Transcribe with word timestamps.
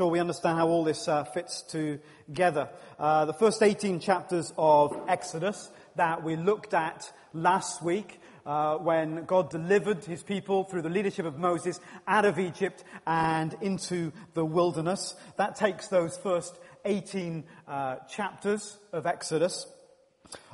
sure 0.00 0.08
we 0.08 0.18
understand 0.18 0.56
how 0.56 0.66
all 0.66 0.82
this 0.82 1.08
uh, 1.08 1.24
fits 1.24 1.60
together. 1.60 2.70
Uh, 2.98 3.26
the 3.26 3.34
first 3.34 3.62
18 3.62 4.00
chapters 4.00 4.50
of 4.56 4.98
Exodus 5.08 5.68
that 5.96 6.24
we 6.24 6.36
looked 6.36 6.72
at 6.72 7.12
last 7.34 7.82
week 7.82 8.18
uh, 8.46 8.76
when 8.76 9.26
God 9.26 9.50
delivered 9.50 10.02
his 10.02 10.22
people 10.22 10.64
through 10.64 10.80
the 10.80 10.88
leadership 10.88 11.26
of 11.26 11.36
Moses 11.36 11.80
out 12.08 12.24
of 12.24 12.38
Egypt 12.38 12.82
and 13.06 13.54
into 13.60 14.10
the 14.32 14.42
wilderness. 14.42 15.16
That 15.36 15.56
takes 15.56 15.88
those 15.88 16.16
first 16.16 16.58
18 16.86 17.44
uh, 17.68 17.96
chapters 18.08 18.78
of 18.94 19.04
Exodus. 19.04 19.66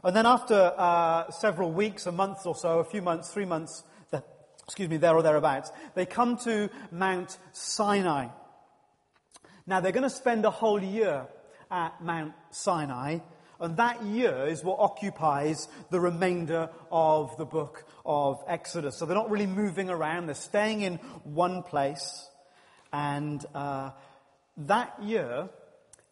And 0.03 0.17
then 0.17 0.27
after 0.27 0.73
uh, 0.77 1.31
several 1.31 1.71
weeks, 1.71 2.07
a 2.07 2.13
month 2.13 2.47
or 2.47 2.57
so, 2.57 2.81
a 2.81 2.85
few 2.85 3.01
months, 3.01 3.33
three 3.33 3.45
months, 3.45 3.85
excuse 4.65 4.89
me, 4.89 4.97
there 4.97 5.15
or 5.15 5.23
thereabouts, 5.23 5.71
they 5.95 6.05
come 6.05 6.37
to 6.39 6.69
Mount 6.91 7.39
Sinai. 7.53 8.27
Now 9.69 9.81
they're 9.81 9.91
going 9.91 10.05
to 10.05 10.11
spend 10.11 10.45
a 10.45 10.51
whole 10.51 10.81
year 10.81 11.27
at 11.73 12.01
Mount 12.01 12.35
Sinai, 12.51 13.19
and 13.59 13.77
that 13.79 14.01
year 14.05 14.47
is 14.47 14.63
what 14.63 14.79
occupies 14.79 15.67
the 15.91 15.99
remainder 15.99 16.71
of 16.93 17.37
the 17.37 17.47
book 17.47 17.85
of 18.05 18.39
Exodus. 18.47 18.97
So 18.97 19.07
they're 19.07 19.17
not 19.17 19.29
really 19.29 19.47
moving 19.47 19.91
around, 19.91 20.27
they're 20.27 20.37
staying 20.37 20.83
in 20.83 20.97
one 21.25 21.65
place, 21.65 22.31
and 22.93 23.45
uh, 23.57 23.91
that 24.57 25.03
year 25.03 25.49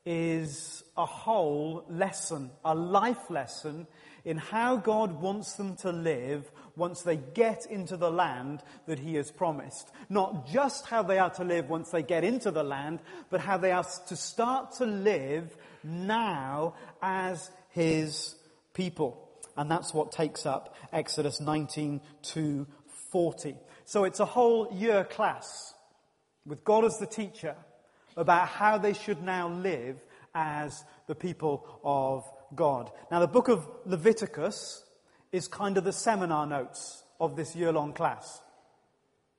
is 0.04 0.82
a 0.96 1.06
whole 1.06 1.84
lesson, 1.88 2.50
a 2.64 2.74
life 2.74 3.30
lesson 3.30 3.86
in 4.24 4.36
how 4.36 4.76
God 4.76 5.20
wants 5.20 5.54
them 5.54 5.76
to 5.76 5.92
live 5.92 6.50
once 6.76 7.02
they 7.02 7.16
get 7.16 7.66
into 7.66 7.96
the 7.96 8.10
land 8.10 8.62
that 8.86 8.98
He 8.98 9.14
has 9.14 9.30
promised. 9.30 9.90
Not 10.08 10.46
just 10.46 10.86
how 10.86 11.02
they 11.02 11.18
are 11.18 11.30
to 11.30 11.44
live 11.44 11.68
once 11.68 11.90
they 11.90 12.02
get 12.02 12.24
into 12.24 12.50
the 12.50 12.64
land, 12.64 13.00
but 13.30 13.40
how 13.40 13.58
they 13.58 13.72
are 13.72 13.86
to 14.08 14.16
start 14.16 14.72
to 14.76 14.86
live 14.86 15.56
now 15.82 16.74
as 17.02 17.50
His 17.70 18.34
people. 18.72 19.28
And 19.56 19.70
that's 19.70 19.94
what 19.94 20.12
takes 20.12 20.46
up 20.46 20.74
Exodus 20.92 21.40
19 21.40 22.00
to 22.22 22.66
40. 23.10 23.56
So 23.84 24.04
it's 24.04 24.20
a 24.20 24.24
whole 24.24 24.68
year 24.72 25.04
class 25.04 25.74
with 26.46 26.64
God 26.64 26.84
as 26.84 26.98
the 26.98 27.06
teacher 27.06 27.54
about 28.16 28.48
how 28.48 28.78
they 28.78 28.92
should 28.92 29.22
now 29.22 29.48
live 29.48 29.96
as 30.34 30.84
the 31.06 31.14
people 31.14 31.80
of 31.84 32.24
God. 32.54 32.90
Now 33.10 33.20
the 33.20 33.28
book 33.28 33.48
of 33.48 33.66
Leviticus 33.84 34.83
is 35.34 35.48
kind 35.48 35.76
of 35.76 35.82
the 35.82 35.92
seminar 35.92 36.46
notes 36.46 37.02
of 37.18 37.34
this 37.34 37.56
year 37.56 37.72
long 37.72 37.92
class. 37.92 38.40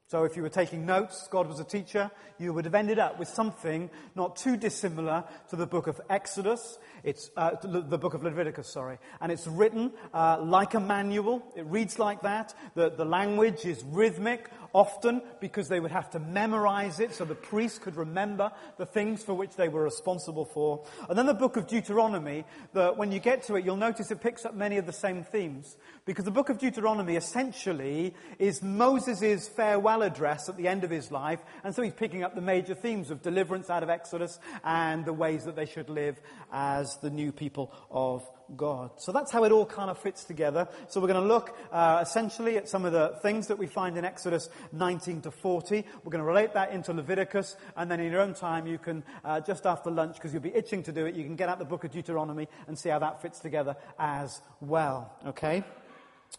So 0.07 0.25
if 0.25 0.35
you 0.35 0.43
were 0.43 0.49
taking 0.49 0.85
notes, 0.85 1.27
God 1.31 1.47
was 1.47 1.61
a 1.61 1.63
teacher, 1.63 2.11
you 2.37 2.51
would 2.51 2.65
have 2.65 2.75
ended 2.75 2.99
up 2.99 3.17
with 3.17 3.29
something 3.29 3.89
not 4.13 4.35
too 4.35 4.57
dissimilar 4.57 5.23
to 5.49 5.55
the 5.55 5.65
book 5.65 5.87
of 5.87 6.01
Exodus. 6.09 6.77
It's 7.05 7.31
uh, 7.37 7.51
the 7.63 7.97
book 7.97 8.13
of 8.13 8.23
Leviticus, 8.23 8.67
sorry, 8.67 8.99
and 9.21 9.31
it's 9.31 9.47
written 9.47 9.93
uh, 10.13 10.41
like 10.41 10.73
a 10.73 10.81
manual. 10.81 11.41
It 11.55 11.65
reads 11.65 11.97
like 11.97 12.21
that. 12.23 12.53
The, 12.75 12.89
the 12.89 13.05
language 13.05 13.65
is 13.65 13.81
rhythmic 13.85 14.49
often 14.75 15.21
because 15.39 15.69
they 15.69 15.79
would 15.79 15.91
have 15.91 16.09
to 16.09 16.19
memorize 16.19 16.99
it 16.99 17.13
so 17.13 17.23
the 17.23 17.33
priests 17.33 17.79
could 17.79 17.95
remember 17.95 18.51
the 18.77 18.85
things 18.85 19.23
for 19.23 19.33
which 19.33 19.55
they 19.55 19.69
were 19.69 19.81
responsible 19.81 20.43
for. 20.43 20.83
And 21.07 21.17
then 21.17 21.27
the 21.27 21.33
book 21.33 21.55
of 21.55 21.65
Deuteronomy, 21.65 22.43
that 22.73 22.97
when 22.97 23.13
you 23.13 23.19
get 23.19 23.43
to 23.43 23.55
it, 23.55 23.63
you'll 23.63 23.77
notice 23.77 24.11
it 24.11 24.19
picks 24.19 24.45
up 24.45 24.53
many 24.53 24.75
of 24.77 24.85
the 24.85 24.91
same 24.91 25.23
themes. 25.23 25.77
Because 26.03 26.25
the 26.25 26.31
book 26.31 26.49
of 26.49 26.57
Deuteronomy 26.57 27.15
essentially 27.15 28.13
is 28.37 28.61
Moses' 28.61 29.47
farewell 29.47 30.01
address 30.01 30.49
at 30.49 30.57
the 30.57 30.67
end 30.67 30.83
of 30.83 30.89
his 30.89 31.09
life, 31.09 31.39
and 31.63 31.73
so 31.73 31.81
he's 31.81 31.93
picking 31.93 32.23
up 32.23 32.35
the 32.35 32.41
major 32.41 32.75
themes 32.75 33.11
of 33.11 33.21
deliverance 33.21 33.69
out 33.69 33.81
of 33.81 33.89
Exodus 33.89 34.39
and 34.65 35.05
the 35.05 35.13
ways 35.13 35.45
that 35.45 35.55
they 35.55 35.65
should 35.65 35.89
live 35.89 36.19
as 36.51 36.97
the 36.97 37.09
new 37.09 37.31
people 37.31 37.71
of 37.89 38.29
God. 38.55 38.91
So 38.97 39.11
that's 39.11 39.31
how 39.31 39.43
it 39.43 39.51
all 39.51 39.65
kind 39.65 39.89
of 39.89 39.97
fits 39.97 40.23
together. 40.23 40.67
So 40.87 40.99
we're 40.99 41.07
going 41.07 41.21
to 41.21 41.27
look 41.27 41.57
uh, 41.71 41.99
essentially 42.01 42.57
at 42.57 42.69
some 42.69 42.85
of 42.85 42.93
the 42.93 43.17
things 43.21 43.47
that 43.47 43.57
we 43.57 43.67
find 43.67 43.97
in 43.97 44.05
Exodus 44.05 44.49
19 44.71 45.21
to 45.21 45.31
40. 45.31 45.83
We're 46.03 46.11
going 46.11 46.23
to 46.23 46.27
relate 46.27 46.53
that 46.53 46.71
into 46.71 46.93
Leviticus, 46.93 47.55
and 47.75 47.89
then 47.89 47.99
in 47.99 48.11
your 48.11 48.21
own 48.21 48.33
time, 48.33 48.67
you 48.67 48.77
can 48.77 49.03
uh, 49.23 49.39
just 49.41 49.65
after 49.65 49.89
lunch, 49.89 50.15
because 50.15 50.33
you'll 50.33 50.43
be 50.43 50.53
itching 50.55 50.83
to 50.83 50.91
do 50.91 51.05
it, 51.05 51.15
you 51.15 51.23
can 51.23 51.35
get 51.35 51.49
out 51.49 51.59
the 51.59 51.65
book 51.65 51.83
of 51.83 51.91
Deuteronomy 51.91 52.47
and 52.67 52.77
see 52.77 52.89
how 52.89 52.99
that 52.99 53.21
fits 53.21 53.39
together 53.39 53.75
as 53.97 54.41
well. 54.61 55.11
Okay. 55.27 55.63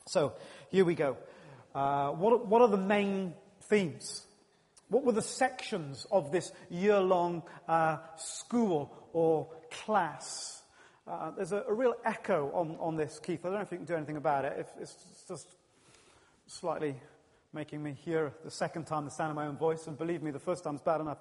So 0.06 0.34
here 0.70 0.84
we 0.84 0.94
go. 0.94 1.16
Uh, 1.74 2.10
what, 2.10 2.46
what 2.46 2.62
are 2.62 2.68
the 2.68 2.76
main 2.76 3.34
themes? 3.68 4.26
What 4.88 5.04
were 5.04 5.12
the 5.12 5.22
sections 5.22 6.06
of 6.10 6.30
this 6.30 6.52
year-long 6.70 7.42
uh, 7.68 7.98
school 8.16 8.92
or 9.12 9.48
class? 9.70 10.62
Uh, 11.08 11.30
there's 11.36 11.52
a, 11.52 11.62
a, 11.68 11.72
real 11.72 11.94
echo 12.04 12.50
on, 12.52 12.76
on 12.80 12.96
this, 12.96 13.20
Keith. 13.20 13.40
I 13.44 13.48
don't 13.48 13.58
know 13.58 13.60
if 13.60 13.70
you 13.70 13.78
can 13.78 13.86
do 13.86 13.94
anything 13.94 14.16
about 14.16 14.44
it. 14.44 14.56
If 14.58 14.66
it's 14.80 15.24
just 15.28 15.46
slightly 16.48 16.96
making 17.52 17.80
me 17.80 17.96
hear 18.04 18.32
the 18.44 18.50
second 18.50 18.86
time 18.86 19.04
the 19.04 19.10
sound 19.12 19.30
of 19.30 19.36
my 19.36 19.46
own 19.46 19.56
voice, 19.56 19.86
and 19.86 19.96
believe 19.96 20.20
me, 20.20 20.32
the 20.32 20.40
first 20.40 20.64
time's 20.64 20.80
bad 20.80 21.00
enough. 21.00 21.18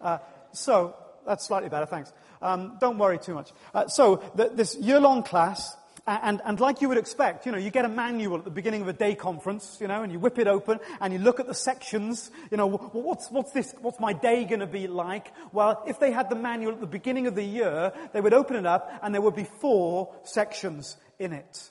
Uh, 0.00 0.18
so, 0.52 0.94
that's 1.26 1.44
slightly 1.44 1.68
better, 1.68 1.84
thanks. 1.84 2.12
Um, 2.40 2.76
don't 2.80 2.96
worry 2.96 3.18
too 3.18 3.34
much. 3.34 3.50
Uh, 3.74 3.88
so, 3.88 4.22
the, 4.36 4.50
this 4.50 4.76
year-long 4.76 5.24
class 5.24 5.76
and, 6.08 6.40
and 6.44 6.58
like 6.58 6.80
you 6.80 6.88
would 6.88 6.96
expect, 6.96 7.44
you 7.44 7.52
know, 7.52 7.58
you 7.58 7.70
get 7.70 7.84
a 7.84 7.88
manual 7.88 8.38
at 8.38 8.44
the 8.44 8.50
beginning 8.50 8.80
of 8.80 8.88
a 8.88 8.92
day 8.92 9.14
conference, 9.14 9.76
you 9.80 9.88
know, 9.88 10.02
and 10.02 10.10
you 10.10 10.18
whip 10.18 10.38
it 10.38 10.46
open 10.46 10.80
and 11.00 11.12
you 11.12 11.18
look 11.18 11.38
at 11.38 11.46
the 11.46 11.54
sections, 11.54 12.30
you 12.50 12.56
know, 12.56 12.66
what's, 12.66 13.30
what's 13.30 13.52
this, 13.52 13.74
what's 13.82 14.00
my 14.00 14.14
day 14.14 14.44
going 14.44 14.60
to 14.60 14.66
be 14.66 14.86
like? 14.86 15.32
Well, 15.52 15.82
if 15.86 16.00
they 16.00 16.10
had 16.10 16.30
the 16.30 16.36
manual 16.36 16.72
at 16.72 16.80
the 16.80 16.86
beginning 16.86 17.26
of 17.26 17.34
the 17.34 17.44
year, 17.44 17.92
they 18.12 18.20
would 18.22 18.32
open 18.32 18.56
it 18.56 18.64
up 18.64 18.90
and 19.02 19.14
there 19.14 19.20
would 19.20 19.36
be 19.36 19.46
four 19.60 20.14
sections 20.24 20.96
in 21.18 21.32
it. 21.32 21.70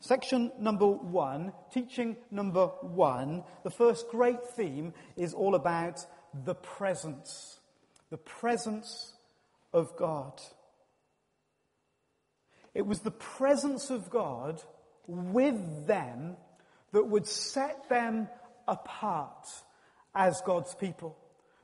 Section 0.00 0.52
number 0.60 0.86
one, 0.86 1.52
teaching 1.72 2.16
number 2.30 2.66
one, 2.82 3.42
the 3.64 3.70
first 3.70 4.08
great 4.10 4.44
theme 4.54 4.92
is 5.16 5.32
all 5.32 5.54
about 5.54 6.04
the 6.44 6.54
presence. 6.54 7.58
The 8.10 8.18
presence 8.18 9.14
of 9.72 9.96
God. 9.96 10.40
It 12.74 12.86
was 12.86 13.00
the 13.00 13.10
presence 13.10 13.90
of 13.90 14.10
God 14.10 14.62
with 15.06 15.86
them 15.86 16.36
that 16.92 17.06
would 17.06 17.26
set 17.26 17.88
them 17.88 18.28
apart 18.66 19.46
as 20.14 20.40
God's 20.42 20.74
people, 20.74 21.16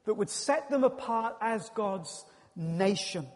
that 0.07 0.15
would 0.15 0.31
set 0.31 0.71
them 0.71 0.85
apart 0.85 1.37
as 1.41 1.69
God's 1.71 2.25
nation. 2.57 3.27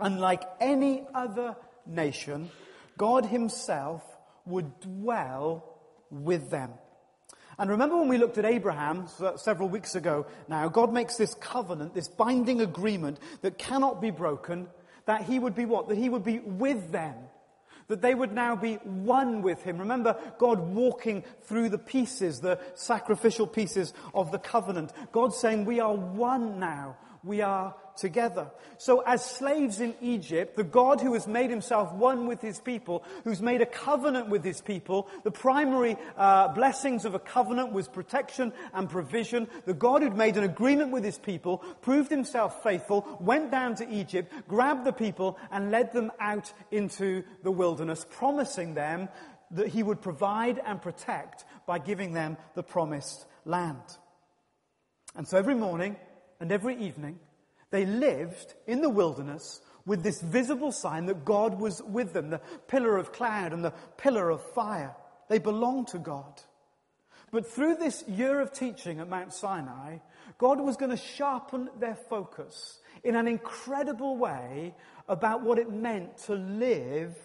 Unlike 0.00 0.42
any 0.60 1.06
other 1.14 1.56
nation, 1.86 2.50
God 2.96 3.26
Himself 3.26 4.02
would 4.44 4.80
dwell 4.80 5.64
with 6.10 6.50
them. 6.50 6.70
And 7.58 7.70
remember 7.70 7.96
when 7.96 8.08
we 8.08 8.18
looked 8.18 8.36
at 8.36 8.44
Abraham 8.44 9.06
uh, 9.18 9.36
several 9.38 9.68
weeks 9.68 9.94
ago 9.94 10.26
now, 10.46 10.68
God 10.68 10.92
makes 10.92 11.16
this 11.16 11.34
covenant, 11.34 11.94
this 11.94 12.08
binding 12.08 12.60
agreement 12.60 13.18
that 13.40 13.56
cannot 13.56 14.02
be 14.02 14.10
broken 14.10 14.68
that 15.06 15.22
he 15.22 15.38
would 15.38 15.54
be 15.54 15.64
what? 15.64 15.88
That 15.88 15.98
he 15.98 16.08
would 16.08 16.24
be 16.24 16.38
with 16.38 16.92
them. 16.92 17.14
That 17.88 18.02
they 18.02 18.14
would 18.14 18.32
now 18.32 18.56
be 18.56 18.74
one 18.74 19.42
with 19.42 19.62
him. 19.62 19.78
Remember 19.78 20.16
God 20.38 20.58
walking 20.60 21.22
through 21.42 21.68
the 21.68 21.78
pieces, 21.78 22.40
the 22.40 22.58
sacrificial 22.74 23.46
pieces 23.46 23.94
of 24.12 24.32
the 24.32 24.38
covenant. 24.38 24.92
God 25.12 25.32
saying, 25.32 25.64
we 25.64 25.78
are 25.78 25.94
one 25.94 26.58
now. 26.58 26.96
We 27.26 27.40
are 27.40 27.74
together. 27.96 28.52
So 28.78 29.00
as 29.00 29.24
slaves 29.24 29.80
in 29.80 29.94
Egypt, 30.00 30.54
the 30.54 30.62
God 30.62 31.00
who 31.00 31.14
has 31.14 31.26
made 31.26 31.50
himself 31.50 31.92
one 31.92 32.28
with 32.28 32.40
his 32.40 32.60
people, 32.60 33.02
who's 33.24 33.42
made 33.42 33.62
a 33.62 33.66
covenant 33.66 34.28
with 34.28 34.44
his 34.44 34.60
people, 34.60 35.08
the 35.24 35.32
primary 35.32 35.96
uh, 36.16 36.48
blessings 36.48 37.04
of 37.04 37.14
a 37.14 37.18
covenant 37.18 37.72
was 37.72 37.88
protection 37.88 38.52
and 38.72 38.88
provision. 38.88 39.48
The 39.64 39.74
God 39.74 40.02
who'd 40.02 40.16
made 40.16 40.36
an 40.36 40.44
agreement 40.44 40.92
with 40.92 41.02
his 41.02 41.18
people, 41.18 41.58
proved 41.82 42.10
himself 42.10 42.62
faithful, 42.62 43.18
went 43.20 43.50
down 43.50 43.74
to 43.76 43.90
Egypt, 43.90 44.32
grabbed 44.46 44.84
the 44.84 44.92
people 44.92 45.36
and 45.50 45.72
led 45.72 45.92
them 45.92 46.12
out 46.20 46.52
into 46.70 47.24
the 47.42 47.50
wilderness, 47.50 48.06
promising 48.08 48.74
them 48.74 49.08
that 49.50 49.68
he 49.68 49.82
would 49.82 50.00
provide 50.00 50.60
and 50.64 50.80
protect 50.80 51.44
by 51.66 51.80
giving 51.80 52.12
them 52.12 52.36
the 52.54 52.62
promised 52.62 53.26
land. 53.44 53.82
And 55.16 55.26
so 55.26 55.38
every 55.38 55.54
morning 55.54 55.96
and 56.40 56.52
every 56.52 56.76
evening, 56.76 57.18
they 57.70 57.86
lived 57.86 58.54
in 58.66 58.80
the 58.80 58.90
wilderness 58.90 59.60
with 59.84 60.02
this 60.02 60.20
visible 60.20 60.72
sign 60.72 61.06
that 61.06 61.24
God 61.24 61.60
was 61.60 61.82
with 61.82 62.12
them, 62.12 62.30
the 62.30 62.40
pillar 62.68 62.96
of 62.96 63.12
cloud 63.12 63.52
and 63.52 63.64
the 63.64 63.72
pillar 63.96 64.30
of 64.30 64.42
fire. 64.52 64.94
They 65.28 65.38
belonged 65.38 65.88
to 65.88 65.98
God. 65.98 66.40
But 67.30 67.46
through 67.46 67.76
this 67.76 68.04
year 68.08 68.40
of 68.40 68.52
teaching 68.52 69.00
at 69.00 69.08
Mount 69.08 69.32
Sinai, 69.32 69.98
God 70.38 70.60
was 70.60 70.76
going 70.76 70.90
to 70.90 70.96
sharpen 70.96 71.68
their 71.78 71.94
focus 71.94 72.80
in 73.02 73.16
an 73.16 73.26
incredible 73.26 74.16
way 74.16 74.74
about 75.08 75.42
what 75.42 75.58
it 75.58 75.70
meant 75.70 76.18
to 76.18 76.34
live 76.34 77.16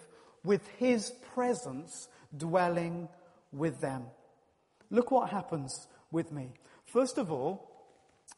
with 0.44 0.66
His 0.78 1.12
presence 1.34 2.08
dwelling 2.36 3.08
with 3.52 3.80
them. 3.80 4.04
Look 4.90 5.10
what 5.10 5.30
happens 5.30 5.86
with 6.10 6.32
me. 6.32 6.50
First 6.84 7.18
of 7.18 7.30
all, 7.30 7.71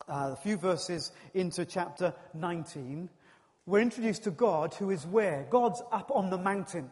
uh, 0.09 0.31
a 0.33 0.37
few 0.37 0.57
verses 0.57 1.13
into 1.35 1.65
chapter 1.65 2.15
19, 2.35 3.09
we're 3.67 3.81
introduced 3.81 4.25
to 4.25 4.31
God 4.31 4.75
who 4.75 4.91
is 4.91 5.07
where? 5.07 5.47
God's 5.49 5.83
up 5.91 6.11
on 6.15 6.31
the 6.31 6.39
mountain. 6.39 6.91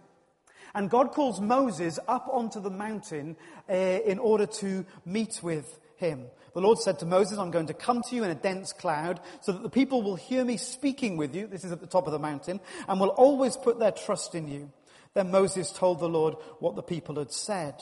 And 0.75 0.89
God 0.89 1.13
calls 1.13 1.41
Moses 1.41 1.99
up 2.09 2.29
onto 2.33 2.61
the 2.61 2.71
mountain 2.71 3.37
uh, 3.69 3.75
in 3.75 4.19
order 4.19 4.47
to 4.47 4.87
meet 5.05 5.41
with 5.43 5.79
him. 5.97 6.25
The 6.55 6.61
Lord 6.61 6.79
said 6.79 6.99
to 6.99 7.07
Moses, 7.07 7.39
I'm 7.39 7.51
going 7.51 7.67
to 7.67 7.75
come 7.75 8.03
to 8.03 8.17
you 8.17 8.25
in 8.25 8.31
a 8.31 8.35
dense 8.35 8.73
cloud 8.73 9.21
so 9.41 9.53
that 9.53 9.63
the 9.63 9.71
people 9.71 10.03
will 10.03 10.17
hear 10.17 10.45
me 10.45 10.57
speaking 10.57 11.17
with 11.17 11.35
you. 11.35 11.47
This 11.47 11.65
is 11.65 11.73
at 11.73 11.81
the 11.81 11.87
top 11.87 12.07
of 12.07 12.13
the 12.13 12.19
mountain 12.19 12.61
and 12.89 13.01
will 13.01 13.09
always 13.09 13.57
put 13.57 13.79
their 13.79 13.93
trust 13.93 14.35
in 14.35 14.49
you. 14.49 14.71
Then 15.15 15.31
Moses 15.31 15.71
told 15.71 16.01
the 16.01 16.09
Lord 16.09 16.35
what 16.59 16.75
the 16.75 16.83
people 16.83 17.17
had 17.17 17.33
said. 17.33 17.75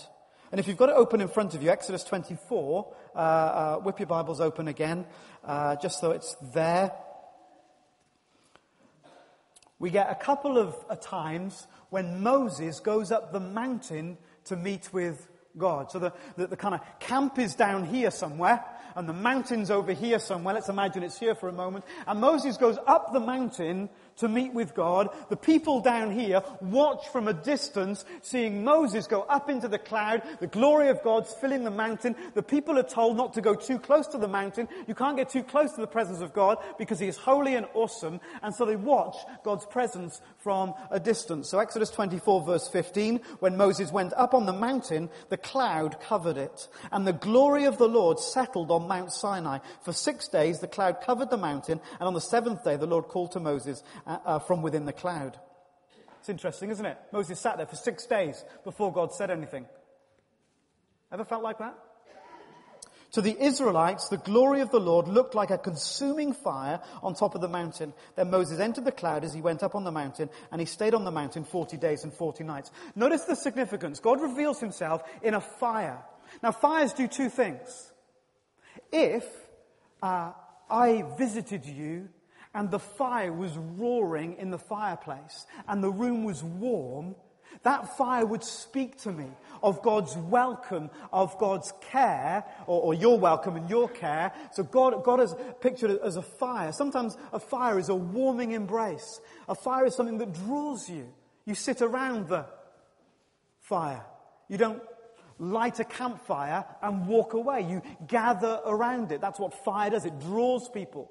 And 0.50 0.58
if 0.58 0.67
you've 0.67 0.76
got 0.76 0.88
it 0.88 0.97
open 0.97 1.20
in 1.20 1.29
front 1.29 1.55
of 1.55 1.62
you, 1.62 1.70
Exodus 1.70 2.02
24, 2.02 2.93
uh, 3.14 3.19
uh, 3.19 3.76
whip 3.76 4.00
your 4.00 4.08
Bibles 4.08 4.41
open 4.41 4.67
again, 4.67 5.06
uh, 5.44 5.76
just 5.76 6.00
so 6.00 6.11
it's 6.11 6.35
there. 6.52 6.93
We 9.79 9.91
get 9.91 10.11
a 10.11 10.17
couple 10.17 10.58
of 10.58 10.75
uh, 10.91 10.97
times 10.97 11.69
when 11.91 12.20
Moses 12.23 12.81
goes 12.81 13.12
up 13.12 13.32
the 13.32 13.38
mountain 13.38 14.19
to 14.47 14.56
meet 14.56 14.93
with 14.93 15.29
God. 15.56 15.93
So 15.93 16.00
the, 16.00 16.12
the, 16.37 16.49
the 16.49 16.56
kind 16.56 16.75
of 16.75 16.81
camp 16.99 17.38
is 17.38 17.55
down 17.55 17.85
here 17.85 18.11
somewhere, 18.11 18.64
and 18.96 19.08
the 19.08 19.12
mountain's 19.12 19.70
over 19.70 19.93
here 19.93 20.19
somewhere. 20.19 20.55
Let's 20.55 20.69
imagine 20.69 21.05
it's 21.05 21.19
here 21.19 21.37
for 21.37 21.49
a 21.49 21.53
moment. 21.53 21.85
And 22.08 22.20
Moses 22.20 22.56
goes 22.56 22.76
up 22.88 23.12
the 23.12 23.20
mountain 23.20 23.88
to 24.20 24.28
meet 24.28 24.55
with 24.55 24.75
God. 24.75 25.11
The 25.28 25.37
people 25.37 25.81
down 25.81 26.11
here 26.12 26.43
watch 26.61 27.08
from 27.08 27.28
a 27.28 27.34
distance, 27.34 28.05
seeing 28.22 28.64
Moses 28.64 29.06
go 29.06 29.22
up 29.22 29.50
into 29.50 29.69
the 29.69 29.78
cloud. 29.78 30.22
The 30.40 30.46
glory 30.46 30.88
of 30.88 31.02
God's 31.02 31.34
filling 31.34 31.64
the 31.64 31.70
mountain. 31.70 32.14
The 32.34 32.43
people 32.43 32.78
are 32.78 32.84
told 32.84 33.17
not 33.17 33.34
to 33.34 33.40
go 33.40 33.55
too 33.55 33.78
close 33.78 34.06
to 34.08 34.19
the 34.19 34.28
mountain. 34.28 34.69
You 34.87 34.94
can't 34.94 35.17
get 35.17 35.31
too 35.31 35.43
close 35.43 35.72
to 35.72 35.81
the 35.81 35.87
presence 35.87 36.20
of 36.20 36.32
God 36.32 36.58
because 36.78 36.99
he 36.99 37.08
is 37.08 37.17
holy 37.17 37.55
and 37.55 37.67
awesome. 37.75 38.20
And 38.43 38.55
so 38.55 38.64
they 38.64 38.76
watch 38.76 39.17
God's 39.44 39.67
presence 39.67 40.20
from 40.38 40.75
a 40.90 41.00
distance. 41.00 41.49
So 41.49 41.58
Exodus 41.58 41.90
24 41.90 42.44
verse 42.44 42.69
15, 42.69 43.20
when 43.40 43.56
Moses 43.56 43.93
went 43.93 44.12
up 44.14 44.34
on 44.34 44.46
the 44.46 44.52
mountain, 44.52 45.11
the 45.28 45.37
cloud 45.37 46.00
covered 46.00 46.37
it. 46.37 46.69
And 46.93 47.06
the 47.06 47.12
glory 47.12 47.64
of 47.64 47.78
the 47.78 47.88
Lord 47.88 48.19
settled 48.19 48.70
on 48.70 48.88
Mount 48.88 49.12
Sinai. 49.12 49.58
For 49.82 49.93
six 49.93 50.28
days 50.28 50.61
the 50.61 50.69
cloud 50.69 51.00
covered 51.00 51.31
the 51.31 51.37
mountain, 51.37 51.81
and 51.99 52.06
on 52.06 52.14
the 52.14 52.20
seventh 52.20 52.64
day 52.64 52.76
the 52.76 52.87
Lord 52.87 53.06
called 53.06 53.32
to 53.32 53.40
Moses 53.40 53.82
uh, 54.11 54.19
uh, 54.25 54.39
from 54.41 54.61
within 54.61 54.87
the 54.87 54.93
cloud. 54.93 55.39
It's 56.19 56.29
interesting, 56.29 56.71
isn't 56.71 56.85
it? 56.85 56.99
Moses 57.12 57.39
sat 57.39 57.59
there 57.59 57.67
for 57.67 57.77
six 57.77 58.07
days 58.07 58.45
before 58.65 58.93
God 58.93 59.15
said 59.15 59.31
anything. 59.31 59.67
Ever 61.12 61.25
felt 61.25 61.45
like 61.45 61.59
that? 61.59 61.79
To 63.12 63.21
the 63.21 63.37
Israelites, 63.41 64.09
the 64.09 64.17
glory 64.17 64.62
of 64.62 64.71
the 64.71 64.81
Lord 64.81 65.07
looked 65.07 65.35
like 65.35 65.51
a 65.51 65.59
consuming 65.59 66.33
fire 66.33 66.81
on 67.05 67.15
top 67.15 67.37
of 67.37 67.41
the 67.41 67.49
mountain. 67.49 67.93
Then 68.17 68.31
Moses 68.31 68.59
entered 68.59 68.85
the 68.85 68.93
cloud 68.93 69.25
as 69.25 69.33
he 69.33 69.41
went 69.41 69.62
up 69.62 69.77
on 69.77 69.85
the 69.85 69.93
mountain, 69.93 70.29
and 70.51 70.61
he 70.61 70.67
stayed 70.67 70.95
on 70.95 71.05
the 71.05 71.11
mountain 71.13 71.45
40 71.45 71.77
days 71.77 72.03
and 72.03 72.13
40 72.13 72.45
nights. 72.45 72.71
Notice 72.97 73.25
the 73.25 73.37
significance. 73.37 74.01
God 74.01 74.21
reveals 74.21 74.59
himself 74.59 75.03
in 75.23 75.35
a 75.35 75.41
fire. 75.41 76.03
Now, 76.43 76.51
fires 76.51 76.93
do 76.93 77.06
two 77.06 77.31
things. 77.31 77.93
If 78.93 79.25
uh, 80.03 80.33
I 80.69 81.05
visited 81.17 81.65
you 81.65 82.09
and 82.55 82.70
the 82.70 82.79
fire 82.79 83.32
was 83.32 83.56
roaring 83.56 84.37
in 84.38 84.50
the 84.50 84.58
fireplace 84.58 85.47
and 85.69 85.82
the 85.82 85.91
room 85.91 86.25
was 86.25 86.43
warm, 86.43 87.14
that 87.62 87.97
fire 87.97 88.25
would 88.25 88.43
speak 88.43 88.99
to 89.02 89.12
me 89.12 89.26
of 89.62 89.82
God's 89.82 90.17
welcome, 90.17 90.91
of 91.12 91.37
God's 91.38 91.73
care, 91.91 92.44
or, 92.67 92.81
or, 92.81 92.94
your 92.94 93.19
welcome 93.19 93.56
and 93.56 93.69
your 93.69 93.88
care. 93.88 94.32
So 94.52 94.62
God, 94.62 95.05
God 95.05 95.20
is 95.20 95.35
pictured 95.61 95.99
as 96.02 96.17
a 96.17 96.23
fire. 96.23 96.73
Sometimes 96.73 97.17
a 97.32 97.41
fire 97.41 97.79
is 97.79 97.91
a 97.91 97.94
warming 97.94 98.53
embrace. 98.53 99.20
A 99.49 99.55
fire 99.55 99.85
is 99.85 99.94
something 99.94 100.19
that 100.19 100.32
draws 100.32 100.88
you. 100.88 101.12
You 101.44 101.55
sit 101.55 101.82
around 101.82 102.29
the 102.29 102.46
fire. 103.61 104.05
You 104.49 104.56
don't 104.56 104.82
light 105.38 105.81
a 105.81 105.85
campfire 105.85 106.64
and 106.82 107.06
walk 107.06 107.35
away. 107.35 107.67
You 107.69 107.82
gather 108.06 108.61
around 108.64 109.12
it. 109.12 109.20
That's 109.20 109.38
what 109.38 109.53
fire 109.64 109.91
does. 109.91 110.06
It 110.06 110.19
draws 110.20 110.69
people. 110.69 111.11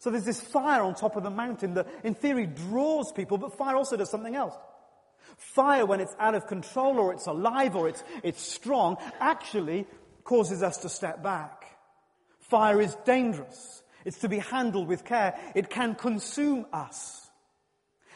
So 0.00 0.10
there's 0.10 0.24
this 0.24 0.40
fire 0.40 0.82
on 0.82 0.94
top 0.94 1.16
of 1.16 1.22
the 1.22 1.30
mountain 1.30 1.74
that 1.74 1.86
in 2.02 2.14
theory 2.14 2.46
draws 2.46 3.12
people, 3.12 3.36
but 3.36 3.56
fire 3.56 3.76
also 3.76 3.98
does 3.98 4.10
something 4.10 4.34
else. 4.34 4.54
Fire, 5.36 5.84
when 5.84 6.00
it's 6.00 6.14
out 6.18 6.34
of 6.34 6.46
control 6.46 6.98
or 6.98 7.12
it's 7.12 7.26
alive 7.26 7.76
or 7.76 7.86
it's, 7.86 8.02
it's 8.22 8.40
strong, 8.40 8.96
actually 9.20 9.86
causes 10.24 10.62
us 10.62 10.78
to 10.78 10.88
step 10.88 11.22
back. 11.22 11.66
Fire 12.38 12.80
is 12.80 12.96
dangerous. 13.04 13.82
It's 14.06 14.20
to 14.20 14.28
be 14.30 14.38
handled 14.38 14.88
with 14.88 15.04
care. 15.04 15.38
It 15.54 15.68
can 15.68 15.94
consume 15.94 16.64
us. 16.72 17.19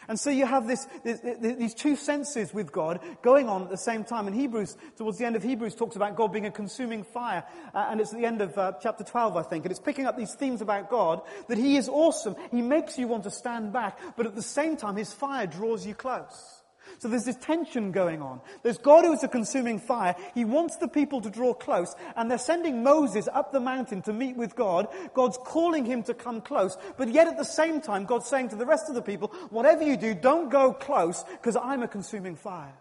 And 0.08 0.18
so 0.18 0.30
you 0.30 0.46
have 0.46 0.66
this, 0.66 0.86
this, 1.02 1.20
these 1.40 1.74
two 1.74 1.96
senses 1.96 2.52
with 2.52 2.72
God 2.72 3.00
going 3.22 3.48
on 3.48 3.62
at 3.62 3.70
the 3.70 3.76
same 3.76 4.04
time. 4.04 4.26
And 4.26 4.36
Hebrews, 4.36 4.76
towards 4.96 5.18
the 5.18 5.24
end 5.24 5.36
of 5.36 5.42
Hebrews, 5.42 5.74
talks 5.74 5.96
about 5.96 6.16
God 6.16 6.32
being 6.32 6.46
a 6.46 6.50
consuming 6.50 7.04
fire. 7.04 7.44
Uh, 7.74 7.88
and 7.90 8.00
it's 8.00 8.12
at 8.12 8.18
the 8.18 8.26
end 8.26 8.40
of 8.40 8.56
uh, 8.58 8.72
chapter 8.80 9.04
12, 9.04 9.36
I 9.36 9.42
think. 9.42 9.64
And 9.64 9.70
it's 9.70 9.80
picking 9.80 10.06
up 10.06 10.16
these 10.16 10.34
themes 10.34 10.60
about 10.60 10.90
God, 10.90 11.22
that 11.48 11.58
He 11.58 11.76
is 11.76 11.88
awesome. 11.88 12.36
He 12.50 12.62
makes 12.62 12.98
you 12.98 13.08
want 13.08 13.24
to 13.24 13.30
stand 13.30 13.72
back. 13.72 13.98
But 14.16 14.26
at 14.26 14.34
the 14.34 14.42
same 14.42 14.76
time, 14.76 14.96
His 14.96 15.12
fire 15.12 15.46
draws 15.46 15.86
you 15.86 15.94
close. 15.94 16.63
So 17.04 17.10
there's 17.10 17.26
this 17.26 17.36
tension 17.36 17.92
going 17.92 18.22
on. 18.22 18.40
There's 18.62 18.78
God 18.78 19.04
who 19.04 19.12
is 19.12 19.22
a 19.22 19.28
consuming 19.28 19.78
fire. 19.78 20.16
He 20.32 20.46
wants 20.46 20.78
the 20.78 20.88
people 20.88 21.20
to 21.20 21.28
draw 21.28 21.52
close, 21.52 21.94
and 22.16 22.30
they're 22.30 22.38
sending 22.38 22.82
Moses 22.82 23.28
up 23.30 23.52
the 23.52 23.60
mountain 23.60 24.00
to 24.04 24.12
meet 24.14 24.38
with 24.38 24.56
God. 24.56 24.88
God's 25.12 25.36
calling 25.44 25.84
him 25.84 26.02
to 26.04 26.14
come 26.14 26.40
close, 26.40 26.78
but 26.96 27.10
yet 27.10 27.28
at 27.28 27.36
the 27.36 27.44
same 27.44 27.82
time, 27.82 28.06
God's 28.06 28.26
saying 28.26 28.48
to 28.48 28.56
the 28.56 28.64
rest 28.64 28.88
of 28.88 28.94
the 28.94 29.02
people, 29.02 29.28
whatever 29.50 29.82
you 29.82 29.98
do, 29.98 30.14
don't 30.14 30.48
go 30.48 30.72
close, 30.72 31.24
because 31.24 31.56
I'm 31.56 31.82
a 31.82 31.88
consuming 31.88 32.36
fire. 32.36 32.72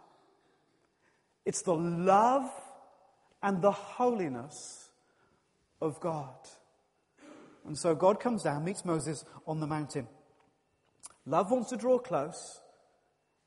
It's 1.44 1.64
the 1.64 1.75
love 1.75 2.50
and 3.42 3.62
the 3.62 3.74
holiness 3.74 4.88
of 5.81 6.00
God. 6.00 6.34
And 7.68 7.78
so 7.78 7.94
God 7.94 8.22
comes 8.22 8.44
down, 8.44 8.64
meets 8.64 8.86
Moses 8.86 9.25
on 9.46 9.60
the 9.60 9.68
mountain. 9.68 10.08
Love 11.25 11.52
wants 11.52 11.72
to 11.72 11.75
draw 11.75 12.00
close. 12.00 12.62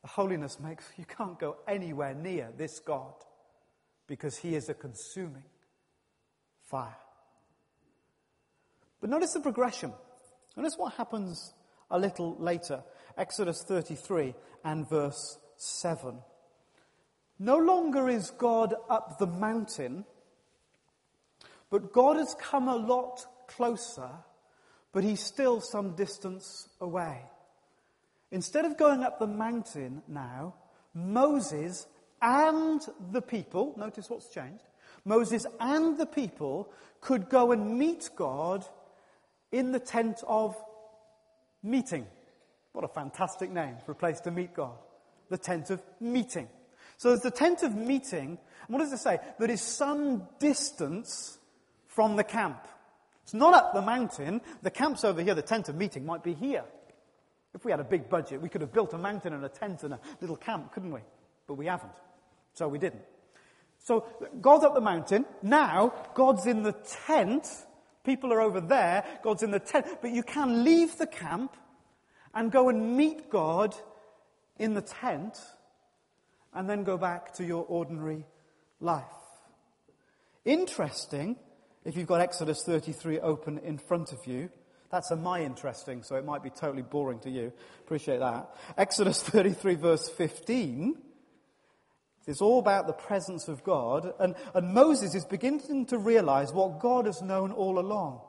Holiness 0.06 0.58
makes 0.60 0.84
you 0.96 1.04
can't 1.04 1.38
go 1.38 1.56
anywhere 1.66 2.14
near 2.14 2.50
this 2.56 2.78
God 2.78 3.14
because 4.06 4.36
he 4.36 4.54
is 4.54 4.68
a 4.68 4.74
consuming 4.74 5.44
fire. 6.62 6.96
But 9.00 9.10
notice 9.10 9.32
the 9.32 9.40
progression. 9.40 9.92
Notice 10.56 10.76
what 10.76 10.94
happens 10.94 11.52
a 11.90 11.98
little 11.98 12.36
later. 12.38 12.82
Exodus 13.16 13.62
33 13.62 14.34
and 14.64 14.88
verse 14.88 15.38
7. 15.56 16.18
No 17.38 17.58
longer 17.58 18.08
is 18.08 18.30
God 18.30 18.74
up 18.88 19.18
the 19.18 19.26
mountain, 19.26 20.04
but 21.70 21.92
God 21.92 22.16
has 22.16 22.34
come 22.40 22.68
a 22.68 22.76
lot 22.76 23.26
closer, 23.48 24.10
but 24.92 25.04
he's 25.04 25.22
still 25.22 25.60
some 25.60 25.94
distance 25.94 26.68
away. 26.80 27.22
Instead 28.36 28.66
of 28.66 28.76
going 28.76 29.02
up 29.02 29.18
the 29.18 29.26
mountain 29.26 30.02
now, 30.06 30.52
Moses 30.92 31.86
and 32.20 32.82
the 33.10 33.22
people, 33.22 33.72
notice 33.78 34.10
what's 34.10 34.28
changed, 34.28 34.62
Moses 35.06 35.46
and 35.58 35.96
the 35.96 36.04
people 36.04 36.68
could 37.00 37.30
go 37.30 37.50
and 37.52 37.78
meet 37.78 38.10
God 38.14 38.62
in 39.52 39.72
the 39.72 39.80
tent 39.80 40.18
of 40.26 40.54
meeting. 41.62 42.06
What 42.74 42.84
a 42.84 42.88
fantastic 42.88 43.50
name 43.50 43.76
for 43.86 43.92
a 43.92 43.94
place 43.94 44.20
to 44.20 44.30
meet 44.30 44.52
God. 44.52 44.76
The 45.30 45.38
tent 45.38 45.70
of 45.70 45.82
meeting. 45.98 46.46
So 46.98 47.08
there's 47.08 47.22
the 47.22 47.30
tent 47.30 47.62
of 47.62 47.74
meeting, 47.74 48.36
and 48.66 48.68
what 48.68 48.80
does 48.80 48.92
it 48.92 48.98
say? 48.98 49.18
That 49.38 49.48
is 49.48 49.62
some 49.62 50.28
distance 50.40 51.38
from 51.86 52.16
the 52.16 52.24
camp. 52.24 52.68
It's 53.22 53.32
not 53.32 53.54
up 53.54 53.72
the 53.72 53.80
mountain. 53.80 54.42
The 54.60 54.70
camp's 54.70 55.04
over 55.04 55.22
here. 55.22 55.34
The 55.34 55.40
tent 55.40 55.70
of 55.70 55.74
meeting 55.74 56.04
might 56.04 56.22
be 56.22 56.34
here. 56.34 56.64
If 57.56 57.64
we 57.64 57.70
had 57.70 57.80
a 57.80 57.84
big 57.84 58.10
budget, 58.10 58.42
we 58.42 58.50
could 58.50 58.60
have 58.60 58.72
built 58.74 58.92
a 58.92 58.98
mountain 58.98 59.32
and 59.32 59.42
a 59.42 59.48
tent 59.48 59.82
and 59.82 59.94
a 59.94 60.00
little 60.20 60.36
camp, 60.36 60.72
couldn't 60.72 60.92
we? 60.92 61.00
But 61.46 61.54
we 61.54 61.64
haven't. 61.64 61.94
So 62.52 62.68
we 62.68 62.78
didn't. 62.78 63.02
So 63.78 64.04
God's 64.42 64.64
up 64.64 64.74
the 64.74 64.82
mountain. 64.82 65.24
Now, 65.42 65.94
God's 66.14 66.46
in 66.46 66.64
the 66.64 66.74
tent. 67.06 67.48
People 68.04 68.30
are 68.34 68.42
over 68.42 68.60
there. 68.60 69.04
God's 69.22 69.42
in 69.42 69.52
the 69.52 69.58
tent. 69.58 69.86
But 70.02 70.10
you 70.10 70.22
can 70.22 70.64
leave 70.64 70.98
the 70.98 71.06
camp 71.06 71.56
and 72.34 72.52
go 72.52 72.68
and 72.68 72.94
meet 72.94 73.30
God 73.30 73.74
in 74.58 74.74
the 74.74 74.82
tent 74.82 75.38
and 76.52 76.68
then 76.68 76.84
go 76.84 76.98
back 76.98 77.32
to 77.34 77.44
your 77.44 77.64
ordinary 77.64 78.26
life. 78.80 79.04
Interesting, 80.44 81.36
if 81.86 81.96
you've 81.96 82.06
got 82.06 82.20
Exodus 82.20 82.62
33 82.66 83.20
open 83.20 83.58
in 83.60 83.78
front 83.78 84.12
of 84.12 84.26
you, 84.26 84.50
that's 84.90 85.10
a 85.10 85.16
my 85.16 85.42
interesting, 85.42 86.02
so 86.02 86.16
it 86.16 86.24
might 86.24 86.42
be 86.42 86.50
totally 86.50 86.82
boring 86.82 87.18
to 87.20 87.30
you. 87.30 87.52
Appreciate 87.80 88.18
that. 88.18 88.50
Exodus 88.76 89.22
33 89.22 89.74
verse 89.74 90.08
15. 90.08 90.96
It's 92.26 92.40
all 92.40 92.58
about 92.58 92.86
the 92.88 92.92
presence 92.92 93.46
of 93.46 93.62
God, 93.62 94.12
and, 94.18 94.34
and 94.52 94.74
Moses 94.74 95.14
is 95.14 95.24
beginning 95.24 95.86
to 95.86 95.98
realize 95.98 96.52
what 96.52 96.80
God 96.80 97.06
has 97.06 97.22
known 97.22 97.52
all 97.52 97.78
along. 97.78 98.20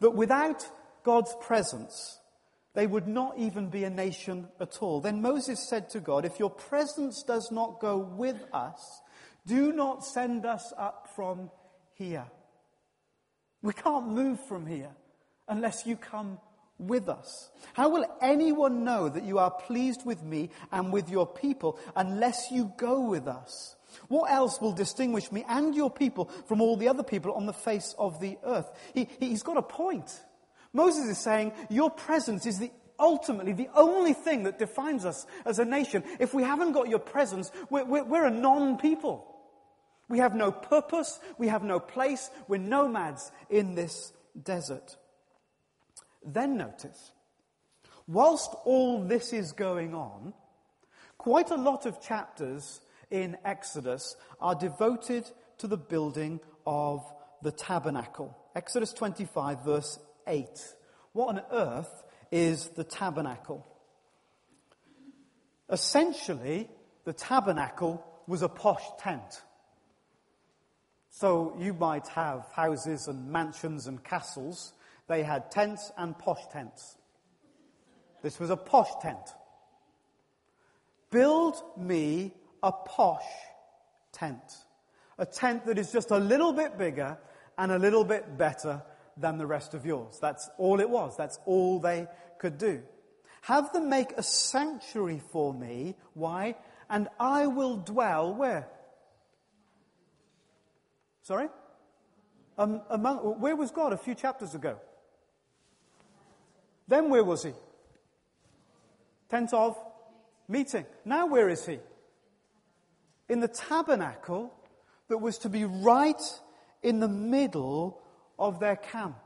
that 0.00 0.10
without 0.10 0.68
God's 1.04 1.34
presence, 1.40 2.18
they 2.74 2.88
would 2.88 3.06
not 3.06 3.38
even 3.38 3.70
be 3.70 3.84
a 3.84 3.90
nation 3.90 4.48
at 4.60 4.82
all. 4.82 5.00
Then 5.00 5.22
Moses 5.22 5.68
said 5.68 5.88
to 5.90 6.00
God, 6.00 6.24
If 6.24 6.40
your 6.40 6.50
presence 6.50 7.22
does 7.22 7.50
not 7.52 7.80
go 7.80 7.98
with 7.98 8.44
us, 8.52 9.00
do 9.46 9.72
not 9.72 10.04
send 10.04 10.44
us 10.44 10.72
up 10.76 11.08
from 11.14 11.50
here. 11.94 12.26
We 13.62 13.72
can't 13.72 14.08
move 14.08 14.44
from 14.48 14.66
here 14.66 14.90
unless 15.48 15.86
you 15.86 15.96
come 15.96 16.38
with 16.78 17.08
us. 17.08 17.50
How 17.72 17.88
will 17.88 18.04
anyone 18.20 18.84
know 18.84 19.08
that 19.08 19.24
you 19.24 19.38
are 19.38 19.50
pleased 19.50 20.04
with 20.04 20.22
me 20.22 20.50
and 20.72 20.92
with 20.92 21.08
your 21.08 21.26
people 21.26 21.78
unless 21.94 22.50
you 22.50 22.72
go 22.76 23.00
with 23.00 23.26
us? 23.26 23.76
What 24.08 24.30
else 24.30 24.60
will 24.60 24.72
distinguish 24.72 25.32
me 25.32 25.44
and 25.48 25.74
your 25.74 25.90
people 25.90 26.26
from 26.46 26.60
all 26.60 26.76
the 26.76 26.88
other 26.88 27.02
people 27.02 27.32
on 27.32 27.46
the 27.46 27.52
face 27.52 27.94
of 27.98 28.20
the 28.20 28.38
earth? 28.44 28.70
He, 28.94 29.08
he's 29.18 29.42
got 29.42 29.56
a 29.56 29.62
point. 29.62 30.20
Moses 30.72 31.06
is 31.06 31.18
saying, 31.18 31.52
Your 31.70 31.90
presence 31.90 32.44
is 32.44 32.58
the 32.58 32.70
ultimately 32.98 33.52
the 33.52 33.68
only 33.74 34.12
thing 34.12 34.44
that 34.44 34.58
defines 34.58 35.04
us 35.04 35.26
as 35.44 35.58
a 35.58 35.64
nation. 35.64 36.02
If 36.18 36.34
we 36.34 36.42
haven't 36.42 36.72
got 36.72 36.88
your 36.88 36.98
presence, 36.98 37.50
we're, 37.70 37.84
we're, 37.84 38.04
we're 38.04 38.26
a 38.26 38.30
non 38.30 38.78
people. 38.78 39.32
We 40.08 40.18
have 40.18 40.34
no 40.34 40.52
purpose, 40.52 41.18
we 41.36 41.48
have 41.48 41.64
no 41.64 41.80
place, 41.80 42.30
we're 42.46 42.58
nomads 42.58 43.32
in 43.50 43.74
this 43.74 44.12
desert. 44.40 44.96
Then 46.26 46.56
notice, 46.56 47.12
whilst 48.08 48.52
all 48.64 49.04
this 49.04 49.32
is 49.32 49.52
going 49.52 49.94
on, 49.94 50.34
quite 51.16 51.50
a 51.50 51.56
lot 51.56 51.86
of 51.86 52.02
chapters 52.02 52.80
in 53.10 53.36
Exodus 53.44 54.16
are 54.40 54.56
devoted 54.56 55.30
to 55.58 55.68
the 55.68 55.76
building 55.76 56.40
of 56.66 57.04
the 57.42 57.52
tabernacle. 57.52 58.36
Exodus 58.56 58.92
25, 58.92 59.64
verse 59.64 59.98
8. 60.26 60.48
What 61.12 61.28
on 61.28 61.42
earth 61.52 62.02
is 62.32 62.68
the 62.70 62.84
tabernacle? 62.84 63.64
Essentially, 65.70 66.68
the 67.04 67.12
tabernacle 67.12 68.04
was 68.26 68.42
a 68.42 68.48
posh 68.48 68.82
tent. 68.98 69.42
So 71.10 71.56
you 71.58 71.72
might 71.72 72.08
have 72.08 72.46
houses 72.52 73.08
and 73.08 73.30
mansions 73.30 73.86
and 73.86 74.02
castles. 74.02 74.72
They 75.08 75.22
had 75.22 75.50
tents 75.50 75.92
and 75.96 76.18
posh 76.18 76.46
tents. 76.52 76.96
This 78.22 78.40
was 78.40 78.50
a 78.50 78.56
posh 78.56 78.90
tent. 79.00 79.34
Build 81.10 81.62
me 81.76 82.32
a 82.62 82.72
posh 82.72 83.22
tent. 84.12 84.56
A 85.18 85.26
tent 85.26 85.66
that 85.66 85.78
is 85.78 85.92
just 85.92 86.10
a 86.10 86.18
little 86.18 86.52
bit 86.52 86.76
bigger 86.76 87.18
and 87.56 87.72
a 87.72 87.78
little 87.78 88.04
bit 88.04 88.36
better 88.36 88.82
than 89.16 89.38
the 89.38 89.46
rest 89.46 89.74
of 89.74 89.86
yours. 89.86 90.18
That's 90.20 90.50
all 90.58 90.80
it 90.80 90.90
was. 90.90 91.16
That's 91.16 91.38
all 91.46 91.78
they 91.78 92.06
could 92.38 92.58
do. 92.58 92.82
Have 93.42 93.72
them 93.72 93.88
make 93.88 94.12
a 94.12 94.22
sanctuary 94.22 95.22
for 95.30 95.54
me. 95.54 95.94
Why? 96.14 96.56
And 96.90 97.08
I 97.18 97.46
will 97.46 97.76
dwell 97.76 98.34
where? 98.34 98.68
Sorry? 101.22 101.48
Um, 102.58 102.82
among, 102.90 103.18
where 103.40 103.56
was 103.56 103.70
God 103.70 103.92
a 103.92 103.96
few 103.96 104.14
chapters 104.14 104.54
ago? 104.54 104.78
Then 106.88 107.10
where 107.10 107.24
was 107.24 107.42
he? 107.42 107.52
Tent 109.28 109.52
of 109.52 109.76
meeting. 110.48 110.86
Now 111.04 111.26
where 111.26 111.48
is 111.48 111.66
he? 111.66 111.78
In 113.28 113.40
the 113.40 113.48
tabernacle 113.48 114.52
that 115.08 115.18
was 115.18 115.38
to 115.38 115.48
be 115.48 115.64
right 115.64 116.20
in 116.82 117.00
the 117.00 117.08
middle 117.08 118.00
of 118.38 118.60
their 118.60 118.76
camp. 118.76 119.18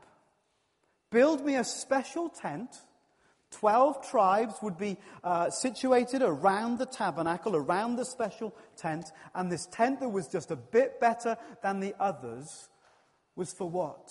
Build 1.11 1.45
me 1.45 1.55
a 1.55 1.63
special 1.63 2.29
tent. 2.29 2.69
Twelve 3.51 4.07
tribes 4.09 4.55
would 4.61 4.77
be 4.77 4.97
uh, 5.23 5.49
situated 5.49 6.21
around 6.21 6.79
the 6.79 6.85
tabernacle, 6.85 7.55
around 7.55 7.97
the 7.97 8.05
special 8.05 8.55
tent, 8.77 9.11
and 9.35 9.51
this 9.51 9.65
tent 9.65 9.99
that 9.99 10.09
was 10.09 10.29
just 10.29 10.51
a 10.51 10.55
bit 10.55 11.01
better 11.01 11.35
than 11.61 11.81
the 11.81 11.93
others 11.99 12.69
was 13.35 13.51
for 13.51 13.69
what? 13.69 14.09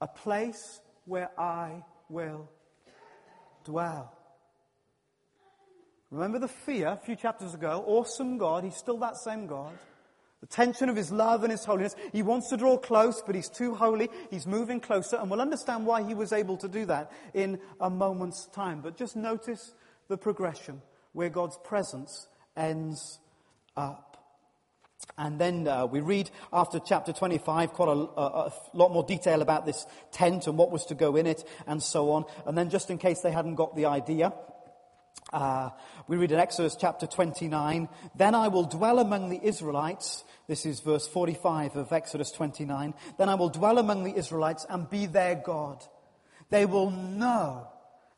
A 0.00 0.08
place 0.08 0.80
where 1.04 1.30
I 1.38 1.84
will 2.08 2.50
dwell. 3.66 4.12
Remember 6.10 6.38
the 6.38 6.48
fear 6.48 6.88
a 6.88 6.96
few 6.96 7.16
chapters 7.16 7.52
ago? 7.52 7.84
Awesome 7.86 8.38
God, 8.38 8.64
He's 8.64 8.76
still 8.76 8.98
that 8.98 9.16
same 9.18 9.46
God. 9.46 9.72
The 10.40 10.46
tension 10.46 10.88
of 10.88 10.96
his 10.96 11.10
love 11.10 11.44
and 11.44 11.50
his 11.50 11.64
holiness. 11.64 11.96
He 12.12 12.22
wants 12.22 12.50
to 12.50 12.56
draw 12.56 12.76
close, 12.76 13.22
but 13.24 13.34
he's 13.34 13.48
too 13.48 13.74
holy. 13.74 14.10
He's 14.30 14.46
moving 14.46 14.80
closer, 14.80 15.16
and 15.16 15.30
we'll 15.30 15.40
understand 15.40 15.86
why 15.86 16.02
he 16.02 16.14
was 16.14 16.32
able 16.32 16.58
to 16.58 16.68
do 16.68 16.84
that 16.86 17.10
in 17.32 17.58
a 17.80 17.88
moment's 17.88 18.46
time. 18.46 18.82
But 18.82 18.98
just 18.98 19.16
notice 19.16 19.72
the 20.08 20.18
progression 20.18 20.82
where 21.14 21.30
God's 21.30 21.58
presence 21.64 22.28
ends 22.54 23.18
up. 23.76 24.15
And 25.18 25.38
then 25.38 25.66
uh, 25.66 25.86
we 25.86 26.00
read 26.00 26.30
after 26.52 26.78
chapter 26.78 27.12
25 27.12 27.72
quite 27.72 27.88
a, 27.88 27.92
a, 27.92 28.22
a, 28.22 28.52
lot 28.74 28.92
more 28.92 29.02
detail 29.02 29.40
about 29.40 29.64
this 29.64 29.86
tent 30.12 30.46
and 30.46 30.58
what 30.58 30.70
was 30.70 30.84
to 30.86 30.94
go 30.94 31.16
in 31.16 31.26
it 31.26 31.42
and 31.66 31.82
so 31.82 32.10
on. 32.12 32.24
And 32.44 32.56
then 32.56 32.68
just 32.68 32.90
in 32.90 32.98
case 32.98 33.20
they 33.20 33.32
hadn't 33.32 33.54
got 33.54 33.74
the 33.74 33.86
idea, 33.86 34.34
uh, 35.32 35.70
we 36.06 36.16
read 36.16 36.32
in 36.32 36.38
Exodus 36.38 36.76
chapter 36.78 37.06
29, 37.06 37.88
Then 38.14 38.34
I 38.34 38.48
will 38.48 38.64
dwell 38.64 38.98
among 38.98 39.30
the 39.30 39.40
Israelites. 39.42 40.22
This 40.48 40.66
is 40.66 40.80
verse 40.80 41.08
45 41.08 41.76
of 41.76 41.92
Exodus 41.92 42.30
29. 42.30 42.94
Then 43.18 43.28
I 43.28 43.34
will 43.34 43.48
dwell 43.48 43.78
among 43.78 44.04
the 44.04 44.14
Israelites 44.14 44.66
and 44.68 44.88
be 44.88 45.06
their 45.06 45.34
God. 45.34 45.82
They 46.50 46.66
will 46.66 46.90
know 46.90 47.68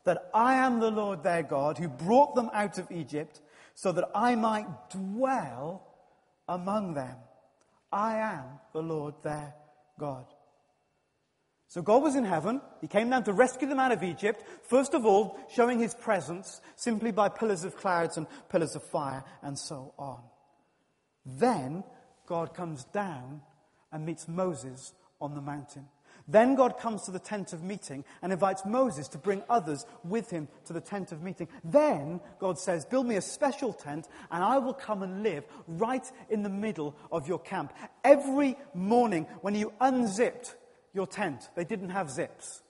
that 0.03 0.29
I 0.33 0.55
am 0.55 0.79
the 0.79 0.91
Lord 0.91 1.23
their 1.23 1.43
God 1.43 1.77
who 1.77 1.87
brought 1.87 2.35
them 2.35 2.49
out 2.53 2.77
of 2.77 2.91
Egypt 2.91 3.41
so 3.73 3.91
that 3.91 4.09
I 4.13 4.35
might 4.35 4.67
dwell 4.91 5.88
among 6.49 6.95
them. 6.95 7.15
I 7.91 8.17
am 8.17 8.43
the 8.73 8.81
Lord 8.81 9.13
their 9.23 9.53
God. 9.97 10.25
So 11.67 11.83
God 11.83 12.01
was 12.01 12.15
in 12.15 12.25
heaven. 12.25 12.61
He 12.81 12.87
came 12.87 13.11
down 13.11 13.23
to 13.25 13.33
rescue 13.33 13.67
them 13.67 13.79
out 13.79 13.91
of 13.91 14.03
Egypt. 14.03 14.43
First 14.63 14.95
of 14.95 15.05
all, 15.05 15.39
showing 15.51 15.79
his 15.79 15.93
presence 15.93 16.61
simply 16.75 17.11
by 17.11 17.29
pillars 17.29 17.63
of 17.63 17.77
clouds 17.77 18.17
and 18.17 18.25
pillars 18.49 18.75
of 18.75 18.83
fire 18.83 19.23
and 19.43 19.57
so 19.57 19.93
on. 19.97 20.21
Then 21.25 21.83
God 22.25 22.55
comes 22.55 22.83
down 22.85 23.41
and 23.91 24.05
meets 24.05 24.27
Moses 24.27 24.93
on 25.21 25.35
the 25.35 25.41
mountain. 25.41 25.85
Then 26.29 26.55
God 26.55 26.77
comes 26.77 27.03
to 27.03 27.11
the 27.11 27.19
tent 27.19 27.53
of 27.53 27.63
meeting 27.63 28.05
and 28.21 28.31
invites 28.31 28.65
Moses 28.65 29.07
to 29.09 29.17
bring 29.17 29.43
others 29.49 29.85
with 30.03 30.29
him 30.29 30.47
to 30.65 30.73
the 30.73 30.79
tent 30.79 31.11
of 31.11 31.23
meeting. 31.23 31.47
Then 31.63 32.21
God 32.39 32.59
says, 32.59 32.85
Build 32.85 33.07
me 33.07 33.15
a 33.15 33.21
special 33.21 33.73
tent 33.73 34.07
and 34.31 34.43
I 34.43 34.59
will 34.59 34.75
come 34.75 35.03
and 35.03 35.23
live 35.23 35.43
right 35.67 36.09
in 36.29 36.43
the 36.43 36.49
middle 36.49 36.95
of 37.11 37.27
your 37.27 37.39
camp. 37.39 37.73
Every 38.03 38.55
morning 38.73 39.25
when 39.41 39.55
you 39.55 39.73
unzipped 39.81 40.55
your 40.93 41.07
tent. 41.07 41.49
They 41.55 41.65
didn't 41.65 41.89
have 41.89 42.09
zips. 42.09 42.61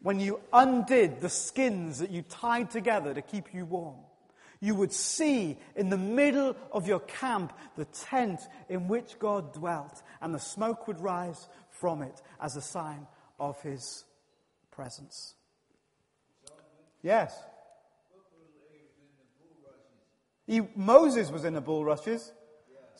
When 0.00 0.18
you 0.18 0.40
undid 0.52 1.20
the 1.20 1.28
skins 1.28 2.00
that 2.00 2.10
you 2.10 2.22
tied 2.22 2.70
together 2.70 3.14
to 3.14 3.22
keep 3.22 3.54
you 3.54 3.64
warm, 3.64 3.96
you 4.60 4.74
would 4.76 4.92
see 4.92 5.58
in 5.74 5.90
the 5.90 5.98
middle 5.98 6.56
of 6.70 6.86
your 6.86 7.00
camp 7.00 7.52
the 7.76 7.84
tent 7.84 8.40
in 8.68 8.88
which 8.88 9.18
God 9.18 9.52
dwelt, 9.52 10.02
and 10.20 10.32
the 10.32 10.38
smoke 10.38 10.86
would 10.86 11.00
rise 11.00 11.48
from 11.82 12.00
it 12.00 12.22
as 12.40 12.56
a 12.56 12.62
sign 12.62 13.06
of 13.38 13.60
his 13.60 14.04
presence. 14.70 15.34
Yes. 17.02 17.36
He, 20.46 20.62
Moses 20.76 21.30
was 21.30 21.44
in 21.44 21.54
the 21.54 21.60
bulrushes 21.60 22.32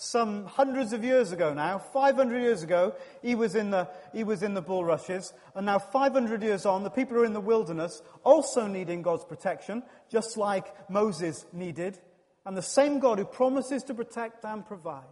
some 0.02 0.46
hundreds 0.46 0.92
of 0.92 1.04
years 1.04 1.30
ago 1.30 1.54
now, 1.54 1.78
500 1.78 2.40
years 2.40 2.62
ago, 2.62 2.94
he 3.22 3.36
was 3.36 3.54
in 3.54 3.70
the, 3.70 3.88
he 4.12 4.24
was 4.24 4.42
in 4.42 4.54
the 4.54 4.62
bulrushes. 4.62 5.32
And 5.54 5.66
now 5.66 5.78
500 5.78 6.42
years 6.42 6.66
on, 6.66 6.82
the 6.82 6.90
people 6.90 7.18
are 7.18 7.24
in 7.24 7.32
the 7.32 7.40
wilderness 7.40 8.02
also 8.24 8.66
needing 8.66 9.02
God's 9.02 9.24
protection, 9.24 9.82
just 10.10 10.36
like 10.36 10.90
Moses 10.90 11.46
needed. 11.52 12.00
And 12.44 12.56
the 12.56 12.62
same 12.62 12.98
God 12.98 13.18
who 13.18 13.24
promises 13.24 13.84
to 13.84 13.94
protect 13.94 14.44
and 14.44 14.66
provide 14.66 15.02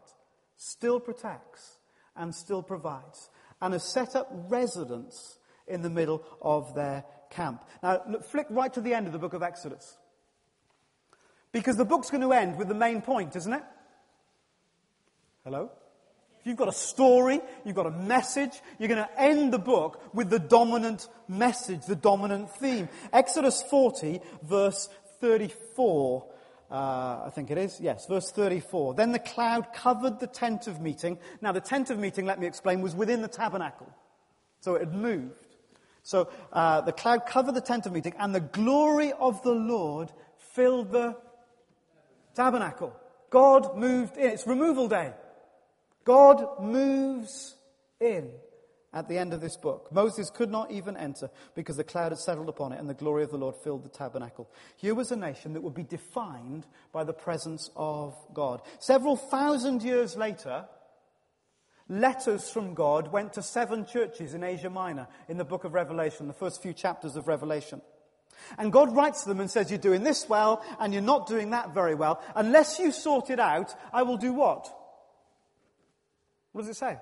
still 0.57 0.99
protects 0.99 1.79
and 2.17 2.35
still 2.35 2.62
provides 2.62 3.31
and 3.61 3.73
has 3.73 3.85
set 3.85 4.17
up 4.17 4.29
residence 4.49 5.38
in 5.67 5.83
the 5.83 5.90
middle 5.90 6.25
of 6.43 6.75
their 6.75 7.05
camp. 7.31 7.64
Now, 7.83 8.02
look, 8.09 8.25
flick 8.25 8.47
right 8.50 8.73
to 8.75 8.81
the 8.81 8.95
end 8.95 9.07
of 9.07 9.12
the 9.12 9.19
book 9.19 9.35
of 9.35 9.43
Exodus. 9.43 9.97
Because 11.52 11.76
the 11.76 11.85
book's 11.85 12.11
going 12.11 12.23
to 12.23 12.33
end 12.33 12.57
with 12.57 12.69
the 12.69 12.75
main 12.75 13.02
point, 13.02 13.35
isn't 13.37 13.52
it? 13.52 13.62
Hello? 15.45 15.71
If 16.40 16.47
you've 16.47 16.57
got 16.57 16.69
a 16.69 16.73
story, 16.73 17.40
you've 17.64 17.76
got 17.76 17.87
a 17.87 17.90
message, 17.90 18.52
you're 18.79 18.88
going 18.88 19.05
to 19.05 19.21
end 19.21 19.52
the 19.52 19.59
book 19.59 20.02
with 20.14 20.31
the 20.31 20.38
dominant 20.38 21.07
message, 21.29 21.85
the 21.87 21.97
dominant 21.97 22.50
theme. 22.52 22.88
Exodus 23.12 23.62
40, 23.62 24.21
verse 24.43 24.88
34. 25.21 26.26
Uh, 26.71 27.25
I 27.27 27.31
think 27.35 27.50
it 27.50 27.59
is. 27.59 27.81
Yes, 27.81 28.07
verse 28.07 28.31
34. 28.31 28.95
Then 28.95 29.11
the 29.11 29.19
cloud 29.19 29.73
covered 29.73 30.21
the 30.21 30.29
tent 30.29 30.69
of 30.69 30.81
meeting. 30.81 31.19
Now, 31.41 31.50
the 31.50 31.61
tent 31.61 31.91
of 31.91 31.99
meeting, 31.99 32.27
let 32.27 32.39
me 32.39 32.47
explain, 32.47 32.81
was 32.81 32.95
within 32.95 33.23
the 33.23 33.29
tabernacle. 33.29 33.89
So 34.61 34.77
it 34.77 34.81
had 34.81 34.95
moved. 34.95 35.57
So 36.03 36.31
uh, 36.53 36.83
the 36.83 36.93
cloud 36.93 37.27
covered 37.27 37.55
the 37.55 37.61
tent 37.61 37.87
of 37.87 37.93
meeting, 37.93 38.15
and 38.19 38.35
the 38.35 38.41
glory 38.41 39.12
of 39.12 39.43
the 39.43 39.53
Lord 39.53 40.12
filled 40.55 40.93
the 40.93 41.17
tabernacle. 42.35 42.95
God 43.31 43.77
moved 43.77 44.17
in. 44.17 44.31
It's 44.31 44.47
removal 44.47 44.89
day. 44.89 45.12
God 46.05 46.62
moves 46.62 47.57
in 48.00 48.31
at 48.93 49.09
the 49.09 49.19
end 49.19 49.33
of 49.33 49.41
this 49.41 49.57
book. 49.57 49.93
Moses 49.93 50.31
could 50.31 50.51
not 50.51 50.71
even 50.71 50.97
enter 50.97 51.31
because 51.55 51.77
the 51.77 51.85
cloud 51.85 52.13
had 52.13 52.19
settled 52.19 52.49
upon 52.49 52.73
it 52.73 52.81
and 52.81 52.89
the 52.89 52.95
glory 52.95 53.23
of 53.23 53.31
the 53.31 53.39
Lord 53.39 53.55
filled 53.63 53.85
the 53.85 53.89
tabernacle. 53.89 54.51
Here 54.77 54.95
was 54.95 55.13
a 55.13 55.17
nation 55.17 55.53
that 55.53 55.63
would 55.63 55.75
be 55.75 55.85
defined 55.85 56.67
by 56.93 57.05
the 57.05 57.13
presence 57.13 57.71
of 57.77 58.17
God. 58.35 58.63
Several 58.81 59.17
thousand 59.17 59.83
years 59.83 60.17
later, 60.17 60.65
letters 61.89 62.51
from 62.51 62.75
God 62.75 63.13
went 63.13 63.35
to 63.35 63.43
seven 63.43 63.87
churches 63.87 64.35
in 64.35 64.43
Asia 64.43 64.71
Minor 64.71 65.07
in 65.29 65.37
the 65.37 65.45
book 65.45 65.65
of 65.65 65.75
Revelation, 65.75 66.27
the 66.27 66.33
first 66.33 66.61
few 66.61 66.73
chapters 66.73 67.15
of 67.15 67.29
Revelation. 67.29 67.81
And 68.59 68.73
God 68.73 68.95
writes 68.97 69.23
to 69.23 69.29
them 69.29 69.41
and 69.41 69.51
says, 69.51 69.71
You're 69.71 69.79
doing 69.79 70.03
this 70.03 70.29
well, 70.29 70.65
and 70.81 70.93
you're 70.93 71.03
not 71.03 71.29
doing 71.29 71.51
that 71.51 71.75
very 71.75 71.95
well. 71.95 72.23
Unless 72.35 72.79
you 72.79 72.91
sort 72.91 73.31
it 73.31 73.39
out, 73.39 73.75
I 73.93 74.03
will 74.03 74.17
do 74.17 74.33
what? 74.33 74.73
What 76.53 76.63
does 76.63 76.71
it 76.71 76.77
say? 76.77 76.97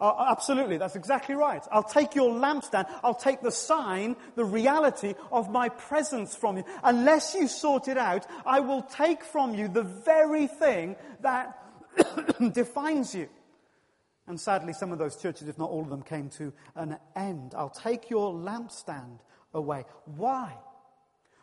Uh, 0.00 0.26
absolutely, 0.30 0.76
that's 0.76 0.96
exactly 0.96 1.34
right. 1.34 1.62
I'll 1.70 1.82
take 1.82 2.14
your 2.14 2.30
lampstand, 2.30 2.86
I'll 3.02 3.14
take 3.14 3.42
the 3.42 3.52
sign, 3.52 4.16
the 4.34 4.44
reality 4.44 5.14
of 5.30 5.50
my 5.50 5.68
presence 5.68 6.34
from 6.34 6.56
you. 6.58 6.64
Unless 6.82 7.34
you 7.34 7.46
sort 7.46 7.88
it 7.88 7.96
out, 7.96 8.26
I 8.44 8.60
will 8.60 8.82
take 8.82 9.22
from 9.22 9.54
you 9.54 9.68
the 9.68 9.84
very 9.84 10.46
thing 10.46 10.96
that 11.20 11.58
defines 12.52 13.14
you. 13.14 13.28
And 14.26 14.40
sadly, 14.40 14.72
some 14.72 14.90
of 14.90 14.98
those 14.98 15.16
churches, 15.16 15.48
if 15.48 15.58
not 15.58 15.70
all 15.70 15.82
of 15.82 15.90
them, 15.90 16.02
came 16.02 16.30
to 16.30 16.52
an 16.74 16.98
end. 17.14 17.54
I'll 17.56 17.68
take 17.68 18.10
your 18.10 18.32
lampstand 18.32 19.20
away. 19.52 19.84
Why? 20.06 20.54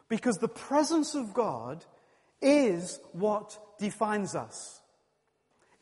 Because 0.09 0.37
the 0.37 0.47
presence 0.47 1.15
of 1.15 1.33
God 1.33 1.85
is 2.41 2.99
what 3.13 3.57
defines 3.79 4.35
us, 4.35 4.81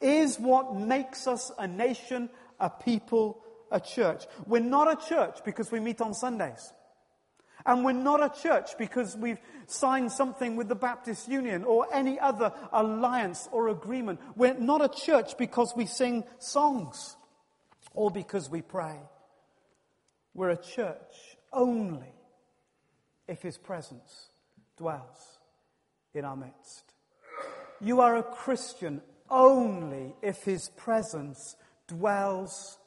is 0.01 0.39
what 0.39 0.75
makes 0.75 1.25
us 1.25 1.51
a 1.57 1.67
nation 1.67 2.29
a 2.59 2.69
people, 2.69 3.41
a 3.71 3.79
church. 3.79 4.25
We're 4.45 4.59
not 4.59 4.91
a 4.91 5.07
church 5.07 5.39
because 5.45 5.71
we 5.71 5.79
meet 5.79 6.01
on 6.01 6.13
Sundays. 6.13 6.73
And 7.65 7.83
we're 7.83 7.91
not 7.91 8.23
a 8.23 8.41
church 8.41 8.77
because 8.77 9.17
we've 9.17 9.39
signed 9.67 10.11
something 10.11 10.55
with 10.55 10.69
the 10.69 10.75
Baptist 10.75 11.27
Union 11.27 11.63
or 11.65 11.87
any 11.93 12.19
other 12.19 12.53
alliance 12.71 13.49
or 13.51 13.67
agreement. 13.67 14.19
We're 14.35 14.53
not 14.53 14.83
a 14.83 14.89
church 14.89 15.37
because 15.37 15.73
we 15.75 15.85
sing 15.85 16.23
songs 16.39 17.17
or 17.93 18.11
because 18.11 18.49
we 18.49 18.61
pray. 18.61 18.97
We're 20.33 20.51
a 20.51 20.57
church 20.57 21.37
only 21.51 22.13
if 23.27 23.41
His 23.41 23.57
presence 23.57 24.29
dwells 24.77 25.39
in 26.13 26.23
our 26.23 26.37
midst. 26.37 26.93
You 27.81 28.01
are 28.01 28.17
a 28.17 28.23
Christian 28.23 29.01
only 29.29 30.15
if 30.21 30.43
His 30.43 30.69
presence 30.69 31.55
dwells. 31.89 32.77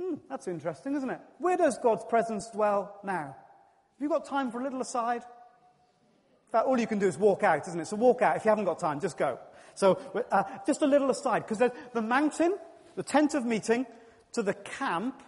Hmm, 0.00 0.14
that's 0.28 0.48
interesting, 0.48 0.96
isn't 0.96 1.10
it? 1.10 1.20
Where 1.38 1.56
does 1.56 1.78
God's 1.78 2.04
presence 2.04 2.48
dwell 2.50 2.98
now? 3.04 3.36
Have 3.36 4.00
you 4.00 4.08
got 4.08 4.24
time 4.24 4.50
for 4.50 4.60
a 4.60 4.64
little 4.64 4.80
aside? 4.80 5.22
In 5.22 6.52
fact, 6.52 6.66
all 6.66 6.80
you 6.80 6.86
can 6.86 6.98
do 6.98 7.06
is 7.06 7.16
walk 7.18 7.44
out, 7.44 7.68
isn't 7.68 7.78
it? 7.78 7.86
So 7.86 7.96
walk 7.96 8.22
out. 8.22 8.36
If 8.36 8.44
you 8.44 8.48
haven't 8.48 8.64
got 8.64 8.78
time, 8.78 8.98
just 8.98 9.16
go. 9.16 9.38
So 9.74 10.00
uh, 10.32 10.42
just 10.66 10.82
a 10.82 10.86
little 10.86 11.10
aside, 11.10 11.46
because 11.46 11.58
the 11.92 12.02
mountain, 12.02 12.56
the 12.96 13.02
tent 13.02 13.34
of 13.34 13.44
meeting, 13.44 13.86
to 14.32 14.42
the 14.42 14.54
camp, 14.54 15.22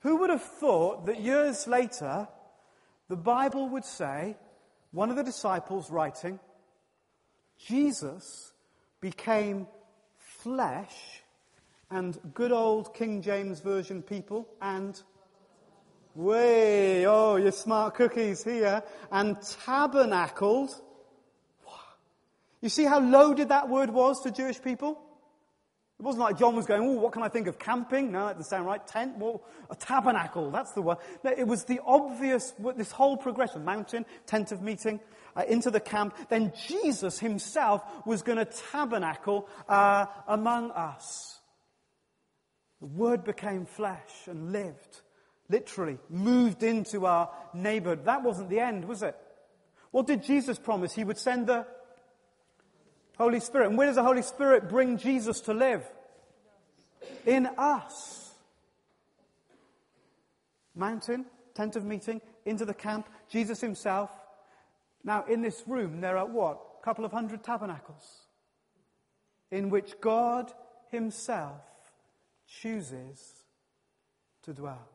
who 0.00 0.16
would 0.16 0.30
have 0.30 0.42
thought 0.42 1.06
that 1.06 1.20
years 1.20 1.66
later, 1.66 2.28
the 3.08 3.16
Bible 3.16 3.68
would 3.68 3.84
say, 3.84 4.36
one 4.90 5.10
of 5.10 5.16
the 5.16 5.22
disciples 5.22 5.90
writing, 5.90 6.40
Jesus 7.66 8.52
became 9.00 9.66
flesh 10.16 11.22
and 11.90 12.18
good 12.34 12.52
old 12.52 12.94
King 12.94 13.22
James 13.22 13.60
Version 13.60 14.02
people, 14.02 14.48
and 14.60 15.00
way, 16.14 17.06
oh, 17.06 17.36
you 17.36 17.50
smart 17.50 17.94
cookies 17.94 18.42
here, 18.44 18.82
and 19.10 19.36
tabernacled. 19.64 20.70
You 22.60 22.68
see 22.68 22.84
how 22.84 22.98
loaded 22.98 23.50
that 23.50 23.68
word 23.68 23.90
was 23.90 24.20
to 24.22 24.30
Jewish 24.30 24.60
people? 24.60 25.00
It 25.98 26.04
wasn't 26.04 26.22
like 26.22 26.38
John 26.38 26.54
was 26.54 26.66
going, 26.66 26.82
oh, 26.82 27.00
what 27.00 27.12
can 27.12 27.22
I 27.24 27.28
think 27.28 27.48
of? 27.48 27.58
Camping? 27.58 28.12
No, 28.12 28.26
that 28.26 28.36
doesn't 28.36 28.50
sound 28.50 28.66
right. 28.66 28.84
Tent? 28.86 29.18
Well, 29.18 29.42
a 29.68 29.74
tabernacle. 29.74 30.50
That's 30.50 30.70
the 30.72 30.82
one. 30.82 30.96
No, 31.24 31.32
it 31.36 31.46
was 31.46 31.64
the 31.64 31.80
obvious, 31.84 32.52
this 32.76 32.92
whole 32.92 33.16
progression. 33.16 33.64
Mountain, 33.64 34.06
tent 34.24 34.52
of 34.52 34.62
meeting, 34.62 35.00
uh, 35.36 35.42
into 35.48 35.72
the 35.72 35.80
camp. 35.80 36.16
Then 36.28 36.52
Jesus 36.68 37.18
himself 37.18 37.82
was 38.06 38.22
going 38.22 38.38
to 38.38 38.44
tabernacle 38.44 39.48
uh, 39.68 40.06
among 40.28 40.70
us. 40.70 41.37
The 42.80 42.86
Word 42.86 43.24
became 43.24 43.66
flesh 43.66 44.26
and 44.26 44.52
lived, 44.52 45.00
literally, 45.48 45.98
moved 46.08 46.62
into 46.62 47.06
our 47.06 47.30
neighborhood. 47.52 48.04
That 48.04 48.22
wasn't 48.22 48.50
the 48.50 48.60
end, 48.60 48.84
was 48.84 49.02
it? 49.02 49.16
What 49.90 50.06
did 50.06 50.22
Jesus 50.22 50.58
promise? 50.58 50.92
He 50.92 51.04
would 51.04 51.18
send 51.18 51.46
the 51.46 51.66
Holy 53.16 53.40
Spirit. 53.40 53.68
And 53.68 53.78
where 53.78 53.88
does 53.88 53.96
the 53.96 54.02
Holy 54.02 54.22
Spirit 54.22 54.68
bring 54.68 54.96
Jesus 54.96 55.40
to 55.42 55.54
live? 55.54 55.82
In 57.26 57.46
us. 57.58 58.32
Mountain, 60.74 61.26
tent 61.54 61.74
of 61.74 61.84
meeting, 61.84 62.20
into 62.44 62.64
the 62.64 62.74
camp, 62.74 63.08
Jesus 63.28 63.60
himself. 63.60 64.10
Now, 65.02 65.24
in 65.24 65.42
this 65.42 65.64
room, 65.66 66.00
there 66.00 66.16
are 66.16 66.26
what? 66.26 66.60
A 66.80 66.84
couple 66.84 67.04
of 67.04 67.10
hundred 67.10 67.42
tabernacles 67.42 68.26
in 69.50 69.70
which 69.70 70.00
God 70.00 70.52
himself 70.90 71.60
chooses 72.48 73.44
to 74.42 74.52
dwell. 74.52 74.88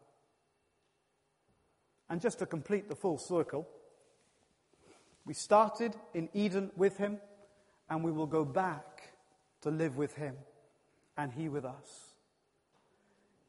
And 2.10 2.22
just 2.22 2.40
to 2.40 2.46
complete 2.46 2.90
the 2.90 2.96
full 2.96 3.18
circle, 3.18 3.68
we 5.26 5.34
started 5.34 5.96
in 6.14 6.30
Eden 6.34 6.72
with 6.76 6.98
him, 6.98 7.20
and 7.90 8.04
we 8.04 8.12
will 8.12 8.28
go 8.28 8.44
back 8.44 9.14
to 9.62 9.70
live 9.70 9.96
with 9.96 10.14
him, 10.16 10.36
and 11.18 11.32
he 11.32 11.48
with 11.48 11.66
us. 11.66 12.16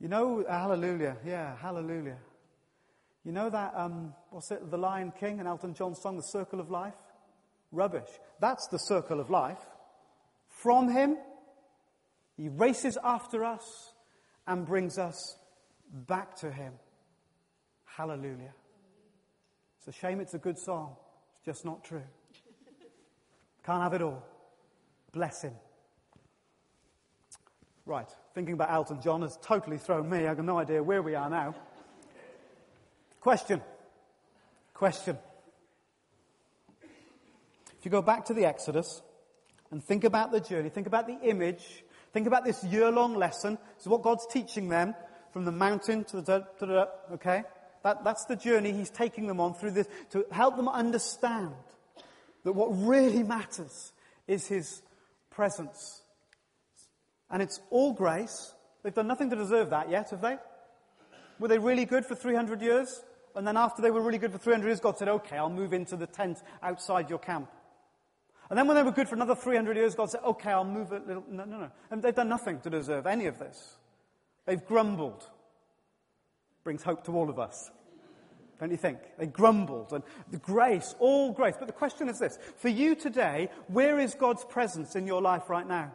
You 0.01 0.09
know, 0.09 0.45
hallelujah, 0.49 1.17
yeah, 1.27 1.57
hallelujah. 1.57 2.19
You 3.25 3.33
know 3.33 3.49
that, 3.51 3.73
um, 3.75 4.15
what's 4.31 4.51
it, 4.51 4.71
The 4.71 4.77
Lion 4.77 5.13
King 5.19 5.39
and 5.39 5.49
Elton 5.49 5.75
John 5.75 5.95
song, 5.95 6.17
The 6.17 6.23
Circle 6.23 6.61
of 6.61 6.71
Life? 6.71 6.95
Rubbish. 7.73 8.09
That's 8.41 8.69
the 8.69 8.79
circle 8.79 9.19
of 9.19 9.31
life. 9.31 9.59
From 10.49 10.91
him, 10.91 11.17
he 12.37 12.49
races 12.49 12.97
after 13.03 13.45
us 13.45 13.94
and 14.47 14.67
brings 14.67 14.99
us 14.99 15.37
back 15.93 16.37
to 16.37 16.51
Him. 16.51 16.73
Hallelujah. 17.85 18.55
It's 19.79 19.89
a 19.89 19.93
shame 19.93 20.21
it's 20.21 20.35
a 20.35 20.39
good 20.39 20.59
song. 20.59 20.97
It's 21.37 21.45
just 21.45 21.65
not 21.65 21.85
true. 21.85 22.03
Can't 23.65 23.83
have 23.83 23.95
it 23.95 24.03
all. 24.03 24.23
Bless 25.13 25.43
Him. 25.43 25.55
Right, 27.87 28.09
thinking 28.35 28.55
about 28.55 28.71
Elton 28.71 29.03
John 29.03 29.21
has 29.23 29.39
totally 29.43 29.77
thrown 29.77 30.09
me. 30.09 30.27
I've 30.27 30.37
got 30.37 30.47
no 30.47 30.59
idea 30.59 30.83
where 30.83 31.03
we 31.03 31.15
are 31.15 31.29
now. 31.29 31.55
Question. 33.21 33.61
Question. 34.73 35.19
If 37.79 37.85
you 37.85 37.91
go 37.91 38.01
back 38.01 38.25
to 38.27 38.35
the 38.35 38.47
Exodus 38.47 39.03
and 39.71 39.85
think 39.85 40.05
about 40.05 40.33
the 40.33 40.41
journey, 40.41 40.71
think 40.71 40.87
about 40.87 41.07
the 41.07 41.19
image 41.23 41.84
Think 42.15 42.29
about 42.29 42.45
this 42.45 42.63
year 42.63 42.93
long 42.93 43.17
lesson. 43.17 43.59
This 43.75 43.87
is 43.87 43.89
what 43.89 44.03
God's 44.03 44.25
teaching 44.29 44.69
them 44.69 44.95
from 45.33 45.45
the 45.45 45.51
mountain 45.51 46.05
to 46.05 46.21
the, 46.21 46.47
to 46.61 46.67
the 46.67 46.89
okay? 47.15 47.43
That, 47.83 48.05
that's 48.05 48.25
the 48.27 48.37
journey 48.37 48.71
He's 48.71 48.89
taking 48.89 49.27
them 49.27 49.41
on 49.41 49.55
through 49.55 49.73
this 49.73 49.89
to 50.11 50.25
help 50.31 50.57
them 50.57 50.69
understand 50.69 51.53
that 52.45 52.53
what 52.53 52.69
really 52.69 53.25
matters 53.25 53.93
is 54.29 54.47
His 54.47 54.81
presence. 55.29 56.03
And 57.31 57.43
it's 57.43 57.61
all 57.71 57.93
grace. 57.93 58.55
They've 58.85 58.95
done 58.95 59.09
nothing 59.09 59.31
to 59.31 59.37
deserve 59.37 59.71
that 59.71 59.91
yet, 59.91 60.11
have 60.11 60.21
they? 60.21 60.37
Were 61.41 61.49
they 61.49 61.59
really 61.59 61.85
good 61.85 62.07
for 62.07 62.15
300 62.15 62.63
years? 62.63 63.03
And 63.35 63.45
then 63.45 63.57
after 63.57 63.83
they 63.83 63.91
were 63.91 64.01
really 64.01 64.19
good 64.19 64.31
for 64.31 64.39
300 64.39 64.69
years, 64.69 64.79
God 64.79 64.97
said, 64.99 65.09
okay, 65.09 65.37
I'll 65.37 65.51
move 65.51 65.73
into 65.73 65.97
the 65.97 66.07
tent 66.07 66.39
outside 66.63 67.11
your 67.11 67.19
camp. 67.19 67.51
And 68.51 68.59
then 68.59 68.67
when 68.67 68.77
they 68.77 68.83
were 68.83 68.93
good 68.93 69.09
for 69.09 69.15
another 69.15 69.35
300 69.35 69.77
years, 69.77 69.95
God 69.95 70.11
said, 70.11 70.21
okay, 70.25 70.51
I'll 70.51 70.65
move 70.65 70.93
a 70.93 70.99
little. 70.99 71.25
No, 71.31 71.45
no, 71.45 71.59
no. 71.59 71.71
And 71.91 72.03
they've 72.03 72.15
done 72.15 72.29
nothing 72.29 72.61
to 72.61 72.71
deserve 72.71 73.07
any 73.07 73.27
of 73.27 73.39
this. 73.39 73.77
They've 74.47 74.65
grumbled. 74.65 75.27
Brings 76.63 76.83
hope 76.83 77.05
to 77.05 77.13
all 77.13 77.31
of 77.31 77.39
us. 77.39 77.71
Don't 78.61 78.71
you 78.71 78.77
think? 78.77 78.99
They 79.19 79.27
grumbled 79.27 79.93
and 79.93 80.03
the 80.31 80.39
grace, 80.39 80.95
all 80.99 81.33
grace. 81.33 81.57
But 81.59 81.67
the 81.67 81.73
question 81.73 82.09
is 82.09 82.19
this. 82.19 82.39
For 82.59 82.69
you 82.69 82.95
today, 82.95 83.51
where 83.69 83.99
is 83.99 84.15
God's 84.15 84.45
presence 84.45 84.95
in 84.95 85.07
your 85.07 85.21
life 85.21 85.51
right 85.51 85.67
now? 85.67 85.93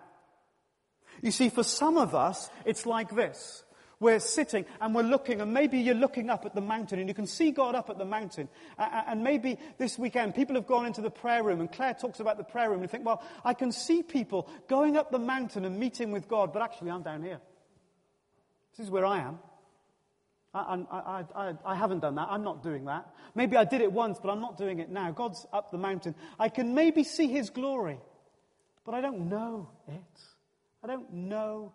You 1.22 1.32
see, 1.32 1.50
for 1.50 1.64
some 1.64 1.98
of 1.98 2.14
us, 2.16 2.50
it's 2.66 2.86
like 2.86 3.16
this. 3.16 3.64
We're 4.02 4.20
sitting 4.20 4.66
and 4.80 4.96
we're 4.96 5.04
looking, 5.04 5.42
and 5.42 5.54
maybe 5.54 5.80
you're 5.80 5.94
looking 5.94 6.30
up 6.30 6.46
at 6.46 6.56
the 6.56 6.62
mountain 6.62 7.00
and 7.00 7.10
you 7.10 7.14
can 7.14 7.28
see 7.28 7.52
God 7.52 7.76
up 7.76 7.90
at 7.90 7.98
the 7.98 8.06
mountain. 8.06 8.48
And 8.78 9.24
maybe 9.24 9.58
this 9.78 10.00
weekend 10.00 10.36
people 10.36 10.56
have 10.56 10.68
gone 10.68 10.86
into 10.86 11.02
the 11.02 11.10
prayer 11.10 11.44
room, 11.44 11.60
and 11.60 11.72
Claire 11.72 11.96
talks 11.96 12.22
about 12.22 12.38
the 12.38 12.44
prayer 12.46 12.70
room, 12.70 12.82
and 12.82 12.84
you 12.84 12.88
think, 12.88 13.06
well, 13.06 13.22
I 13.44 13.54
can 13.54 13.72
see 13.72 14.02
people 14.02 14.50
going 14.70 14.96
up 14.96 15.12
the 15.12 15.20
mountain 15.20 15.66
and 15.66 15.78
meeting 15.78 16.12
with 16.12 16.30
God, 16.30 16.54
but 16.54 16.62
actually 16.62 16.92
I'm 16.92 17.04
down 17.04 17.24
here. 17.24 17.42
This 18.78 18.86
is 18.86 18.92
where 18.92 19.06
I 19.06 19.20
am. 19.20 19.40
I, 20.54 20.84
I, 20.90 21.26
I, 21.36 21.54
I, 21.64 21.76
haven't 21.76 22.00
done 22.00 22.16
that. 22.16 22.28
I'm 22.32 22.44
not 22.44 22.64
doing 22.64 22.86
that. 22.86 23.14
Maybe 23.36 23.56
I 23.56 23.66
did 23.66 23.82
it 23.82 23.92
once, 23.92 24.18
but 24.20 24.32
I'm 24.32 24.42
not 24.42 24.58
doing 24.58 24.80
it 24.80 24.90
now. 24.90 25.12
God's 25.12 25.46
up 25.54 25.70
the 25.70 25.78
mountain. 25.78 26.16
I 26.40 26.50
can 26.50 26.74
maybe 26.74 27.04
see 27.04 27.28
His 27.28 27.52
glory, 27.52 28.00
but 28.84 28.96
I 28.96 29.02
don't 29.02 29.30
know 29.30 29.70
it. 29.88 30.22
I 30.84 30.88
don't 30.88 31.14
know 31.14 31.74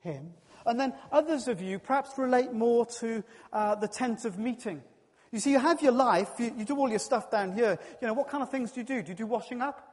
Him. 0.00 0.34
And 0.66 0.80
then 0.80 0.94
others 1.12 1.48
of 1.48 1.60
you 1.60 1.78
perhaps 1.78 2.16
relate 2.16 2.52
more 2.52 2.86
to 3.00 3.22
uh, 3.52 3.74
the 3.74 3.88
tent 3.88 4.24
of 4.24 4.38
meeting. 4.38 4.82
You 5.30 5.40
see, 5.40 5.50
you 5.50 5.58
have 5.58 5.82
your 5.82 5.92
life, 5.92 6.30
you, 6.38 6.54
you 6.56 6.64
do 6.64 6.76
all 6.76 6.88
your 6.88 6.98
stuff 6.98 7.30
down 7.30 7.52
here. 7.52 7.78
You 8.00 8.06
know, 8.06 8.14
what 8.14 8.28
kind 8.28 8.42
of 8.42 8.50
things 8.50 8.72
do 8.72 8.80
you 8.80 8.86
do? 8.86 9.02
Do 9.02 9.10
you 9.10 9.16
do 9.16 9.26
washing 9.26 9.60
up? 9.60 9.90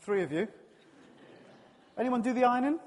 Three 0.00 0.22
of 0.22 0.32
you. 0.32 0.48
Anyone 1.96 2.22
do 2.22 2.32
the 2.32 2.44
ironing? 2.44 2.80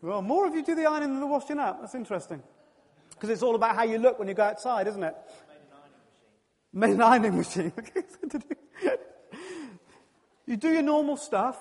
Well, 0.00 0.22
more 0.22 0.46
of 0.46 0.54
you 0.54 0.64
do 0.64 0.74
the 0.74 0.86
ironing 0.86 1.10
than 1.10 1.20
the 1.20 1.26
washing 1.26 1.58
up. 1.58 1.80
That's 1.80 1.94
interesting. 1.94 2.42
Because 3.10 3.30
it's 3.30 3.42
all 3.42 3.54
about 3.54 3.74
how 3.74 3.82
you 3.82 3.98
look 3.98 4.18
when 4.18 4.28
you 4.28 4.34
go 4.34 4.44
outside, 4.44 4.86
isn't 4.86 5.02
it? 5.02 5.14
Made 6.72 6.92
an 6.92 7.02
ironing 7.02 7.36
machine. 7.36 7.72
you 10.46 10.56
do 10.56 10.70
your 10.70 10.82
normal 10.82 11.16
stuff, 11.16 11.58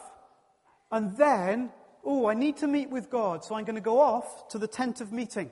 and 0.91 1.17
then 1.17 1.71
oh, 2.05 2.27
I 2.27 2.33
need 2.33 2.57
to 2.57 2.67
meet 2.67 2.89
with 2.89 3.09
God, 3.09 3.43
so 3.43 3.55
I'm 3.55 3.65
going 3.65 3.75
to 3.75 3.81
go 3.81 3.99
off 3.99 4.47
to 4.49 4.57
the 4.57 4.67
tent 4.67 5.01
of 5.01 5.11
meeting. 5.11 5.51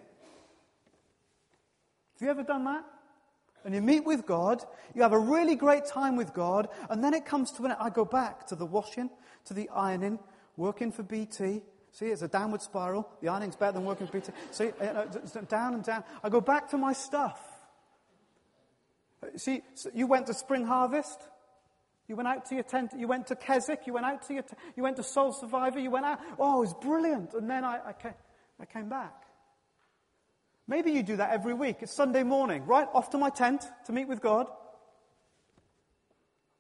Have 2.20 2.22
you 2.22 2.30
ever 2.30 2.44
done 2.44 2.66
that? 2.66 2.84
And 3.64 3.76
you 3.76 3.82
meet 3.82 4.06
with 4.06 4.26
God, 4.26 4.64
you 4.96 5.02
have 5.02 5.14
a 5.14 5.20
really 5.20 5.56
great 5.56 5.86
time 5.86 6.16
with 6.16 6.34
God, 6.34 6.70
and 6.90 7.04
then 7.04 7.14
it 7.14 7.26
comes 7.26 7.52
to 7.54 7.66
an 7.66 7.74
I 7.74 7.90
go 7.90 8.06
back 8.06 8.48
to 8.48 8.56
the 8.56 8.66
washing, 8.66 9.10
to 9.46 9.54
the 9.54 9.70
ironing, 9.70 10.20
working 10.56 10.92
for 10.92 11.04
BT. 11.04 11.62
See, 11.92 12.06
it's 12.06 12.22
a 12.22 12.28
downward 12.28 12.62
spiral. 12.62 13.10
The 13.22 13.30
ironing's 13.30 13.56
better 13.56 13.74
than 13.74 13.86
working 13.86 14.08
for 14.08 14.14
BT. 14.14 14.32
See, 14.52 14.70
uh, 14.80 14.84
uh, 14.84 15.06
down 15.50 15.74
and 15.74 15.84
down. 15.84 16.04
I 16.24 16.30
go 16.30 16.42
back 16.42 16.70
to 16.70 16.78
my 16.78 16.94
stuff. 16.94 17.40
Uh, 19.22 19.38
see, 19.38 19.62
you 19.94 20.08
went 20.08 20.28
to 20.28 20.34
spring 20.34 20.66
harvest. 20.66 21.20
You 22.08 22.16
went 22.16 22.28
out 22.28 22.46
to 22.46 22.56
your 22.56 22.64
tent, 22.64 22.94
you 22.98 23.08
went 23.08 23.28
to 23.28 23.36
Keswick, 23.36 23.86
you 23.86 23.94
went 23.94 24.06
out 24.06 24.26
to 24.28 24.34
your, 24.34 24.44
t- 24.44 24.56
you 24.76 24.84
went 24.84 24.96
to 24.96 25.04
Soul 25.04 25.34
Survivor, 25.34 25.80
you 25.80 25.92
went 25.92 26.06
out. 26.06 26.20
Oh, 26.40 26.58
it 26.58 26.60
was 26.62 26.74
brilliant. 26.76 27.34
And 27.34 27.50
then 27.50 27.66
I, 27.66 27.80
I, 27.88 27.94
came, 27.94 28.14
I 28.60 28.66
came 28.66 28.88
back. 28.88 29.24
Maybe 30.68 30.92
you 30.92 31.04
do 31.04 31.18
that 31.18 31.32
every 31.32 31.54
week. 31.54 31.78
It's 31.82 31.94
Sunday 31.94 32.24
morning, 32.24 32.66
right? 32.66 32.88
Off 32.94 33.10
to 33.12 33.18
my 33.18 33.30
tent 33.30 33.66
to 33.86 33.92
meet 33.92 34.08
with 34.08 34.22
God. 34.22 34.48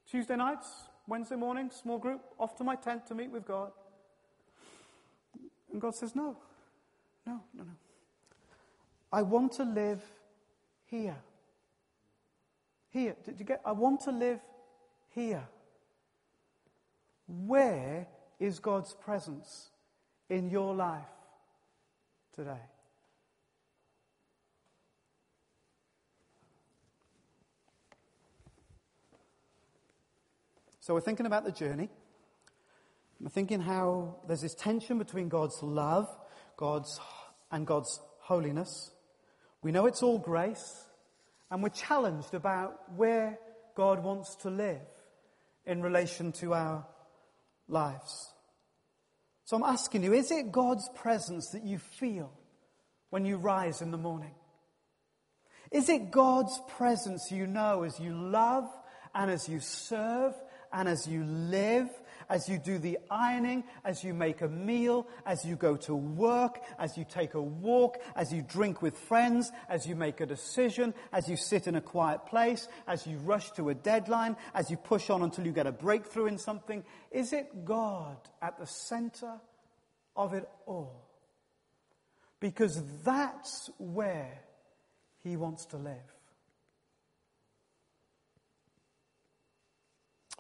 Tuesday 0.09 0.35
nights, 0.35 0.67
Wednesday 1.07 1.35
morning, 1.35 1.69
small 1.71 1.97
group, 1.97 2.21
off 2.39 2.55
to 2.57 2.63
my 2.63 2.75
tent 2.75 3.07
to 3.07 3.15
meet 3.15 3.31
with 3.31 3.45
God. 3.45 3.71
And 5.71 5.81
God 5.81 5.95
says, 5.95 6.15
No, 6.15 6.37
no, 7.25 7.41
no, 7.53 7.63
no. 7.63 7.71
I 9.11 9.21
want 9.21 9.53
to 9.53 9.63
live 9.63 10.01
here. 10.85 11.17
Here. 12.89 13.15
Did 13.25 13.39
you 13.39 13.45
get? 13.45 13.61
I 13.65 13.73
want 13.73 14.01
to 14.01 14.11
live 14.11 14.39
here. 15.17 15.47
Where 17.27 18.07
is 18.39 18.59
God's 18.59 18.93
presence 18.93 19.71
in 20.29 20.51
your 20.51 20.75
life 20.75 21.01
today? 22.35 22.61
So 30.79 30.93
we're 30.93 31.01
thinking 31.01 31.25
about 31.25 31.45
the 31.45 31.51
journey. 31.51 31.89
We're 33.19 33.29
thinking 33.29 33.59
how 33.59 34.17
there's 34.27 34.41
this 34.41 34.53
tension 34.53 34.99
between 34.99 35.29
God's 35.29 35.57
love, 35.63 36.07
God's 36.57 36.99
and 37.51 37.65
God's 37.65 37.99
holiness. 38.19 38.91
We 39.63 39.71
know 39.71 39.87
it's 39.87 40.03
all 40.03 40.19
grace, 40.19 40.85
and 41.49 41.63
we're 41.63 41.69
challenged 41.69 42.35
about 42.35 42.95
where 42.95 43.39
God 43.75 44.03
wants 44.03 44.35
to 44.43 44.51
live 44.51 44.81
in 45.67 45.81
relation 45.81 46.31
to 46.31 46.53
our 46.53 46.87
lives. 47.67 48.33
So 49.43 49.55
I'm 49.57 49.63
asking 49.63 50.03
you, 50.03 50.13
is 50.13 50.31
it 50.31 50.51
God's 50.51 50.89
presence 50.95 51.49
that 51.51 51.63
you 51.63 51.77
feel 51.77 52.31
when 53.11 53.25
you 53.25 53.37
rise 53.37 53.81
in 53.81 53.91
the 53.91 53.97
morning? 53.97 54.33
Is 55.71 55.89
it 55.89 56.11
God's 56.11 56.59
presence 56.69 57.31
you 57.31 57.45
know 57.45 57.83
as 57.83 57.99
you 57.99 58.13
love 58.13 58.65
and 59.13 59.29
as 59.29 59.47
you 59.47 59.59
serve 59.59 60.33
and 60.71 60.87
as 60.87 61.07
you 61.07 61.23
live 61.25 61.89
as 62.29 62.49
you 62.49 62.57
do 62.57 62.77
the 62.77 62.97
ironing, 63.09 63.63
as 63.85 64.03
you 64.03 64.13
make 64.13 64.41
a 64.41 64.47
meal, 64.47 65.07
as 65.25 65.45
you 65.45 65.55
go 65.55 65.75
to 65.77 65.95
work, 65.95 66.59
as 66.79 66.97
you 66.97 67.05
take 67.09 67.33
a 67.33 67.41
walk, 67.41 67.97
as 68.15 68.33
you 68.33 68.41
drink 68.41 68.81
with 68.81 68.97
friends, 68.97 69.51
as 69.69 69.87
you 69.87 69.95
make 69.95 70.19
a 70.21 70.25
decision, 70.25 70.93
as 71.13 71.29
you 71.29 71.37
sit 71.37 71.67
in 71.67 71.75
a 71.75 71.81
quiet 71.81 72.25
place, 72.25 72.67
as 72.87 73.07
you 73.07 73.17
rush 73.19 73.51
to 73.51 73.69
a 73.69 73.73
deadline, 73.73 74.35
as 74.53 74.69
you 74.69 74.77
push 74.77 75.09
on 75.09 75.21
until 75.21 75.45
you 75.45 75.51
get 75.51 75.67
a 75.67 75.71
breakthrough 75.71 76.25
in 76.25 76.37
something? 76.37 76.83
Is 77.11 77.33
it 77.33 77.65
God 77.65 78.17
at 78.41 78.59
the 78.59 78.67
center 78.67 79.39
of 80.15 80.33
it 80.33 80.47
all? 80.65 81.07
Because 82.39 82.81
that's 83.03 83.69
where 83.77 84.41
He 85.23 85.37
wants 85.37 85.65
to 85.67 85.77
live. 85.77 85.95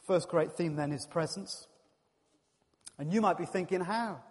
First 0.05 0.29
great 0.29 0.53
theme 0.53 0.75
then 0.75 0.93
is 0.93 1.05
presence. 1.05 1.67
And 2.99 3.13
you 3.13 3.21
might 3.21 3.37
be 3.37 3.45
thinking, 3.45 3.81
how? 3.81 4.21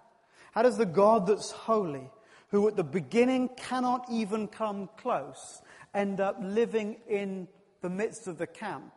How 0.52 0.62
does 0.62 0.76
the 0.76 0.86
God 0.86 1.26
that's 1.26 1.50
holy, 1.50 2.10
who 2.48 2.66
at 2.68 2.76
the 2.76 2.84
beginning 2.84 3.50
cannot 3.56 4.06
even 4.10 4.48
come 4.48 4.88
close, 4.96 5.62
end 5.94 6.20
up 6.20 6.38
living 6.40 6.96
in 7.08 7.48
the 7.82 7.90
midst 7.90 8.26
of 8.26 8.38
the 8.38 8.46
camp? 8.46 8.92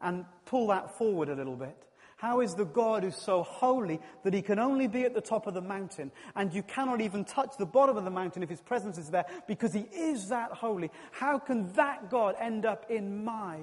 And 0.00 0.24
pull 0.46 0.68
that 0.68 0.96
forward 0.96 1.28
a 1.28 1.34
little 1.34 1.56
bit. 1.56 1.76
How 2.20 2.40
is 2.42 2.54
the 2.54 2.66
God 2.66 3.02
who's 3.02 3.16
so 3.16 3.42
holy 3.42 3.98
that 4.24 4.34
he 4.34 4.42
can 4.42 4.58
only 4.58 4.86
be 4.86 5.04
at 5.04 5.14
the 5.14 5.22
top 5.22 5.46
of 5.46 5.54
the 5.54 5.62
mountain 5.62 6.12
and 6.36 6.52
you 6.52 6.62
cannot 6.62 7.00
even 7.00 7.24
touch 7.24 7.52
the 7.58 7.64
bottom 7.64 7.96
of 7.96 8.04
the 8.04 8.10
mountain 8.10 8.42
if 8.42 8.50
his 8.50 8.60
presence 8.60 8.98
is 8.98 9.08
there 9.08 9.24
because 9.48 9.72
he 9.72 9.86
is 9.90 10.28
that 10.28 10.52
holy? 10.52 10.90
How 11.12 11.38
can 11.38 11.72
that 11.72 12.10
God 12.10 12.34
end 12.38 12.66
up 12.66 12.90
in 12.90 13.24
my 13.24 13.60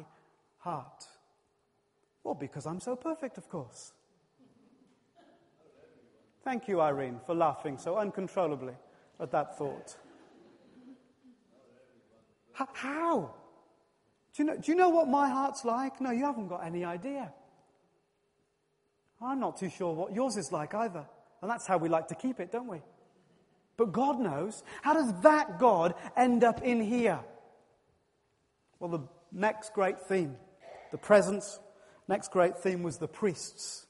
heart? 0.57 1.05
Well, 2.23 2.33
because 2.33 2.65
I'm 2.65 2.79
so 2.79 2.95
perfect, 2.95 3.38
of 3.38 3.47
course. 3.47 3.93
Thank 6.47 6.69
you, 6.69 6.79
Irene, 6.79 7.19
for 7.25 7.36
laughing 7.36 7.77
so 7.77 7.97
uncontrollably 7.97 8.71
at 9.19 9.31
that 9.31 9.57
thought. 9.57 9.97
How? 12.53 13.33
Do 14.33 14.43
you, 14.43 14.45
know, 14.45 14.55
do 14.55 14.71
you 14.71 14.77
know 14.77 14.88
what 14.88 15.10
my 15.10 15.27
heart's 15.27 15.65
like? 15.65 15.99
No, 15.99 16.12
you 16.12 16.23
haven't 16.23 16.47
got 16.47 16.65
any 16.65 16.86
idea. 16.86 17.33
I'm 19.21 19.41
not 19.41 19.57
too 19.57 19.69
sure 19.69 19.93
what 19.93 20.15
yours 20.15 20.38
is 20.38 20.53
like 20.53 20.73
either. 20.73 21.05
And 21.41 21.51
that's 21.51 21.67
how 21.67 21.77
we 21.79 21.89
like 21.89 22.07
to 22.07 22.15
keep 22.15 22.39
it, 22.39 22.49
don't 22.49 22.67
we? 22.67 22.79
But 23.75 23.91
God 23.91 24.17
knows. 24.17 24.63
How 24.83 24.93
does 24.93 25.12
that 25.23 25.60
God 25.60 25.95
end 26.15 26.45
up 26.45 26.62
in 26.62 26.79
here? 26.79 27.19
Well, 28.79 28.89
the 28.89 29.03
next 29.33 29.73
great 29.73 29.99
theme, 29.99 30.38
the 30.93 30.97
presence, 30.97 31.60
next 32.07 32.31
great 32.31 32.57
theme 32.57 32.83
was 32.83 32.99
the 32.99 33.10
priests. 33.10 33.86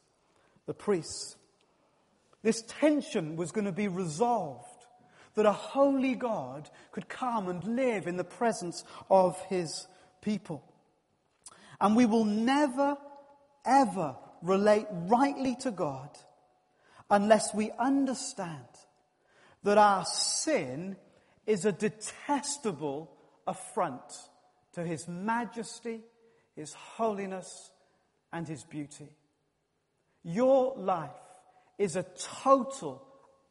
The 0.65 0.73
priests. 0.73 1.35
This 2.47 2.63
tension 2.79 3.35
was 3.35 3.51
going 3.51 3.65
to 3.65 3.73
be 3.73 3.89
resolved, 3.89 4.85
that 5.33 5.45
a 5.45 5.51
holy 5.51 6.15
God 6.15 6.69
could 6.93 7.09
come 7.09 7.49
and 7.49 7.61
live 7.75 8.07
in 8.07 8.15
the 8.15 8.23
presence 8.23 8.85
of 9.09 9.37
his 9.49 9.85
people. 10.21 10.63
And 11.81 11.93
we 11.93 12.05
will 12.05 12.23
never, 12.23 12.95
ever 13.65 14.15
relate 14.41 14.87
rightly 14.89 15.57
to 15.57 15.71
God 15.71 16.09
unless 17.11 17.53
we 17.53 17.69
understand 17.77 18.63
that 19.63 19.77
our 19.77 20.05
sin 20.05 20.95
is 21.45 21.65
a 21.65 21.73
detestable 21.73 23.11
affront 23.45 24.09
to 24.71 24.85
his 24.85 25.05
majesty, 25.05 25.99
his 26.55 26.71
holiness, 26.71 27.71
and 28.31 28.47
his 28.47 28.63
beauty. 28.63 29.09
Your 30.23 30.73
life 30.77 31.11
is 31.77 31.95
a 31.95 32.05
total, 32.43 33.05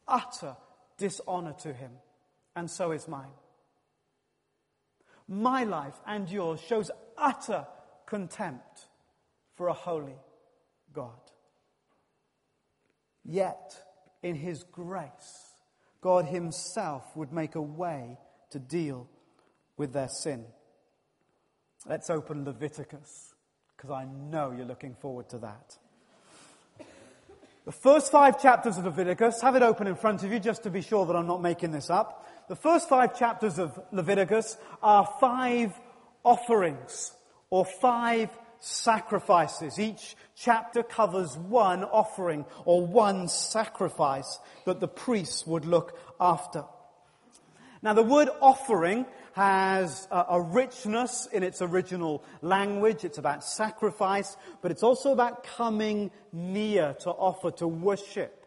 utter 0.07 0.57
dishonor 0.99 1.55
to 1.63 1.73
him, 1.73 1.93
and 2.55 2.71
so 2.71 2.93
is 2.93 3.07
mine. 3.07 3.35
My 5.29 5.65
life 5.65 5.95
and 6.07 6.29
yours 6.29 6.61
shows 6.61 6.91
utter 7.19 7.67
contempt 8.07 8.87
for 9.55 9.69
a 9.69 9.73
holy 9.73 10.19
God. 10.93 11.19
Yet, 13.25 13.75
in 14.23 14.37
his 14.37 14.63
grace, 14.63 15.47
God 16.01 16.27
Himself 16.27 17.17
would 17.17 17.33
make 17.33 17.57
a 17.57 17.61
way 17.61 18.17
to 18.51 18.61
deal 18.61 19.09
with 19.77 19.93
their 19.93 20.09
sin. 20.09 20.45
Let's 21.85 22.11
open 22.11 22.45
Leviticus, 22.45 23.35
because 23.77 23.91
I 23.91 24.05
know 24.05 24.55
you're 24.57 24.67
looking 24.67 24.95
forward 24.95 25.29
to 25.31 25.39
that. 25.39 25.77
The 27.67 27.73
first 27.73 28.13
five 28.13 28.41
chapters 28.41 28.79
of 28.79 28.85
Leviticus, 28.85 29.41
have 29.43 29.57
it 29.57 29.63
open 29.63 29.89
in 29.89 29.97
front 29.97 30.23
of 30.23 30.31
you 30.31 30.39
just 30.39 30.63
to 30.63 30.71
be 30.71 30.83
sure 30.83 31.05
that 31.05 31.17
I'm 31.17 31.27
not 31.27 31.43
making 31.43 31.73
this 31.73 31.91
up. 31.91 32.25
The 32.47 32.55
first 32.55 32.89
five 32.89 33.19
chapters 33.19 33.59
of 33.59 33.77
Leviticus 33.91 34.57
are 34.85 35.05
five 35.21 35.73
offerings 36.23 37.13
or 37.51 37.65
five 37.65 38.31
sacrifices. 38.61 39.81
Each 39.81 40.15
chapter 40.37 40.85
covers 40.85 41.37
one 41.37 41.83
offering 41.83 42.45
or 42.65 42.87
one 42.87 43.27
sacrifice 43.27 44.39
that 44.65 44.79
the 44.79 44.87
priests 44.87 45.45
would 45.45 45.65
look 45.65 45.99
after. 46.21 46.63
Now 47.83 47.95
the 47.95 48.05
word 48.05 48.29
offering 48.41 49.07
has 49.37 50.09
a, 50.11 50.25
a, 50.31 50.41
richness 50.41 51.29
in 51.31 51.43
its 51.43 51.61
original 51.61 52.25
language. 52.41 53.05
It's 53.05 53.19
about 53.19 53.45
sacrifice, 53.45 54.35
but 54.63 54.71
it's 54.71 54.83
also 54.83 55.13
about 55.13 55.45
coming 55.45 56.11
near 56.33 56.95
to 57.01 57.11
offer, 57.11 57.51
to 57.59 57.69
worship. 57.69 58.47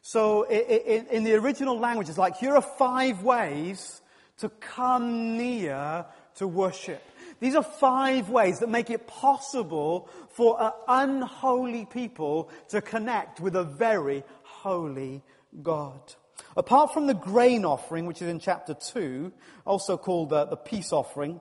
So 0.00 0.44
in, 0.44 1.08
in 1.08 1.24
the 1.24 1.34
original 1.34 1.78
language, 1.78 2.08
it's 2.08 2.16
like 2.16 2.38
here 2.38 2.54
are 2.54 2.62
five 2.62 3.22
ways 3.22 4.00
to 4.38 4.48
come 4.48 5.36
near 5.36 6.06
to 6.36 6.48
worship. 6.48 7.02
These 7.40 7.54
are 7.54 7.62
five 7.62 8.30
ways 8.30 8.60
that 8.60 8.70
make 8.70 8.88
it 8.88 9.06
possible 9.06 10.08
for 10.30 10.56
an 10.58 10.72
unholy 10.88 11.84
people 11.84 12.48
to 12.70 12.80
connect 12.80 13.40
with 13.40 13.56
a 13.56 13.64
very 13.64 14.24
holy 14.42 15.22
God. 15.62 16.14
Apart 16.56 16.92
from 16.92 17.06
the 17.06 17.14
grain 17.14 17.64
offering, 17.64 18.06
which 18.06 18.22
is 18.22 18.28
in 18.28 18.38
chapter 18.38 18.74
2, 18.74 19.32
also 19.64 19.96
called 19.96 20.32
uh, 20.32 20.44
the 20.44 20.56
peace 20.56 20.92
offering, 20.92 21.40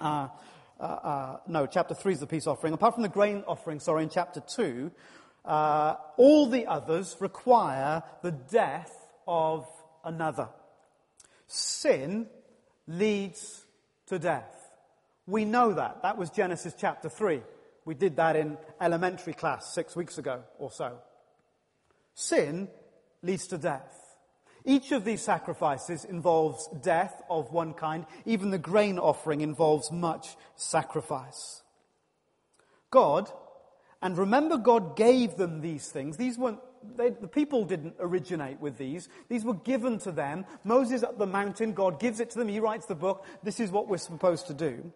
uh, 0.00 0.28
uh, 0.80 0.84
uh, 0.84 1.36
no, 1.46 1.66
chapter 1.66 1.94
3 1.94 2.14
is 2.14 2.20
the 2.20 2.26
peace 2.26 2.46
offering. 2.46 2.74
Apart 2.74 2.94
from 2.94 3.02
the 3.02 3.08
grain 3.08 3.44
offering, 3.46 3.78
sorry, 3.78 4.02
in 4.02 4.08
chapter 4.08 4.40
2, 4.40 4.90
uh, 5.44 5.94
all 6.16 6.46
the 6.48 6.66
others 6.66 7.16
require 7.20 8.02
the 8.22 8.32
death 8.32 8.92
of 9.26 9.66
another. 10.04 10.48
Sin 11.46 12.26
leads 12.86 13.64
to 14.06 14.18
death. 14.18 14.70
We 15.26 15.44
know 15.44 15.72
that. 15.74 16.02
That 16.02 16.18
was 16.18 16.30
Genesis 16.30 16.74
chapter 16.76 17.08
3. 17.08 17.42
We 17.84 17.94
did 17.94 18.16
that 18.16 18.36
in 18.36 18.58
elementary 18.80 19.34
class 19.34 19.72
six 19.74 19.94
weeks 19.94 20.18
ago 20.18 20.42
or 20.58 20.70
so. 20.70 20.98
Sin 22.14 22.68
leads 23.22 23.46
to 23.48 23.58
death. 23.58 24.01
Each 24.64 24.92
of 24.92 25.04
these 25.04 25.22
sacrifices 25.22 26.04
involves 26.04 26.68
death 26.82 27.22
of 27.28 27.52
one 27.52 27.74
kind. 27.74 28.06
Even 28.24 28.50
the 28.50 28.58
grain 28.58 28.98
offering 28.98 29.40
involves 29.40 29.90
much 29.90 30.36
sacrifice. 30.56 31.62
God, 32.90 33.30
and 34.00 34.16
remember 34.16 34.58
God 34.58 34.96
gave 34.96 35.36
them 35.36 35.60
these 35.60 35.88
things. 35.88 36.16
These 36.16 36.38
weren't, 36.38 36.60
they, 36.96 37.10
the 37.10 37.28
people 37.28 37.64
didn't 37.64 37.96
originate 37.98 38.60
with 38.60 38.78
these. 38.78 39.08
These 39.28 39.44
were 39.44 39.54
given 39.54 39.98
to 40.00 40.12
them. 40.12 40.44
Moses 40.64 41.02
up 41.02 41.18
the 41.18 41.26
mountain, 41.26 41.72
God 41.72 41.98
gives 41.98 42.20
it 42.20 42.30
to 42.30 42.38
them. 42.38 42.48
He 42.48 42.60
writes 42.60 42.86
the 42.86 42.94
book. 42.94 43.24
This 43.42 43.58
is 43.58 43.70
what 43.70 43.88
we're 43.88 43.98
supposed 43.98 44.46
to 44.48 44.54
do. 44.54 44.92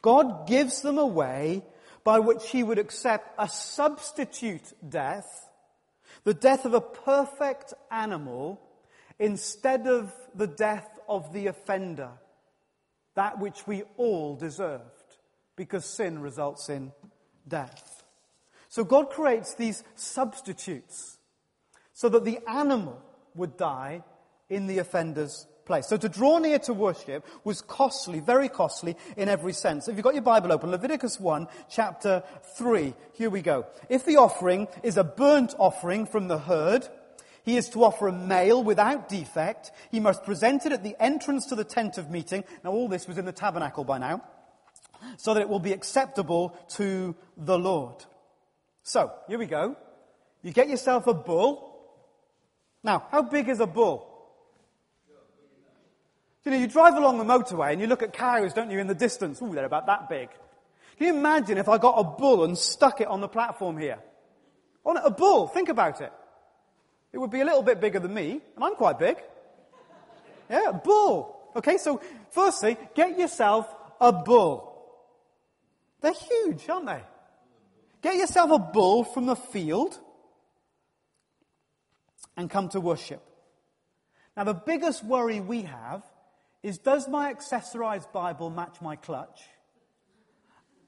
God 0.00 0.46
gives 0.46 0.82
them 0.82 0.98
a 0.98 1.06
way 1.06 1.62
by 2.04 2.18
which 2.18 2.50
he 2.50 2.62
would 2.62 2.78
accept 2.78 3.34
a 3.38 3.48
substitute 3.48 4.72
death 4.88 5.48
the 6.24 6.34
death 6.34 6.64
of 6.64 6.74
a 6.74 6.80
perfect 6.80 7.74
animal 7.90 8.60
instead 9.18 9.86
of 9.86 10.12
the 10.34 10.46
death 10.46 10.88
of 11.08 11.32
the 11.32 11.46
offender. 11.46 12.10
That 13.14 13.38
which 13.38 13.66
we 13.66 13.82
all 13.96 14.36
deserved 14.36 14.82
because 15.56 15.84
sin 15.84 16.20
results 16.20 16.68
in 16.68 16.92
death. 17.46 18.04
So 18.68 18.84
God 18.84 19.10
creates 19.10 19.54
these 19.54 19.84
substitutes 19.94 21.18
so 21.92 22.08
that 22.08 22.24
the 22.24 22.38
animal 22.48 23.02
would 23.34 23.56
die 23.56 24.02
in 24.48 24.66
the 24.66 24.78
offender's 24.78 25.46
place. 25.64 25.86
So 25.88 25.96
to 25.96 26.08
draw 26.08 26.38
near 26.38 26.58
to 26.60 26.74
worship 26.74 27.24
was 27.44 27.60
costly, 27.62 28.20
very 28.20 28.48
costly 28.48 28.96
in 29.16 29.28
every 29.28 29.52
sense. 29.52 29.88
If 29.88 29.96
you've 29.96 30.04
got 30.04 30.14
your 30.14 30.22
Bible 30.22 30.52
open, 30.52 30.70
Leviticus 30.70 31.20
1, 31.20 31.48
chapter 31.70 32.22
3, 32.56 32.94
here 33.14 33.30
we 33.30 33.42
go. 33.42 33.66
If 33.88 34.04
the 34.04 34.16
offering 34.16 34.68
is 34.82 34.96
a 34.96 35.04
burnt 35.04 35.54
offering 35.58 36.06
from 36.06 36.28
the 36.28 36.38
herd, 36.38 36.88
he 37.44 37.56
is 37.56 37.68
to 37.70 37.84
offer 37.84 38.08
a 38.08 38.12
male 38.12 38.62
without 38.62 39.08
defect. 39.08 39.72
He 39.90 40.00
must 40.00 40.24
present 40.24 40.64
it 40.64 40.72
at 40.72 40.84
the 40.84 40.96
entrance 41.00 41.46
to 41.46 41.56
the 41.56 41.64
tent 41.64 41.98
of 41.98 42.10
meeting. 42.10 42.44
Now 42.62 42.70
all 42.70 42.88
this 42.88 43.08
was 43.08 43.18
in 43.18 43.24
the 43.24 43.32
tabernacle 43.32 43.84
by 43.84 43.98
now. 43.98 44.22
So 45.16 45.34
that 45.34 45.40
it 45.40 45.48
will 45.48 45.58
be 45.58 45.72
acceptable 45.72 46.56
to 46.76 47.16
the 47.36 47.58
Lord. 47.58 48.04
So, 48.84 49.12
here 49.28 49.38
we 49.38 49.46
go. 49.46 49.76
You 50.42 50.52
get 50.52 50.68
yourself 50.68 51.06
a 51.08 51.14
bull. 51.14 51.72
Now, 52.84 53.06
how 53.10 53.22
big 53.22 53.48
is 53.48 53.60
a 53.60 53.66
bull? 53.66 54.11
You 56.44 56.50
know, 56.50 56.58
you 56.58 56.66
drive 56.66 56.94
along 56.94 57.18
the 57.18 57.24
motorway 57.24 57.72
and 57.72 57.80
you 57.80 57.86
look 57.86 58.02
at 58.02 58.12
cows, 58.12 58.52
don't 58.52 58.70
you, 58.70 58.78
in 58.78 58.88
the 58.88 58.94
distance. 58.94 59.40
Ooh, 59.40 59.54
they're 59.54 59.64
about 59.64 59.86
that 59.86 60.08
big. 60.08 60.28
Can 60.98 61.06
you 61.06 61.14
imagine 61.14 61.56
if 61.58 61.68
I 61.68 61.78
got 61.78 61.94
a 61.98 62.04
bull 62.04 62.44
and 62.44 62.58
stuck 62.58 63.00
it 63.00 63.08
on 63.08 63.20
the 63.20 63.28
platform 63.28 63.78
here? 63.78 63.98
On 64.84 64.96
a 64.96 65.10
bull, 65.10 65.46
think 65.46 65.68
about 65.68 66.00
it. 66.00 66.12
It 67.12 67.18
would 67.18 67.30
be 67.30 67.40
a 67.40 67.44
little 67.44 67.62
bit 67.62 67.80
bigger 67.80 68.00
than 68.00 68.12
me, 68.12 68.40
and 68.54 68.64
I'm 68.64 68.74
quite 68.74 68.98
big. 68.98 69.16
Yeah, 70.50 70.70
a 70.70 70.72
bull. 70.72 71.38
Okay, 71.54 71.76
so 71.78 72.00
firstly, 72.30 72.76
get 72.94 73.18
yourself 73.18 73.72
a 74.00 74.12
bull. 74.12 74.68
They're 76.00 76.12
huge, 76.12 76.68
aren't 76.68 76.86
they? 76.86 77.02
Get 78.00 78.16
yourself 78.16 78.50
a 78.50 78.58
bull 78.58 79.04
from 79.04 79.26
the 79.26 79.36
field 79.36 79.98
and 82.36 82.50
come 82.50 82.68
to 82.70 82.80
worship. 82.80 83.22
Now, 84.36 84.44
the 84.44 84.54
biggest 84.54 85.04
worry 85.04 85.40
we 85.40 85.62
have 85.62 86.02
is 86.62 86.78
does 86.78 87.08
my 87.08 87.32
accessorized 87.32 88.12
Bible 88.12 88.50
match 88.50 88.80
my 88.80 88.96
clutch? 88.96 89.40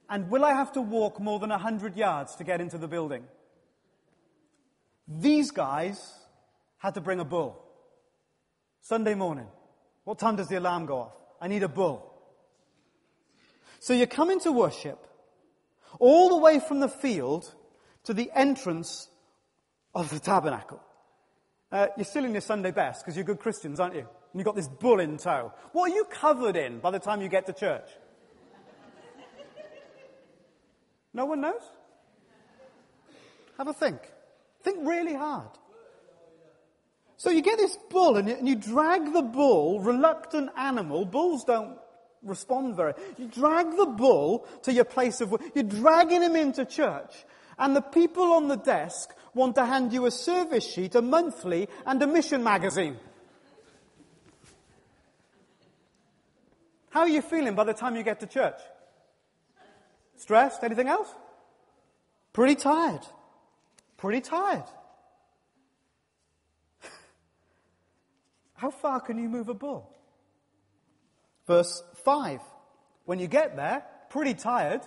And 0.08 0.30
will 0.30 0.44
I 0.44 0.52
have 0.52 0.72
to 0.72 0.80
walk 0.80 1.20
more 1.20 1.38
than 1.38 1.50
100 1.50 1.96
yards 1.96 2.36
to 2.36 2.44
get 2.44 2.60
into 2.60 2.78
the 2.78 2.88
building? 2.88 3.24
These 5.08 5.50
guys 5.50 6.00
had 6.78 6.94
to 6.94 7.00
bring 7.00 7.20
a 7.20 7.24
bull. 7.24 7.62
Sunday 8.80 9.14
morning. 9.14 9.46
What 10.04 10.18
time 10.18 10.36
does 10.36 10.48
the 10.48 10.58
alarm 10.58 10.86
go 10.86 10.98
off? 10.98 11.14
I 11.40 11.48
need 11.48 11.62
a 11.62 11.68
bull. 11.68 12.12
So 13.80 13.92
you 13.94 14.06
come 14.06 14.30
into 14.30 14.52
worship 14.52 14.98
all 15.98 16.28
the 16.28 16.36
way 16.36 16.60
from 16.60 16.80
the 16.80 16.88
field 16.88 17.54
to 18.04 18.14
the 18.14 18.30
entrance 18.34 19.08
of 19.94 20.10
the 20.10 20.20
tabernacle. 20.20 20.80
Uh, 21.72 21.88
you're 21.96 22.04
still 22.04 22.24
in 22.24 22.32
your 22.32 22.40
Sunday 22.40 22.70
best 22.70 23.02
because 23.02 23.16
you're 23.16 23.24
good 23.24 23.40
Christians, 23.40 23.80
aren't 23.80 23.94
you? 23.94 24.06
And 24.34 24.40
you've 24.40 24.46
got 24.46 24.56
this 24.56 24.66
bull 24.66 24.98
in 24.98 25.16
tow. 25.16 25.52
What 25.70 25.92
are 25.92 25.94
you 25.94 26.04
covered 26.10 26.56
in 26.56 26.80
by 26.80 26.90
the 26.90 26.98
time 26.98 27.22
you 27.22 27.28
get 27.28 27.46
to 27.46 27.52
church? 27.52 27.88
No 31.12 31.26
one 31.26 31.40
knows? 31.40 31.62
Have 33.56 33.68
a 33.68 33.72
think. 33.72 34.00
Think 34.64 34.88
really 34.88 35.14
hard. 35.14 35.50
So 37.16 37.30
you 37.30 37.42
get 37.42 37.58
this 37.58 37.78
bull 37.90 38.16
and 38.16 38.28
you, 38.28 38.34
and 38.34 38.48
you 38.48 38.56
drag 38.56 39.12
the 39.12 39.22
bull, 39.22 39.78
reluctant 39.78 40.50
animal. 40.56 41.04
Bulls 41.04 41.44
don't 41.44 41.78
respond 42.24 42.74
very. 42.74 42.94
You 43.16 43.28
drag 43.28 43.76
the 43.76 43.86
bull 43.86 44.48
to 44.64 44.72
your 44.72 44.84
place 44.84 45.20
of 45.20 45.30
work. 45.30 45.42
You're 45.54 45.62
dragging 45.62 46.22
him 46.22 46.34
into 46.34 46.64
church. 46.64 47.14
And 47.56 47.76
the 47.76 47.82
people 47.82 48.32
on 48.32 48.48
the 48.48 48.56
desk 48.56 49.14
want 49.32 49.54
to 49.54 49.64
hand 49.64 49.92
you 49.92 50.06
a 50.06 50.10
service 50.10 50.68
sheet, 50.68 50.96
a 50.96 51.02
monthly, 51.02 51.68
and 51.86 52.02
a 52.02 52.06
mission 52.08 52.42
magazine. 52.42 52.96
How 56.94 57.00
are 57.00 57.08
you 57.08 57.22
feeling 57.22 57.56
by 57.56 57.64
the 57.64 57.74
time 57.74 57.96
you 57.96 58.04
get 58.04 58.20
to 58.20 58.26
church? 58.28 58.60
Stressed? 60.14 60.62
Anything 60.62 60.86
else? 60.86 61.12
Pretty 62.32 62.54
tired. 62.54 63.00
Pretty 63.96 64.20
tired. 64.20 64.62
How 68.54 68.70
far 68.70 69.00
can 69.00 69.18
you 69.18 69.28
move 69.28 69.48
a 69.48 69.54
bull? 69.54 69.90
Verse 71.48 71.82
5. 72.04 72.38
When 73.06 73.18
you 73.18 73.26
get 73.26 73.56
there, 73.56 73.84
pretty 74.08 74.34
tired, 74.34 74.82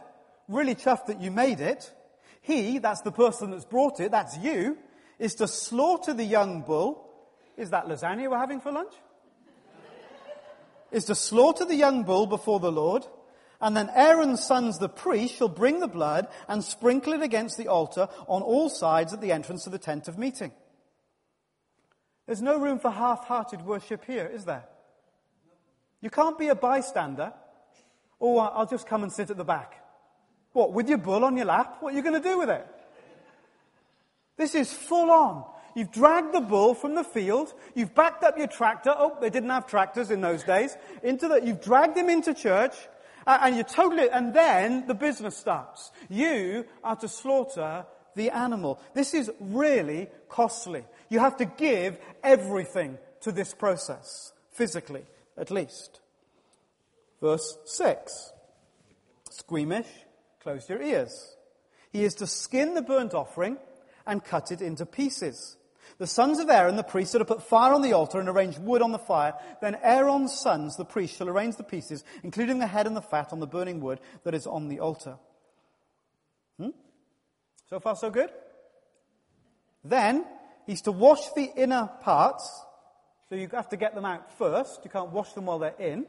really 0.48 0.76
chuffed 0.76 1.08
that 1.08 1.20
you 1.20 1.30
made 1.30 1.60
it, 1.60 1.92
he, 2.40 2.78
that's 2.78 3.02
the 3.02 3.12
person 3.12 3.52
that's 3.52 3.66
brought 3.66 4.00
it, 4.00 4.12
that's 4.12 4.38
you, 4.38 4.78
is 5.20 5.36
to 5.36 5.48
slaughter 5.50 6.14
the 6.14 6.24
young 6.24 6.62
bull. 6.62 7.06
Is 7.58 7.72
that 7.72 7.88
lasagna 7.88 8.32
we're 8.32 8.38
having 8.38 8.62
for 8.62 8.72
lunch? 8.72 8.94
Is 10.92 11.06
to 11.06 11.16
slaughter 11.16 11.66
the 11.66 11.76
young 11.76 12.04
bull 12.04 12.28
before 12.28 12.60
the 12.60 12.72
Lord, 12.72 13.06
and 13.60 13.76
then 13.76 13.90
Aaron's 13.94 14.44
sons, 14.44 14.78
the 14.78 14.90
priest, 14.90 15.36
shall 15.36 15.50
bring 15.50 15.80
the 15.80 15.88
blood 15.88 16.28
and 16.48 16.64
sprinkle 16.64 17.14
it 17.14 17.22
against 17.22 17.58
the 17.58 17.68
altar 17.68 18.08
on 18.28 18.42
all 18.42 18.70
sides 18.70 19.14
at 19.14 19.22
the 19.22 19.32
entrance 19.32 19.64
to 19.64 19.70
the 19.70 19.80
tent 19.80 20.08
of 20.08 20.18
meeting. 20.18 20.52
There's 22.28 22.42
no 22.42 22.60
room 22.60 22.78
for 22.78 22.92
half 22.92 23.26
hearted 23.26 23.66
worship 23.66 24.06
here, 24.06 24.30
is 24.32 24.46
there? 24.46 24.66
You 26.02 26.10
can't 26.10 26.38
be 26.38 26.50
a 26.50 26.56
bystander. 26.56 27.34
Oh, 28.22 28.38
I'll 28.38 28.68
just 28.68 28.88
come 28.88 29.04
and 29.04 29.12
sit 29.12 29.30
at 29.30 29.38
the 29.38 29.44
back. 29.44 29.84
What, 30.54 30.74
with 30.74 30.90
your 30.90 30.98
bull 30.98 31.24
on 31.24 31.38
your 31.38 31.46
lap? 31.46 31.78
What 31.80 31.94
are 31.94 31.96
you 31.96 32.04
going 32.04 32.22
to 32.22 32.30
do 32.30 32.38
with 32.38 32.50
it? 32.50 32.66
This 34.38 34.54
is 34.56 34.72
full 34.72 35.10
on. 35.10 35.46
You've 35.78 35.92
dragged 35.92 36.34
the 36.34 36.42
bull 36.42 36.74
from 36.74 36.96
the 36.96 37.04
field. 37.04 37.54
You've 37.76 37.94
backed 37.94 38.24
up 38.24 38.36
your 38.36 38.48
tractor. 38.48 38.96
Oh, 38.98 39.16
they 39.22 39.30
didn't 39.30 39.52
have 39.52 39.68
tractors 39.68 40.10
in 40.10 40.22
those 40.22 40.44
days. 40.44 40.76
Into 41.04 41.28
the, 41.28 41.40
you've 41.46 41.62
dragged 41.62 41.96
him 41.96 42.10
into 42.10 42.34
church. 42.34 42.74
And 43.28 43.56
you 43.56 43.62
totally, 43.62 44.10
and 44.10 44.34
then 44.34 44.88
the 44.88 44.96
business 44.96 45.38
starts. 45.38 45.92
You 46.10 46.66
are 46.84 46.96
to 46.96 47.08
slaughter 47.08 47.86
the 48.16 48.32
animal. 48.32 48.82
This 48.96 49.14
is 49.14 49.30
really 49.40 50.08
costly. 50.30 50.84
You 51.10 51.20
have 51.20 51.38
to 51.38 51.46
give 51.46 52.00
everything 52.24 52.98
to 53.22 53.32
this 53.32 53.54
process, 53.54 54.34
physically, 54.54 55.04
at 55.38 55.52
least. 55.52 56.00
Verse 57.22 57.56
6. 57.66 58.32
Squeamish, 59.30 59.86
close 60.42 60.68
your 60.68 60.82
ears. 60.82 61.36
He 61.92 62.04
is 62.04 62.16
to 62.16 62.26
skin 62.26 62.74
the 62.74 62.82
burnt 62.82 63.14
offering 63.14 63.58
and 64.08 64.24
cut 64.24 64.52
it 64.52 64.62
into 64.62 64.84
pieces. 64.88 65.57
The 66.00 66.08
sons 66.08 66.40
of 66.40 66.50
Aaron, 66.50 66.76
the 66.76 66.84
priests, 66.84 67.16
are 67.16 67.20
to 67.20 67.26
put 67.26 67.42
fire 67.42 67.74
on 67.74 67.82
the 67.82 67.94
altar 67.94 68.20
and 68.20 68.30
arrange 68.30 68.58
wood 68.60 68.82
on 68.82 68.92
the 68.92 69.00
fire. 69.00 69.34
Then 69.62 69.78
Aaron's 69.82 70.38
sons, 70.38 70.78
the 70.78 70.86
priests, 70.86 71.18
shall 71.18 71.30
arrange 71.30 71.56
the 71.56 71.64
pieces, 71.64 72.04
including 72.24 72.60
the 72.60 72.68
head 72.68 72.86
and 72.86 72.96
the 72.96 73.02
fat, 73.02 73.34
on 73.34 73.40
the 73.40 73.48
burning 73.48 73.82
wood 73.82 74.00
that 74.24 74.36
is 74.36 74.46
on 74.46 74.68
the 74.68 74.80
altar. 74.80 75.18
Hmm? 76.60 76.70
So 77.70 77.80
far, 77.80 77.96
so 77.96 78.12
good? 78.12 78.30
Then, 79.84 80.24
he's 80.68 80.82
to 80.84 80.92
wash 80.92 81.32
the 81.36 81.52
inner 81.56 81.90
parts. 82.02 82.64
So 83.30 83.36
you 83.36 83.50
have 83.54 83.70
to 83.70 83.78
get 83.78 83.96
them 83.96 84.06
out 84.06 84.38
first. 84.38 84.82
You 84.84 84.92
can't 84.92 85.12
wash 85.12 85.34
them 85.34 85.48
while 85.48 85.60
they're 85.60 85.74
in. 85.80 86.06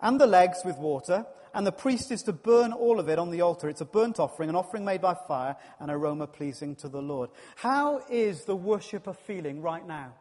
And 0.00 0.18
the 0.18 0.26
legs 0.26 0.58
with 0.64 0.78
water 0.78 1.26
and 1.54 1.66
the 1.66 1.72
priest 1.72 2.10
is 2.10 2.22
to 2.24 2.32
burn 2.32 2.72
all 2.72 3.00
of 3.00 3.08
it 3.08 3.18
on 3.18 3.30
the 3.30 3.40
altar. 3.40 3.68
It's 3.68 3.80
a 3.80 3.86
burnt 3.86 4.18
offering, 4.18 4.48
an 4.48 4.56
offering 4.56 4.84
made 4.84 5.00
by 5.00 5.14
fire, 5.14 5.56
an 5.80 5.90
aroma 5.90 6.26
pleasing 6.26 6.76
to 6.76 6.88
the 6.88 7.02
Lord. 7.02 7.30
How 7.56 8.02
is 8.10 8.44
the 8.44 8.56
worshipper 8.56 9.12
feeling 9.12 9.62
right 9.62 9.86
now? 9.86 10.14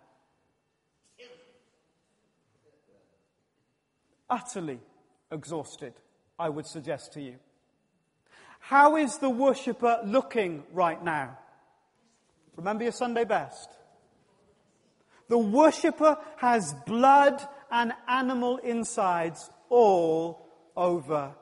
Utterly 4.30 4.80
exhausted, 5.32 5.94
I 6.38 6.50
would 6.50 6.66
suggest 6.66 7.14
to 7.14 7.22
you. 7.22 7.36
How 8.60 8.98
is 8.98 9.18
the 9.20 9.30
worshipper 9.30 10.00
looking 10.04 10.64
right 10.74 11.02
now? 11.02 11.38
Remember 12.58 12.84
your 12.84 12.92
Sunday 12.92 13.24
best. 13.24 13.70
The 15.30 15.38
worshipper 15.38 16.18
has 16.38 16.74
blood 16.86 17.42
and 17.72 17.94
animal 18.08 18.58
insides 18.58 19.50
all 19.70 20.47
over 20.78 21.34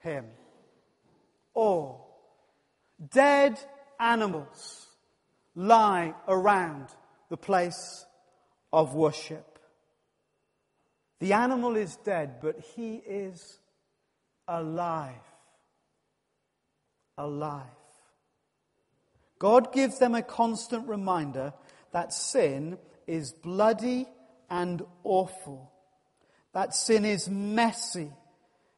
him. 0.00 0.26
Or 1.54 2.00
dead 3.10 3.58
animals 3.98 4.86
lie 5.56 6.14
around 6.28 6.88
the 7.30 7.36
place 7.36 8.04
of 8.72 8.94
worship. 8.94 9.58
The 11.18 11.32
animal 11.32 11.76
is 11.76 11.96
dead, 11.96 12.40
but 12.40 12.60
he 12.76 12.96
is 12.96 13.58
alive. 14.46 15.14
Alive. 17.16 17.62
God 19.38 19.72
gives 19.72 19.98
them 19.98 20.14
a 20.14 20.22
constant 20.22 20.88
reminder 20.88 21.52
that 21.92 22.12
sin 22.12 22.78
is 23.06 23.32
bloody 23.32 24.06
and 24.48 24.82
awful. 25.04 25.72
That 26.52 26.74
sin 26.74 27.04
is 27.04 27.28
messy 27.28 28.10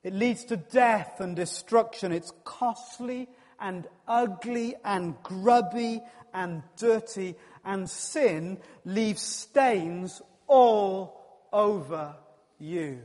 it 0.05 0.12
leads 0.12 0.45
to 0.45 0.57
death 0.57 1.21
and 1.21 1.35
destruction. 1.35 2.12
It's 2.12 2.33
costly 2.45 3.29
and 3.59 3.88
ugly 4.07 4.77
and 4.85 5.21
grubby 5.23 6.03
and 6.35 6.62
dirty, 6.77 7.37
and 7.64 7.88
sin 7.88 8.59
leaves 8.85 9.23
stains 9.23 10.21
all 10.47 11.47
over 11.53 12.14
you. 12.59 13.01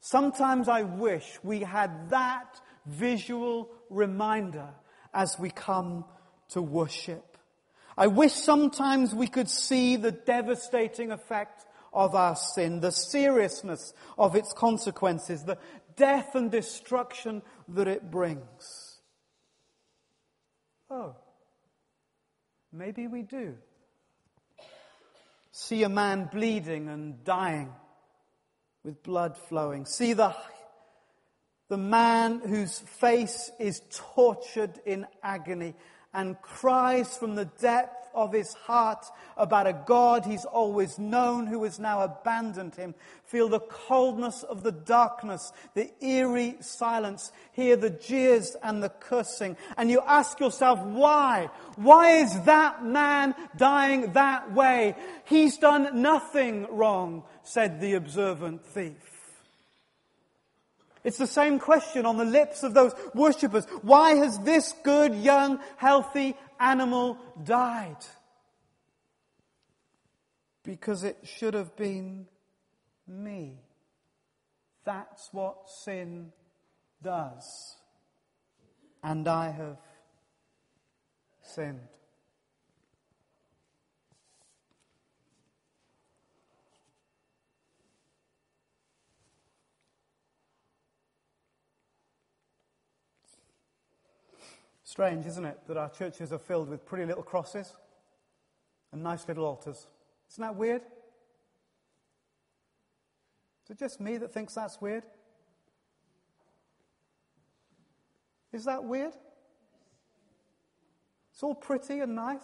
Sometimes 0.00 0.68
I 0.68 0.82
wish 0.82 1.38
we 1.42 1.60
had 1.60 2.10
that 2.10 2.60
visual 2.86 3.70
reminder 3.88 4.68
as 5.12 5.38
we 5.38 5.50
come 5.50 6.04
to 6.50 6.60
worship. 6.60 7.38
I 7.96 8.08
wish 8.08 8.32
sometimes 8.32 9.14
we 9.14 9.26
could 9.26 9.48
see 9.48 9.96
the 9.96 10.12
devastating 10.12 11.10
effect 11.10 11.64
of 11.94 12.14
our 12.14 12.36
sin, 12.36 12.80
the 12.80 12.90
seriousness 12.90 13.94
of 14.18 14.36
its 14.36 14.52
consequences, 14.52 15.44
the 15.44 15.58
death 15.96 16.34
and 16.34 16.50
destruction 16.50 17.42
that 17.68 17.88
it 17.88 18.10
brings. 18.10 18.98
Oh, 20.90 21.16
maybe 22.72 23.06
we 23.06 23.22
do. 23.22 23.54
See 25.52 25.84
a 25.84 25.88
man 25.88 26.28
bleeding 26.32 26.88
and 26.88 27.24
dying 27.24 27.72
with 28.82 29.02
blood 29.02 29.36
flowing. 29.36 29.86
See 29.86 30.12
the, 30.12 30.34
the 31.68 31.78
man 31.78 32.40
whose 32.40 32.78
face 32.78 33.50
is 33.58 33.80
tortured 33.90 34.80
in 34.84 35.06
agony 35.22 35.74
and 36.14 36.40
cries 36.40 37.16
from 37.16 37.34
the 37.34 37.44
depth 37.44 38.04
of 38.14 38.32
his 38.32 38.54
heart 38.54 39.04
about 39.36 39.66
a 39.66 39.72
God 39.72 40.24
he's 40.24 40.44
always 40.44 40.98
known 40.98 41.46
who 41.46 41.64
has 41.64 41.78
now 41.78 42.00
abandoned 42.00 42.74
him. 42.76 42.94
Feel 43.26 43.48
the 43.48 43.60
coldness 43.60 44.44
of 44.44 44.62
the 44.62 44.72
darkness, 44.72 45.52
the 45.74 45.90
eerie 46.00 46.56
silence. 46.60 47.32
Hear 47.52 47.76
the 47.76 47.90
jeers 47.90 48.56
and 48.62 48.82
the 48.82 48.88
cursing. 48.88 49.56
And 49.76 49.90
you 49.90 50.00
ask 50.06 50.38
yourself, 50.38 50.78
why? 50.80 51.50
Why 51.76 52.18
is 52.18 52.40
that 52.42 52.84
man 52.84 53.34
dying 53.56 54.12
that 54.12 54.52
way? 54.52 54.94
He's 55.24 55.58
done 55.58 56.00
nothing 56.00 56.68
wrong, 56.70 57.24
said 57.42 57.80
the 57.80 57.94
observant 57.94 58.64
thief. 58.64 59.13
It's 61.04 61.18
the 61.18 61.26
same 61.26 61.58
question 61.58 62.06
on 62.06 62.16
the 62.16 62.24
lips 62.24 62.62
of 62.62 62.72
those 62.72 62.94
worshippers. 63.14 63.66
Why 63.82 64.14
has 64.14 64.38
this 64.38 64.74
good, 64.82 65.14
young, 65.14 65.60
healthy 65.76 66.34
animal 66.58 67.18
died? 67.44 67.98
Because 70.62 71.04
it 71.04 71.18
should 71.24 71.52
have 71.52 71.76
been 71.76 72.26
me. 73.06 73.60
That's 74.84 75.28
what 75.32 75.68
sin 75.84 76.32
does. 77.02 77.76
And 79.02 79.28
I 79.28 79.50
have 79.50 79.76
sinned. 81.42 81.80
Strange, 94.94 95.26
isn't 95.26 95.44
it, 95.44 95.58
that 95.66 95.76
our 95.76 95.90
churches 95.90 96.32
are 96.32 96.38
filled 96.38 96.68
with 96.68 96.86
pretty 96.86 97.04
little 97.04 97.24
crosses 97.24 97.74
and 98.92 99.02
nice 99.02 99.26
little 99.26 99.44
altars? 99.44 99.88
Isn't 100.30 100.42
that 100.42 100.54
weird? 100.54 100.82
Is 103.64 103.70
it 103.70 103.78
just 103.80 104.00
me 104.00 104.18
that 104.18 104.32
thinks 104.32 104.54
that's 104.54 104.80
weird? 104.80 105.02
Is 108.52 108.66
that 108.66 108.84
weird? 108.84 109.14
It's 111.32 111.42
all 111.42 111.56
pretty 111.56 111.98
and 111.98 112.14
nice. 112.14 112.38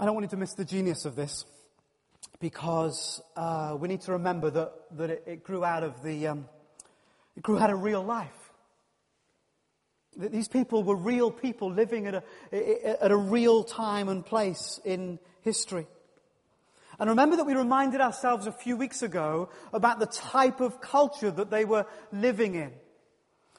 I 0.00 0.04
don't 0.04 0.14
want 0.14 0.24
you 0.24 0.30
to 0.30 0.36
miss 0.36 0.54
the 0.54 0.64
genius 0.64 1.04
of 1.04 1.14
this 1.14 1.44
because 2.40 3.22
uh, 3.36 3.76
we 3.78 3.86
need 3.86 4.00
to 4.00 4.10
remember 4.14 4.50
that, 4.50 4.72
that 4.96 5.10
it, 5.10 5.22
it 5.28 5.44
grew 5.44 5.64
out 5.64 5.84
of 5.84 6.02
the. 6.02 6.26
Um, 6.26 6.48
it 7.36 7.42
grew 7.42 7.58
out 7.58 7.70
of 7.70 7.82
real 7.82 8.02
life. 8.02 8.30
These 10.16 10.48
people 10.48 10.82
were 10.82 10.96
real 10.96 11.30
people 11.30 11.70
living 11.70 12.06
at 12.06 12.14
a, 12.52 13.02
at 13.02 13.10
a 13.10 13.16
real 13.16 13.64
time 13.64 14.08
and 14.08 14.24
place 14.24 14.78
in 14.84 15.18
history. 15.40 15.86
And 16.98 17.08
remember 17.08 17.36
that 17.36 17.46
we 17.46 17.54
reminded 17.54 18.00
ourselves 18.00 18.46
a 18.46 18.52
few 18.52 18.76
weeks 18.76 19.02
ago 19.02 19.48
about 19.72 19.98
the 19.98 20.06
type 20.06 20.60
of 20.60 20.80
culture 20.80 21.30
that 21.30 21.50
they 21.50 21.64
were 21.64 21.86
living 22.12 22.54
in. 22.54 22.72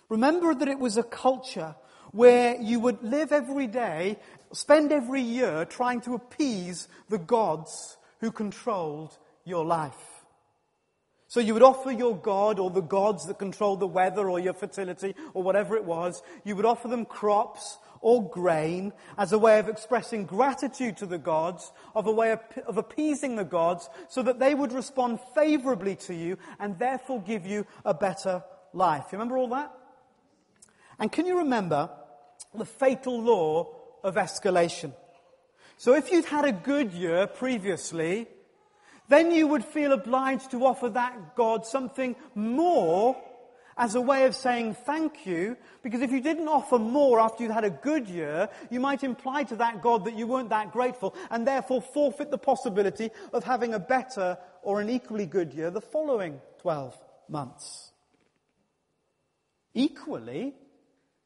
Remember 0.10 0.54
that 0.54 0.68
it 0.68 0.78
was 0.78 0.98
a 0.98 1.04
culture 1.04 1.76
where 2.12 2.62
you 2.62 2.80
would 2.80 3.02
live 3.02 3.32
every 3.32 3.66
day, 3.66 4.20
spend 4.54 4.92
every 4.92 5.22
year 5.22 5.66
trying 5.66 6.02
to 6.02 6.14
appease 6.14 6.88
the 7.10 7.18
gods 7.18 7.98
who 8.20 8.32
controlled 8.32 9.18
your 9.44 9.66
life. 9.66 10.13
So 11.34 11.40
you 11.40 11.56
would 11.56 11.64
offer 11.64 11.92
your 11.92 12.16
God 12.16 12.60
or 12.60 12.70
the 12.70 12.80
gods 12.80 13.26
that 13.26 13.40
control 13.40 13.76
the 13.76 13.88
weather 13.88 14.30
or 14.30 14.40
your 14.40 14.54
fertility 14.54 15.16
or 15.34 15.42
whatever 15.42 15.76
it 15.76 15.84
was, 15.84 16.22
you 16.44 16.56
would 16.56 16.64
offer 16.64 16.88
them 16.88 17.06
crops 17.06 17.80
or 18.02 18.30
grain 18.30 18.94
as 19.18 19.34
a 19.34 19.40
way 19.40 19.58
of 19.58 19.68
expressing 19.68 20.26
gratitude 20.26 20.96
to 20.98 21.08
the 21.08 21.18
gods, 21.18 21.72
of 21.96 22.06
a 22.06 22.12
way 22.12 22.34
of, 22.34 22.40
of, 22.68 22.78
appeasing 22.78 23.36
the 23.36 23.44
gods, 23.44 23.90
so 24.10 24.22
that 24.22 24.38
they 24.38 24.54
would 24.54 24.72
respond 24.72 25.20
favorably 25.34 25.96
to 25.96 26.14
you 26.14 26.38
and 26.60 26.78
therefore 26.78 27.20
give 27.20 27.48
you 27.48 27.66
a 27.84 27.96
better 27.96 28.44
life. 28.72 29.06
You 29.12 29.18
remember 29.18 29.40
all 29.40 29.48
that? 29.48 29.76
And 31.00 31.12
can 31.12 31.26
you 31.26 31.40
remember 31.40 31.90
the 32.54 32.66
fatal 32.66 33.20
law 33.20 33.76
of 34.04 34.18
escalation? 34.18 34.94
So 35.78 35.96
if 35.96 36.12
you'd 36.12 36.26
had 36.26 36.46
a 36.46 36.52
good 36.52 36.94
year 36.94 37.26
previously, 37.26 38.28
then 39.10 39.32
you 39.32 39.48
would 39.48 39.66
feel 39.66 39.92
obliged 39.92 40.52
to 40.52 40.66
offer 40.66 40.90
that 40.90 41.36
God 41.36 41.66
something 41.66 42.16
more 42.36 43.16
as 43.76 43.96
a 43.96 44.02
way 44.02 44.26
of 44.26 44.36
saying 44.36 44.76
thank 44.86 45.26
you, 45.26 45.58
because 45.82 46.02
if 46.02 46.12
you 46.12 46.22
didn't 46.22 46.48
offer 46.48 46.78
more 46.78 47.20
after 47.20 47.44
you'd 47.44 47.52
had 47.52 47.64
a 47.64 47.70
good 47.70 48.08
year, 48.08 48.50
you 48.70 48.80
might 48.80 49.04
imply 49.04 49.44
to 49.44 49.56
that 49.56 49.82
God 49.82 50.06
that 50.06 50.16
you 50.16 50.28
weren't 50.28 50.50
that 50.50 50.72
grateful, 50.72 51.16
and 51.32 51.48
therefore 51.48 51.82
forfeit 51.82 52.30
the 52.30 52.38
possibility 52.38 53.10
of 53.34 53.44
having 53.44 53.74
a 53.74 53.80
better 53.80 54.38
or 54.62 54.80
an 54.80 54.90
equally 54.90 55.26
good 55.26 55.54
year 55.54 55.72
the 55.72 55.82
following 55.82 56.40
12 56.62 56.96
months. 57.28 57.92
Equally, 59.74 60.54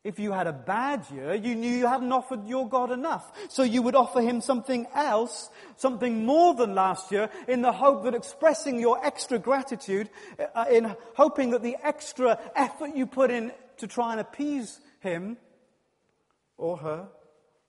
if 0.07 0.19
you 0.19 0.31
had 0.31 0.47
a 0.47 0.53
bad 0.53 1.05
year, 1.13 1.33
you 1.33 1.53
knew 1.53 1.69
you 1.69 1.85
hadn't 1.85 2.13
offered 2.13 2.47
your 2.47 2.69
God 2.69 2.91
enough. 2.91 3.29
So 3.49 3.63
you 3.63 3.81
would 3.81 3.93
offer 3.93 4.21
him 4.21 4.39
something 4.39 4.87
else, 4.95 5.49
something 5.75 6.25
more 6.25 6.55
than 6.55 6.73
last 6.73 7.11
year, 7.11 7.29
in 7.45 7.61
the 7.61 7.73
hope 7.73 8.05
that 8.05 8.15
expressing 8.15 8.79
your 8.79 9.05
extra 9.05 9.37
gratitude, 9.37 10.09
uh, 10.55 10.63
in 10.71 10.95
hoping 11.17 11.49
that 11.49 11.61
the 11.61 11.75
extra 11.83 12.39
effort 12.55 12.95
you 12.95 13.05
put 13.05 13.31
in 13.31 13.51
to 13.79 13.87
try 13.87 14.13
and 14.13 14.21
appease 14.21 14.79
him 15.01 15.35
or 16.55 16.77
her 16.77 17.09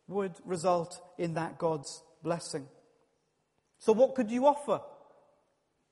would 0.06 0.36
result 0.44 1.00
in 1.18 1.34
that 1.34 1.58
God's 1.58 2.04
blessing. 2.22 2.68
So 3.78 3.92
what 3.92 4.14
could 4.14 4.30
you 4.30 4.46
offer 4.46 4.80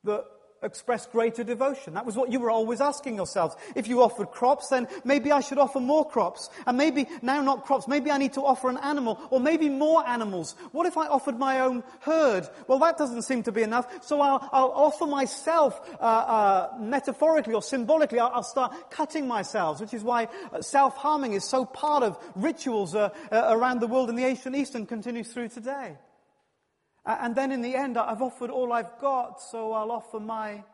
that 0.04 0.24
express 0.66 1.06
greater 1.06 1.44
devotion. 1.44 1.94
That 1.94 2.04
was 2.04 2.16
what 2.16 2.30
you 2.30 2.40
were 2.40 2.50
always 2.50 2.80
asking 2.80 3.16
yourselves. 3.16 3.56
If 3.74 3.88
you 3.88 4.02
offered 4.02 4.30
crops, 4.30 4.68
then 4.68 4.88
maybe 5.04 5.32
I 5.32 5.40
should 5.40 5.58
offer 5.58 5.80
more 5.80 6.08
crops. 6.08 6.50
And 6.66 6.76
maybe 6.76 7.08
now 7.22 7.40
not 7.40 7.64
crops, 7.64 7.88
maybe 7.88 8.10
I 8.10 8.18
need 8.18 8.34
to 8.34 8.42
offer 8.42 8.68
an 8.68 8.76
animal, 8.78 9.18
or 9.30 9.40
maybe 9.40 9.68
more 9.68 10.06
animals. 10.06 10.54
What 10.72 10.86
if 10.86 10.96
I 10.98 11.06
offered 11.06 11.38
my 11.38 11.60
own 11.60 11.82
herd? 12.00 12.48
Well, 12.66 12.78
that 12.80 12.98
doesn't 12.98 13.22
seem 13.22 13.42
to 13.44 13.52
be 13.52 13.62
enough, 13.62 14.04
so 14.04 14.20
I'll, 14.20 14.48
I'll 14.52 14.72
offer 14.72 15.06
myself, 15.06 15.80
uh, 16.00 16.02
uh, 16.02 16.74
metaphorically 16.78 17.54
or 17.54 17.62
symbolically, 17.62 18.18
I'll, 18.18 18.32
I'll, 18.34 18.42
start 18.42 18.90
cutting 18.90 19.26
myself, 19.26 19.80
which 19.80 19.92
is 19.92 20.04
why 20.04 20.28
uh, 20.52 20.62
self-harming 20.62 21.32
is 21.32 21.44
so 21.44 21.64
part 21.64 22.02
of 22.02 22.16
rituals 22.34 22.94
uh, 22.94 23.10
uh, 23.30 23.46
around 23.48 23.80
the 23.80 23.86
world 23.86 24.08
in 24.08 24.16
the 24.16 24.24
ancient 24.24 24.54
East 24.56 24.74
and 24.74 24.88
continues 24.88 25.32
through 25.32 25.48
today. 25.48 25.96
And 27.06 27.36
then 27.36 27.52
in 27.52 27.62
the 27.62 27.76
end, 27.76 27.96
I've 27.96 28.20
offered 28.20 28.50
all 28.50 28.72
I've 28.72 28.98
got, 29.00 29.40
so 29.40 29.72
I'll 29.72 29.92
offer 29.92 30.18
my 30.18 30.64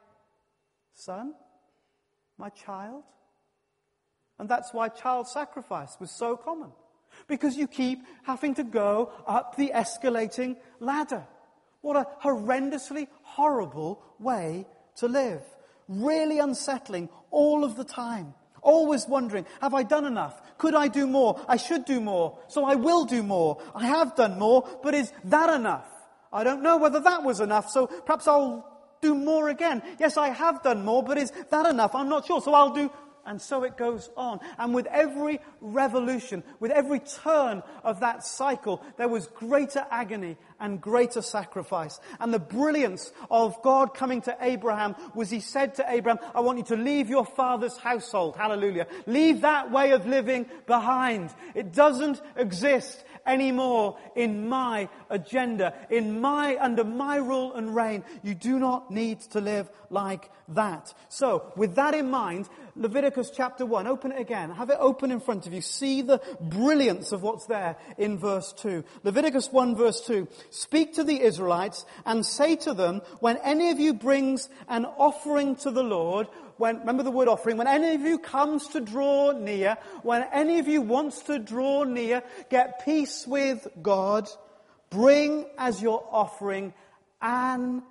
son, 0.95 1.35
my 2.39 2.49
child. 2.49 3.03
And 4.39 4.49
that's 4.49 4.72
why 4.72 4.89
child 4.89 5.28
sacrifice 5.28 5.97
was 6.01 6.11
so 6.11 6.37
common. 6.37 6.72
Because 7.28 7.57
you 7.57 7.66
keep 7.66 7.99
having 8.22 8.55
to 8.55 8.64
go 8.64 9.12
up 9.26 9.57
the 9.57 9.72
escalating 9.74 10.57
ladder. 10.80 11.24
What 11.83 11.97
a 11.97 12.07
horrendously 12.24 13.09
horrible 13.22 14.03
way 14.18 14.66
to 14.97 15.09
live. 15.09 15.43
Really 15.87 16.39
unsettling 16.39 17.11
all 17.30 17.62
of 17.62 17.76
the 17.76 17.85
time. 17.85 18.33
Always 18.62 19.07
wondering, 19.07 19.45
have 19.61 19.74
I 19.74 19.83
done 19.83 20.07
enough? 20.07 20.41
Could 20.57 20.74
I 20.74 20.89
do 20.89 21.07
more? 21.07 21.39
I 21.47 21.57
should 21.59 21.85
do 21.85 22.01
more. 22.01 22.39
So 22.49 22.64
I 22.64 22.76
will 22.76 23.05
do 23.05 23.22
more. 23.22 23.61
I 23.74 23.87
have 23.87 24.16
done 24.16 24.39
more, 24.39 24.66
but 24.83 24.95
is 24.95 25.12
that 25.24 25.53
enough? 25.55 25.91
I 26.33 26.45
don't 26.45 26.62
know 26.62 26.76
whether 26.76 27.01
that 27.01 27.22
was 27.22 27.41
enough, 27.41 27.68
so 27.68 27.87
perhaps 27.87 28.26
I'll 28.26 28.68
do 29.01 29.14
more 29.14 29.49
again. 29.49 29.83
Yes, 29.99 30.16
I 30.16 30.28
have 30.28 30.62
done 30.62 30.85
more, 30.85 31.03
but 31.03 31.18
is 31.18 31.33
that 31.51 31.66
enough? 31.66 31.95
I'm 31.95 32.09
not 32.09 32.26
sure, 32.26 32.41
so 32.41 32.55
I'll 32.55 32.74
do 32.74 32.91
and 33.24 33.41
so 33.41 33.64
it 33.64 33.76
goes 33.76 34.11
on. 34.16 34.41
And 34.59 34.74
with 34.74 34.87
every 34.87 35.41
revolution, 35.61 36.43
with 36.61 36.70
every 36.70 37.01
turn 37.01 37.62
of 37.85 38.01
that 38.01 38.24
cycle, 38.24 38.83
there 38.97 39.09
was 39.09 39.26
greater 39.28 39.87
agony 39.91 40.37
and 40.63 40.81
greater 40.81 41.21
sacrifice. 41.21 42.01
And 42.21 42.33
the 42.33 42.39
brilliance 42.39 43.13
of 43.31 43.61
God 43.63 43.93
coming 43.93 44.23
to 44.23 44.37
Abraham 44.41 44.95
was 45.15 45.29
he 45.29 45.41
said 45.41 45.75
to 45.75 45.85
Abraham, 45.87 46.25
I 46.35 46.41
want 46.41 46.59
you 46.59 46.65
to 46.65 46.77
leave 46.77 47.11
your 47.11 47.27
father's 47.27 47.77
household. 47.77 48.37
Hallelujah. 48.37 48.87
Leave 49.07 49.43
that 49.43 49.71
way 49.71 49.91
of 49.91 50.07
living 50.07 50.47
behind. 50.67 51.35
It 51.55 51.73
doesn't 51.75 52.23
exist 52.37 53.05
anymore 53.27 53.99
in 54.17 54.49
my 54.49 54.89
agenda, 55.11 55.75
in 55.91 56.21
my, 56.21 56.57
under 56.61 56.85
my 56.85 57.17
rule 57.17 57.55
and 57.55 57.75
reign. 57.75 58.05
You 58.23 58.35
do 58.35 58.59
not 58.59 58.91
need 58.91 59.21
to 59.33 59.41
live 59.41 59.71
like 59.91 60.31
that. 60.49 60.93
So, 61.09 61.53
with 61.57 61.77
that 61.77 61.95
in 61.95 62.11
mind, 62.11 62.49
Leviticus 62.75 63.31
chapter 63.35 63.67
1, 63.67 63.87
open 63.87 64.13
it 64.13 64.21
again. 64.21 64.51
Have 64.51 64.71
it 64.71 64.79
open 64.81 65.11
in 65.11 65.21
front 65.21 65.47
of 65.47 65.53
you. 65.53 65.61
See 65.61 66.03
the 66.03 66.21
brilliance 66.41 67.13
of 67.13 67.23
what's 67.23 67.47
there 67.47 67.77
in 67.99 68.19
verse 68.19 68.53
2. 68.55 68.85
Leviticus 69.05 69.53
1 69.53 69.77
verse 69.77 70.01
2. 70.07 70.27
Speak 70.53 70.93
to 70.95 71.05
the 71.05 71.19
Israelites 71.19 71.87
and 72.05 72.27
say 72.27 72.57
to 72.57 72.75
them, 72.75 73.01
when 73.21 73.39
any 73.39 73.71
of 73.71 73.81
you 73.81 73.95
brings 73.95 74.51
an 74.69 74.85
offering 74.85 75.57
to 75.57 75.71
the 75.71 75.83
Lord, 75.83 76.29
when, 76.59 76.81
remember 76.81 77.03
the 77.03 77.11
word 77.11 77.27
offering, 77.27 77.57
when 77.57 77.67
any 77.67 77.95
of 77.95 78.03
you 78.03 78.19
comes 78.19 78.69
to 78.69 78.81
draw 78.81 79.33
near, 79.33 79.79
when 80.03 80.27
any 80.31 80.59
of 80.59 80.69
you 80.69 80.83
wants 80.83 81.23
to 81.23 81.39
draw 81.39 81.85
near, 81.85 82.23
get 82.51 82.85
peace 82.85 83.27
with 83.27 83.67
God, 83.81 84.29
bring 84.91 85.47
as 85.57 85.81
your 85.81 86.07
offering 86.11 86.75
an 87.23 87.83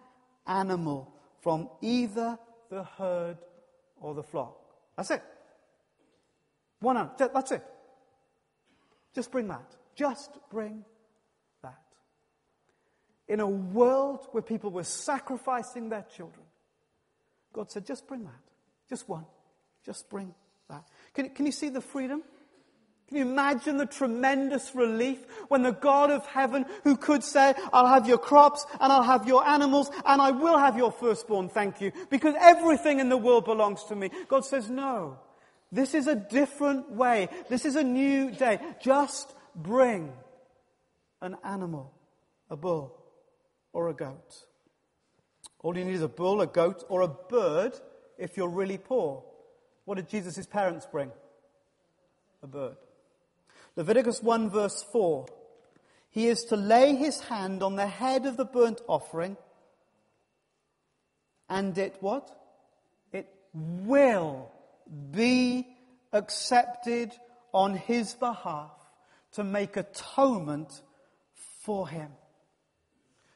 animal 0.45 1.12
from 1.41 1.68
either 1.82 2.38
the 2.70 2.84
herd 2.84 3.39
or 3.99 4.14
the 4.14 4.22
flock. 4.22 4.55
That's 4.95 5.09
it. 5.09 5.24
One 6.80 6.95
animal. 6.95 7.16
That's 7.18 7.53
it. 7.53 7.66
Just 9.16 9.32
bring 9.32 9.47
that. 9.47 9.66
Just 9.95 10.38
bring. 10.51 10.86
In 13.32 13.39
a 13.39 13.47
world 13.47 14.27
where 14.34 14.43
people 14.43 14.71
were 14.71 14.84
sacrificing 14.84 15.88
their 15.88 16.05
children, 16.17 16.43
God 17.53 17.71
said, 17.71 17.86
just 17.86 18.05
bring 18.05 18.25
that. 18.25 18.41
Just 18.89 19.07
one. 19.07 19.25
Just 19.86 20.09
bring 20.09 20.36
that. 20.69 20.84
Can, 21.13 21.29
can 21.29 21.45
you 21.45 21.53
see 21.53 21.69
the 21.69 21.79
freedom? 21.79 22.23
Can 23.07 23.17
you 23.19 23.23
imagine 23.23 23.77
the 23.77 23.86
tremendous 23.86 24.75
relief 24.75 25.19
when 25.47 25.63
the 25.63 25.71
God 25.71 26.11
of 26.11 26.25
heaven 26.25 26.65
who 26.84 26.97
could 26.97 27.23
say, 27.23 27.53
I'll 27.71 27.88
have 27.88 28.05
your 28.05 28.17
crops 28.17 28.65
and 28.82 28.91
I'll 28.91 29.01
have 29.01 29.25
your 29.25 29.47
animals 29.47 29.89
and 30.05 30.21
I 30.21 30.32
will 30.32 30.57
have 30.57 30.75
your 30.75 30.91
firstborn, 30.91 31.47
thank 31.47 31.79
you, 31.79 31.93
because 32.09 32.36
everything 32.38 32.99
in 32.99 33.07
the 33.07 33.15
world 33.15 33.45
belongs 33.45 33.86
to 33.86 33.95
me. 33.95 34.09
God 34.27 34.43
says, 34.43 34.69
no. 34.69 35.19
This 35.71 35.93
is 35.93 36.07
a 36.07 36.15
different 36.15 36.91
way. 36.91 37.29
This 37.47 37.63
is 37.63 37.77
a 37.77 37.84
new 37.84 38.29
day. 38.32 38.59
Just 38.82 39.34
bring 39.55 40.11
an 41.21 41.38
animal, 41.45 41.93
a 42.49 42.57
bull 42.57 42.97
or 43.74 43.89
a 43.89 43.93
goat. 43.93 44.45
All 45.59 45.78
you 45.78 45.86
need 45.86 45.95
is 45.95 46.01
a 46.01 46.07
bull, 46.07 46.41
a 46.41 46.47
goat, 46.47 46.84
or 46.89 47.01
a 47.01 47.07
bird 47.07 47.80
if 48.17 48.38
you're 48.38 48.49
really 48.49 48.78
poor. 48.78 49.24
What 49.86 49.95
did 49.95 50.09
Jesus' 50.09 50.45
parents 50.45 50.88
bring? 50.91 51.11
A 52.43 52.47
bird. 52.47 52.78
Leviticus 53.76 54.22
1 54.22 54.49
verse 54.49 54.84
4. 54.91 55.26
He 56.09 56.28
is 56.28 56.43
to 56.45 56.57
lay 56.57 56.95
his 56.95 57.22
hand 57.22 57.63
on 57.63 57.76
the 57.76 57.88
head 57.88 58.26
of 58.26 58.38
the 58.38 58.45
burnt 58.45 58.82
offering 58.88 59.38
and 61.51 61.78
it 61.78 61.97
what? 61.99 62.32
It 63.11 63.28
will 63.53 64.49
be 65.11 65.67
accepted 66.13 67.11
on 67.53 67.76
his 67.76 68.13
behalf 68.13 68.72
to 69.34 69.43
make 69.43 69.76
atonement 69.76 70.82
for 71.61 71.88
him. 71.88 72.09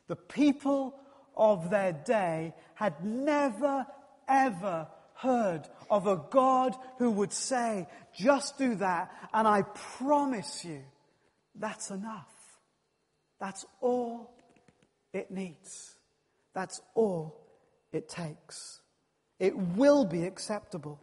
The 0.07 0.15
people 0.15 0.95
of 1.35 1.69
their 1.69 1.93
day 1.93 2.53
had 2.75 3.03
never 3.03 3.85
ever 4.27 4.87
heard 5.15 5.67
of 5.89 6.07
a 6.07 6.21
God 6.29 6.75
who 6.97 7.11
would 7.11 7.31
say, 7.31 7.87
just 8.13 8.57
do 8.57 8.75
that, 8.75 9.11
and 9.33 9.47
I 9.47 9.63
promise 9.97 10.65
you, 10.65 10.81
that's 11.55 11.89
enough. 11.89 12.27
That's 13.39 13.65
all 13.81 14.35
it 15.13 15.31
needs. 15.31 15.95
That's 16.53 16.81
all 16.95 17.41
it 17.91 18.09
takes. 18.09 18.81
It 19.39 19.57
will 19.57 20.05
be 20.05 20.23
acceptable. 20.25 20.99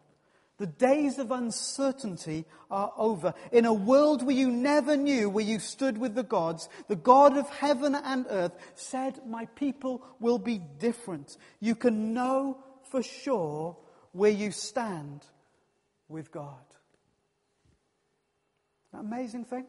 The 0.63 0.69
days 0.69 1.19
of 1.19 1.33
uncertainty 1.33 2.45
are 2.71 2.93
over. 2.97 3.35
In 3.51 3.65
a 3.65 3.73
world 3.73 4.25
where 4.25 4.37
you 4.37 4.49
never 4.49 4.97
knew 4.97 5.29
where 5.29 5.45
you 5.45 5.59
stood 5.59 5.99
with 5.99 6.15
the 6.15 6.23
gods, 6.23 6.69
the 6.87 6.95
God 6.95 7.37
of 7.37 7.51
heaven 7.51 7.97
and 7.97 8.27
earth 8.31 8.53
said, 8.77 9.19
My 9.27 9.47
people 9.47 10.07
will 10.21 10.39
be 10.39 10.59
different. 10.79 11.37
You 11.59 11.75
can 11.75 12.15
know 12.15 12.59
for 12.93 13.03
sure 13.03 13.77
where 14.13 14.31
you 14.31 14.53
stand 14.53 15.27
with 16.09 16.31
God. 16.31 16.63
amazing 18.93 19.47
thing? 19.47 19.67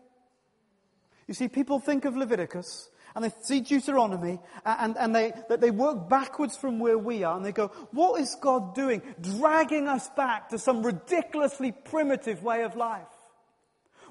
You 1.27 1.33
see, 1.33 1.47
people 1.47 1.79
think 1.79 2.05
of 2.05 2.15
Leviticus 2.15 2.91
and 3.15 3.23
they 3.23 3.31
see 3.41 3.61
Deuteronomy 3.61 4.39
and, 4.65 4.97
and 4.97 5.15
they, 5.15 5.33
they 5.49 5.71
work 5.71 6.09
backwards 6.09 6.57
from 6.57 6.79
where 6.79 6.97
we 6.97 7.23
are 7.23 7.35
and 7.35 7.45
they 7.45 7.51
go, 7.51 7.67
what 7.91 8.19
is 8.19 8.35
God 8.41 8.73
doing? 8.73 9.01
Dragging 9.21 9.87
us 9.87 10.09
back 10.09 10.49
to 10.49 10.57
some 10.57 10.83
ridiculously 10.83 11.71
primitive 11.71 12.43
way 12.43 12.63
of 12.63 12.75
life. 12.75 13.05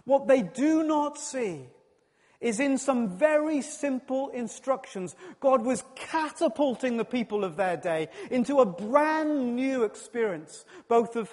What 0.05 0.29
they 0.29 0.43
do 0.43 0.83
not 0.83 1.19
see 1.19 1.67
is 2.41 2.59
in 2.59 2.77
some 2.77 3.17
very 3.17 3.63
simple 3.63 4.29
instructions. 4.31 5.15
God 5.41 5.65
was 5.65 5.85
catapulting 5.95 6.97
the 6.97 7.05
people 7.05 7.45
of 7.45 7.57
their 7.57 7.77
day 7.77 8.09
into 8.31 8.59
a 8.59 8.67
brand 8.67 9.55
new 9.55 9.85
experience, 9.85 10.65
both 10.89 11.15
of 11.15 11.31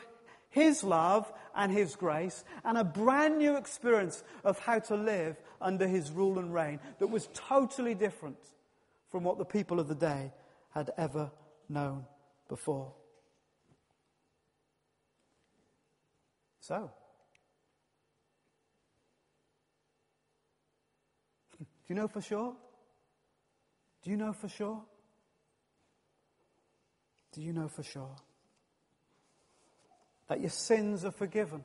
His 0.49 0.83
love 0.83 1.31
and 1.59 1.71
His 1.73 1.95
grace, 1.97 2.45
and 2.63 2.77
a 2.77 2.85
brand 2.85 3.37
new 3.37 3.57
experience 3.57 4.23
of 4.45 4.57
how 4.59 4.79
to 4.79 4.95
live 4.95 5.35
under 5.59 5.85
His 5.85 6.09
rule 6.09 6.39
and 6.39 6.53
reign 6.53 6.79
that 6.99 7.07
was 7.07 7.27
totally 7.33 7.93
different 7.93 8.37
from 9.11 9.25
what 9.25 9.37
the 9.37 9.45
people 9.45 9.77
of 9.77 9.89
the 9.89 9.95
day 9.95 10.31
had 10.69 10.89
ever 10.97 11.29
known 11.67 12.05
before. 12.47 12.93
So, 16.61 16.89
Do 21.59 21.65
you 21.89 21.95
know 21.95 22.07
for 22.07 22.21
sure? 22.21 22.55
Do 24.01 24.11
you 24.11 24.15
know 24.15 24.31
for 24.31 24.47
sure? 24.47 24.81
Do 27.33 27.41
you 27.41 27.51
know 27.51 27.67
for 27.67 27.83
sure? 27.83 28.15
That 30.29 30.41
your 30.41 30.51
sins 30.51 31.03
are 31.03 31.11
forgiven? 31.11 31.63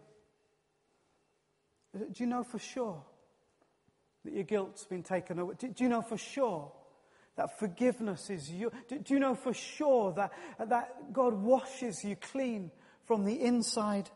Do 1.95 2.07
you 2.17 2.27
know 2.27 2.43
for 2.43 2.59
sure 2.59 3.03
that 4.25 4.33
your 4.33 4.43
guilt's 4.43 4.85
been 4.85 5.03
taken 5.03 5.39
away? 5.39 5.55
Do, 5.59 5.73
you 5.77 5.89
know 5.89 6.03
for 6.03 6.17
sure 6.17 6.73
that 7.37 7.59
forgiveness 7.59 8.31
is 8.31 8.51
you? 8.51 8.73
Do, 8.89 8.99
do 8.99 9.15
you 9.15 9.21
know 9.21 9.35
for 9.35 9.55
sure 9.55 10.13
that, 10.15 10.33
that 10.59 11.13
God 11.13 11.35
washes 11.35 12.03
you 12.03 12.17
clean 12.17 12.71
from 13.05 13.25
the 13.25 13.41
inside 13.41 14.11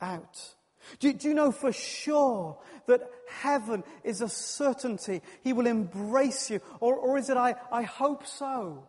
out? 0.00 0.54
Do, 0.98 1.12
do, 1.12 1.28
you 1.28 1.34
know 1.34 1.52
for 1.52 1.72
sure 1.72 2.58
that 2.86 3.02
heaven 3.28 3.84
is 4.02 4.22
a 4.22 4.28
certainty? 4.28 5.20
He 5.44 5.52
will 5.52 5.66
embrace 5.66 6.50
you. 6.50 6.60
Or, 6.80 6.96
or 6.96 7.18
is 7.18 7.28
it, 7.28 7.36
I, 7.36 7.54
I 7.70 7.82
hope 7.82 8.26
so, 8.26 8.88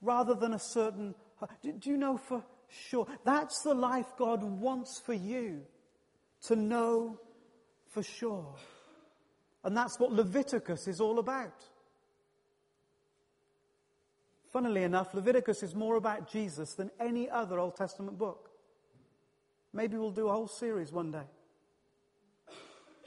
rather 0.00 0.34
than 0.34 0.54
a 0.54 0.58
certain. 0.58 1.16
Do, 1.62 1.72
do 1.72 1.90
you 1.90 1.96
know 1.96 2.16
for 2.16 2.44
sure? 2.72 3.06
That's 3.24 3.62
the 3.62 3.74
life 3.74 4.06
God 4.18 4.42
wants 4.42 5.00
for 5.04 5.14
you 5.14 5.62
to 6.46 6.56
know 6.56 7.18
for 7.90 8.02
sure. 8.02 8.54
And 9.64 9.76
that's 9.76 9.98
what 9.98 10.12
Leviticus 10.12 10.88
is 10.88 11.00
all 11.00 11.18
about. 11.18 11.64
Funnily 14.52 14.82
enough, 14.82 15.14
Leviticus 15.14 15.62
is 15.62 15.74
more 15.74 15.96
about 15.96 16.30
Jesus 16.30 16.74
than 16.74 16.90
any 17.00 17.30
other 17.30 17.58
Old 17.58 17.76
Testament 17.76 18.18
book. 18.18 18.50
Maybe 19.72 19.96
we'll 19.96 20.10
do 20.10 20.28
a 20.28 20.32
whole 20.32 20.48
series 20.48 20.92
one 20.92 21.10
day. 21.10 21.24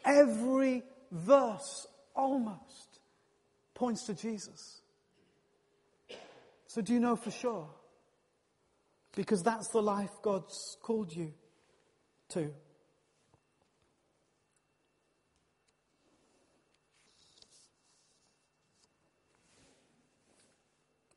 Every 0.03 0.83
verse 1.11 1.87
almost 2.15 2.99
points 3.75 4.05
to 4.07 4.15
Jesus. 4.15 4.81
So, 6.67 6.81
do 6.81 6.93
you 6.93 6.99
know 6.99 7.15
for 7.15 7.31
sure? 7.31 7.69
Because 9.15 9.41
that's 9.41 9.69
the 9.69 9.81
life 9.81 10.11
God's 10.21 10.77
called 10.81 11.15
you 11.15 11.33
to. 12.29 12.41
It's 12.41 12.51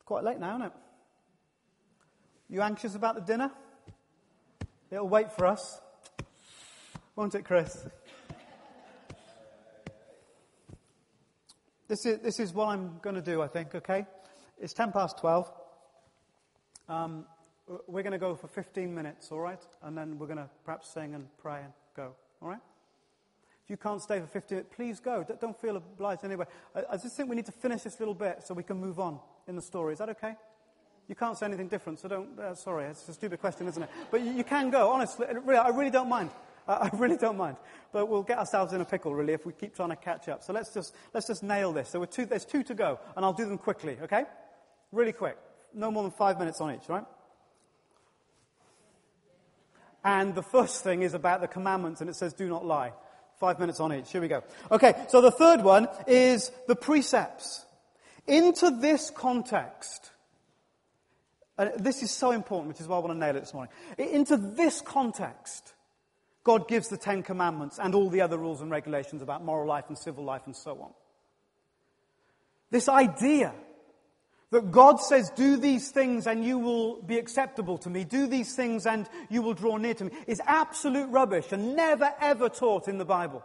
quite 0.04 0.22
late 0.22 0.38
now, 0.38 0.56
isn't 0.56 0.66
it? 0.66 0.72
You 2.48 2.62
anxious 2.62 2.94
about 2.94 3.16
the 3.16 3.20
dinner? 3.20 3.50
It'll 4.90 5.08
wait 5.08 5.32
for 5.32 5.46
us. 5.46 5.80
Won't 7.14 7.34
it, 7.34 7.44
Chris? 7.44 7.84
This 11.88 12.06
is, 12.06 12.20
this 12.20 12.38
is 12.38 12.54
what 12.54 12.68
I'm 12.68 12.98
going 13.02 13.16
to 13.16 13.22
do, 13.22 13.42
I 13.42 13.48
think, 13.48 13.74
okay? 13.74 14.06
It's 14.58 14.72
10 14.72 14.92
past 14.92 15.18
12. 15.18 15.50
Um, 16.88 17.24
we're 17.86 18.02
going 18.02 18.12
to 18.12 18.18
go 18.18 18.34
for 18.34 18.48
15 18.48 18.94
minutes, 18.94 19.30
all 19.30 19.40
right? 19.40 19.62
And 19.82 19.96
then 19.96 20.18
we're 20.18 20.26
going 20.26 20.38
to 20.38 20.48
perhaps 20.64 20.88
sing 20.88 21.14
and 21.14 21.26
pray 21.38 21.60
and 21.62 21.72
go, 21.96 22.14
all 22.40 22.48
right? 22.48 22.60
If 23.64 23.70
you 23.70 23.76
can't 23.76 24.00
stay 24.00 24.20
for 24.20 24.26
15 24.26 24.56
minutes, 24.56 24.74
please 24.74 25.00
go. 25.00 25.24
Don't 25.40 25.60
feel 25.60 25.76
obliged 25.76 26.24
anyway. 26.24 26.46
I, 26.74 26.84
I 26.92 26.96
just 26.96 27.16
think 27.16 27.28
we 27.28 27.36
need 27.36 27.46
to 27.46 27.52
finish 27.52 27.82
this 27.82 27.98
little 28.00 28.14
bit 28.14 28.42
so 28.44 28.54
we 28.54 28.62
can 28.62 28.78
move 28.78 28.98
on 28.98 29.18
in 29.46 29.56
the 29.56 29.62
story. 29.62 29.92
Is 29.92 29.98
that 29.98 30.08
okay? 30.10 30.34
You 31.08 31.14
can't 31.14 31.36
say 31.38 31.46
anything 31.46 31.68
different, 31.68 31.98
so 31.98 32.08
don't. 32.08 32.38
Uh, 32.38 32.54
sorry, 32.54 32.84
it's 32.84 33.08
a 33.08 33.14
stupid 33.14 33.40
question, 33.40 33.66
isn't 33.66 33.82
it? 33.82 33.88
But 34.10 34.20
you, 34.20 34.32
you 34.32 34.44
can 34.44 34.70
go, 34.70 34.90
honestly. 34.90 35.26
Really, 35.44 35.58
I 35.58 35.68
really 35.68 35.90
don't 35.90 36.08
mind. 36.08 36.30
I 36.68 36.90
really 36.92 37.16
don't 37.16 37.38
mind. 37.38 37.56
But 37.92 38.08
we'll 38.08 38.22
get 38.22 38.38
ourselves 38.38 38.74
in 38.74 38.80
a 38.82 38.84
pickle, 38.84 39.14
really, 39.14 39.32
if 39.32 39.46
we 39.46 39.54
keep 39.54 39.74
trying 39.74 39.88
to 39.88 39.96
catch 39.96 40.28
up. 40.28 40.42
So 40.42 40.52
let's 40.52 40.72
just, 40.72 40.94
let's 41.14 41.26
just 41.26 41.42
nail 41.42 41.72
this. 41.72 41.88
So 41.88 42.04
two, 42.04 42.26
there's 42.26 42.44
two 42.44 42.62
to 42.64 42.74
go, 42.74 43.00
and 43.16 43.24
I'll 43.24 43.32
do 43.32 43.46
them 43.46 43.56
quickly, 43.56 43.96
okay? 44.02 44.24
Really 44.92 45.12
quick. 45.12 45.38
No 45.74 45.90
more 45.90 46.02
than 46.02 46.12
five 46.12 46.38
minutes 46.38 46.60
on 46.60 46.74
each, 46.74 46.88
right? 46.88 47.04
And 50.08 50.34
the 50.34 50.42
first 50.42 50.82
thing 50.82 51.02
is 51.02 51.12
about 51.12 51.42
the 51.42 51.48
commandments, 51.48 52.00
and 52.00 52.08
it 52.08 52.16
says, 52.16 52.32
do 52.32 52.48
not 52.48 52.64
lie. 52.64 52.92
Five 53.38 53.60
minutes 53.60 53.78
on 53.78 53.92
each. 53.92 54.10
Here 54.10 54.22
we 54.22 54.28
go. 54.28 54.42
Okay, 54.72 54.94
so 55.08 55.20
the 55.20 55.30
third 55.30 55.62
one 55.62 55.86
is 56.06 56.50
the 56.66 56.74
precepts. 56.74 57.66
Into 58.26 58.70
this 58.70 59.10
context, 59.10 60.10
and 61.58 61.72
this 61.78 62.02
is 62.02 62.10
so 62.10 62.30
important, 62.30 62.68
which 62.68 62.80
is 62.80 62.88
why 62.88 62.96
I 62.96 63.00
want 63.00 63.12
to 63.12 63.18
nail 63.18 63.36
it 63.36 63.40
this 63.40 63.52
morning. 63.52 63.70
Into 63.98 64.38
this 64.38 64.80
context, 64.80 65.74
God 66.42 66.68
gives 66.68 66.88
the 66.88 66.96
Ten 66.96 67.22
Commandments 67.22 67.78
and 67.78 67.94
all 67.94 68.08
the 68.08 68.22
other 68.22 68.38
rules 68.38 68.62
and 68.62 68.70
regulations 68.70 69.20
about 69.20 69.44
moral 69.44 69.68
life 69.68 69.84
and 69.88 69.98
civil 69.98 70.24
life 70.24 70.42
and 70.46 70.56
so 70.56 70.80
on. 70.80 70.90
This 72.70 72.88
idea 72.88 73.52
that 74.50 74.70
God 74.70 74.96
says, 74.96 75.30
do 75.30 75.56
these 75.56 75.90
things 75.90 76.26
and 76.26 76.44
you 76.44 76.58
will 76.58 77.02
be 77.02 77.18
acceptable 77.18 77.76
to 77.78 77.90
me, 77.90 78.04
do 78.04 78.26
these 78.26 78.54
things 78.54 78.86
and 78.86 79.08
you 79.28 79.42
will 79.42 79.54
draw 79.54 79.76
near 79.76 79.94
to 79.94 80.04
me, 80.04 80.12
is 80.26 80.40
absolute 80.46 81.08
rubbish 81.10 81.52
and 81.52 81.76
never 81.76 82.12
ever 82.20 82.48
taught 82.48 82.88
in 82.88 82.98
the 82.98 83.04
Bible. 83.04 83.44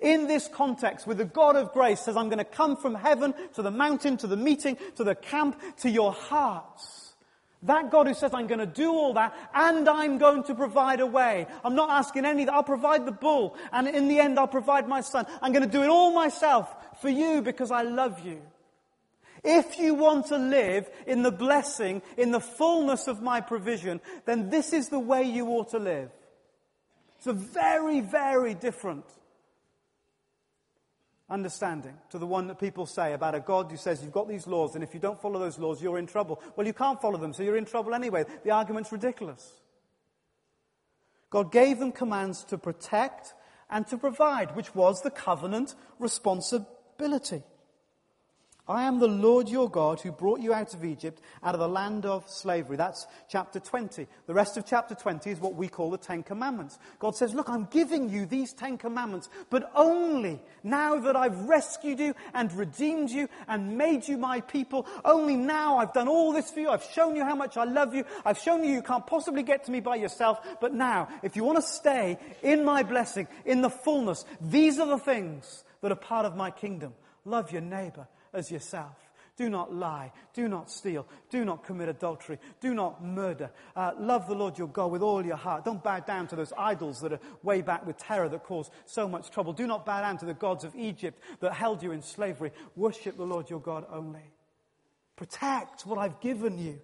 In 0.00 0.26
this 0.26 0.48
context, 0.48 1.06
where 1.06 1.16
the 1.16 1.24
God 1.24 1.56
of 1.56 1.72
grace 1.72 2.00
says, 2.00 2.16
I'm 2.16 2.28
going 2.28 2.38
to 2.38 2.44
come 2.44 2.76
from 2.76 2.94
heaven 2.94 3.34
to 3.54 3.62
the 3.62 3.70
mountain, 3.70 4.16
to 4.18 4.26
the 4.26 4.36
meeting, 4.36 4.76
to 4.96 5.04
the 5.04 5.14
camp, 5.14 5.60
to 5.78 5.90
your 5.90 6.12
hearts. 6.12 7.14
That 7.62 7.90
God 7.90 8.06
who 8.06 8.14
says, 8.14 8.32
I'm 8.34 8.46
going 8.46 8.60
to 8.60 8.66
do 8.66 8.92
all 8.92 9.14
that 9.14 9.34
and 9.54 9.88
I'm 9.88 10.18
going 10.18 10.44
to 10.44 10.54
provide 10.54 11.00
a 11.00 11.06
way. 11.06 11.46
I'm 11.64 11.74
not 11.74 11.90
asking 11.90 12.24
any, 12.24 12.48
I'll 12.48 12.62
provide 12.62 13.06
the 13.06 13.12
bull 13.12 13.56
and 13.72 13.88
in 13.88 14.08
the 14.08 14.20
end 14.20 14.38
I'll 14.38 14.46
provide 14.46 14.88
my 14.88 15.00
son. 15.00 15.26
I'm 15.42 15.52
going 15.52 15.64
to 15.64 15.70
do 15.70 15.82
it 15.82 15.88
all 15.88 16.12
myself 16.12 16.74
for 17.00 17.08
you 17.08 17.42
because 17.42 17.70
I 17.70 17.82
love 17.82 18.24
you. 18.24 18.42
If 19.46 19.78
you 19.78 19.94
want 19.94 20.26
to 20.26 20.38
live 20.38 20.90
in 21.06 21.22
the 21.22 21.30
blessing, 21.30 22.02
in 22.18 22.32
the 22.32 22.40
fullness 22.40 23.06
of 23.06 23.22
my 23.22 23.40
provision, 23.40 24.00
then 24.24 24.50
this 24.50 24.72
is 24.72 24.88
the 24.88 24.98
way 24.98 25.22
you 25.22 25.46
ought 25.46 25.70
to 25.70 25.78
live. 25.78 26.10
It's 27.18 27.28
a 27.28 27.32
very, 27.32 28.00
very 28.00 28.54
different 28.54 29.04
understanding 31.30 31.94
to 32.10 32.18
the 32.18 32.26
one 32.26 32.48
that 32.48 32.58
people 32.58 32.86
say 32.86 33.12
about 33.12 33.36
a 33.36 33.40
God 33.40 33.70
who 33.70 33.76
says 33.76 34.02
you've 34.02 34.12
got 34.12 34.28
these 34.28 34.46
laws 34.46 34.74
and 34.74 34.82
if 34.82 34.94
you 34.94 35.00
don't 35.00 35.20
follow 35.20 35.38
those 35.38 35.58
laws, 35.58 35.80
you're 35.80 35.98
in 35.98 36.06
trouble. 36.06 36.42
Well, 36.56 36.66
you 36.66 36.72
can't 36.72 37.00
follow 37.00 37.18
them, 37.18 37.32
so 37.32 37.44
you're 37.44 37.56
in 37.56 37.64
trouble 37.64 37.94
anyway. 37.94 38.24
The 38.44 38.50
argument's 38.50 38.90
ridiculous. 38.90 39.52
God 41.30 41.52
gave 41.52 41.78
them 41.78 41.92
commands 41.92 42.42
to 42.44 42.58
protect 42.58 43.34
and 43.70 43.86
to 43.88 43.96
provide, 43.96 44.56
which 44.56 44.74
was 44.74 45.02
the 45.02 45.10
covenant 45.10 45.74
responsibility. 45.98 47.42
I 48.68 48.82
am 48.82 48.98
the 48.98 49.06
Lord 49.06 49.48
your 49.48 49.70
God 49.70 50.00
who 50.00 50.10
brought 50.10 50.40
you 50.40 50.52
out 50.52 50.74
of 50.74 50.84
Egypt, 50.84 51.20
out 51.44 51.54
of 51.54 51.60
the 51.60 51.68
land 51.68 52.04
of 52.04 52.28
slavery. 52.28 52.76
That's 52.76 53.06
chapter 53.28 53.60
20. 53.60 54.08
The 54.26 54.34
rest 54.34 54.56
of 54.56 54.66
chapter 54.66 54.96
20 54.96 55.30
is 55.30 55.38
what 55.38 55.54
we 55.54 55.68
call 55.68 55.92
the 55.92 55.98
Ten 55.98 56.24
Commandments. 56.24 56.76
God 56.98 57.14
says, 57.14 57.32
Look, 57.32 57.48
I'm 57.48 57.66
giving 57.66 58.10
you 58.10 58.26
these 58.26 58.52
Ten 58.52 58.76
Commandments, 58.76 59.28
but 59.50 59.70
only 59.76 60.40
now 60.64 60.98
that 60.98 61.14
I've 61.14 61.42
rescued 61.42 62.00
you 62.00 62.14
and 62.34 62.52
redeemed 62.54 63.10
you 63.10 63.28
and 63.46 63.78
made 63.78 64.08
you 64.08 64.16
my 64.16 64.40
people. 64.40 64.84
Only 65.04 65.36
now 65.36 65.78
I've 65.78 65.92
done 65.92 66.08
all 66.08 66.32
this 66.32 66.50
for 66.50 66.58
you. 66.58 66.70
I've 66.70 66.82
shown 66.82 67.14
you 67.14 67.22
how 67.22 67.36
much 67.36 67.56
I 67.56 67.64
love 67.64 67.94
you. 67.94 68.04
I've 68.24 68.38
shown 68.38 68.64
you 68.64 68.72
you 68.72 68.82
can't 68.82 69.06
possibly 69.06 69.44
get 69.44 69.62
to 69.66 69.70
me 69.70 69.78
by 69.78 69.94
yourself. 69.94 70.40
But 70.60 70.74
now, 70.74 71.08
if 71.22 71.36
you 71.36 71.44
want 71.44 71.58
to 71.58 71.62
stay 71.62 72.18
in 72.42 72.64
my 72.64 72.82
blessing, 72.82 73.28
in 73.44 73.62
the 73.62 73.70
fullness, 73.70 74.24
these 74.40 74.80
are 74.80 74.88
the 74.88 74.98
things 74.98 75.62
that 75.82 75.92
are 75.92 75.96
part 75.96 76.26
of 76.26 76.34
my 76.34 76.50
kingdom. 76.50 76.94
Love 77.24 77.52
your 77.52 77.62
neighbor 77.62 78.08
as 78.36 78.50
yourself. 78.50 78.96
Do 79.36 79.50
not 79.50 79.74
lie. 79.74 80.12
Do 80.32 80.48
not 80.48 80.70
steal. 80.70 81.06
Do 81.28 81.44
not 81.44 81.64
commit 81.64 81.90
adultery. 81.90 82.38
Do 82.60 82.72
not 82.72 83.04
murder. 83.04 83.50
Uh, 83.74 83.92
love 83.98 84.26
the 84.28 84.34
Lord 84.34 84.56
your 84.56 84.68
God 84.68 84.90
with 84.90 85.02
all 85.02 85.24
your 85.24 85.36
heart. 85.36 85.64
Don't 85.64 85.84
bow 85.84 86.00
down 86.00 86.26
to 86.28 86.36
those 86.36 86.54
idols 86.56 87.00
that 87.00 87.12
are 87.12 87.20
way 87.42 87.60
back 87.60 87.86
with 87.86 87.98
Terah 87.98 88.30
that 88.30 88.44
cause 88.44 88.70
so 88.86 89.06
much 89.06 89.30
trouble. 89.30 89.52
Do 89.52 89.66
not 89.66 89.84
bow 89.84 90.00
down 90.00 90.16
to 90.18 90.24
the 90.24 90.32
gods 90.32 90.64
of 90.64 90.74
Egypt 90.74 91.22
that 91.40 91.52
held 91.52 91.82
you 91.82 91.92
in 91.92 92.00
slavery. 92.00 92.50
Worship 92.76 93.18
the 93.18 93.26
Lord 93.26 93.50
your 93.50 93.60
God 93.60 93.84
only. 93.92 94.32
Protect 95.16 95.84
what 95.84 95.98
I've 95.98 96.20
given 96.20 96.58
you 96.58 96.80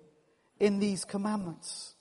in 0.61 0.79
these 0.79 1.07
commandments. 1.07 1.95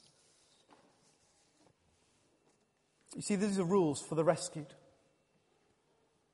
You 3.15 3.21
see, 3.21 3.35
these 3.35 3.57
are 3.57 3.63
rules 3.63 4.01
for 4.01 4.15
the 4.15 4.23
rescued. 4.23 4.73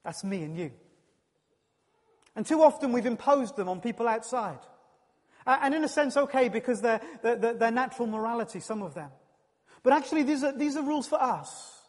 That's 0.03 0.23
me 0.23 0.41
and 0.43 0.57
you. 0.57 0.71
And 2.37 2.45
too 2.45 2.61
often 2.61 2.91
we've 2.91 3.07
imposed 3.07 3.55
them 3.55 3.67
on 3.67 3.81
people 3.81 4.07
outside. 4.07 4.59
And 5.47 5.73
in 5.73 5.83
a 5.83 5.87
sense, 5.89 6.15
okay, 6.15 6.49
because 6.49 6.81
they're, 6.81 7.01
they're, 7.23 7.55
they're 7.55 7.71
natural 7.71 8.07
morality, 8.07 8.59
some 8.59 8.83
of 8.83 8.93
them. 8.93 9.09
But 9.81 9.93
actually, 9.93 10.21
these 10.21 10.43
are, 10.43 10.55
these 10.55 10.77
are 10.77 10.83
rules 10.83 11.07
for 11.07 11.19
us. 11.19 11.81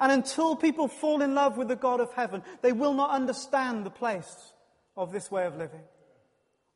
And 0.00 0.10
until 0.10 0.56
people 0.56 0.88
fall 0.88 1.22
in 1.22 1.36
love 1.36 1.56
with 1.56 1.68
the 1.68 1.76
God 1.76 2.00
of 2.00 2.12
heaven, 2.14 2.42
they 2.62 2.72
will 2.72 2.94
not 2.94 3.10
understand 3.10 3.86
the 3.86 3.90
place 3.90 4.52
of 4.96 5.12
this 5.12 5.30
way 5.30 5.46
of 5.46 5.56
living. 5.56 5.84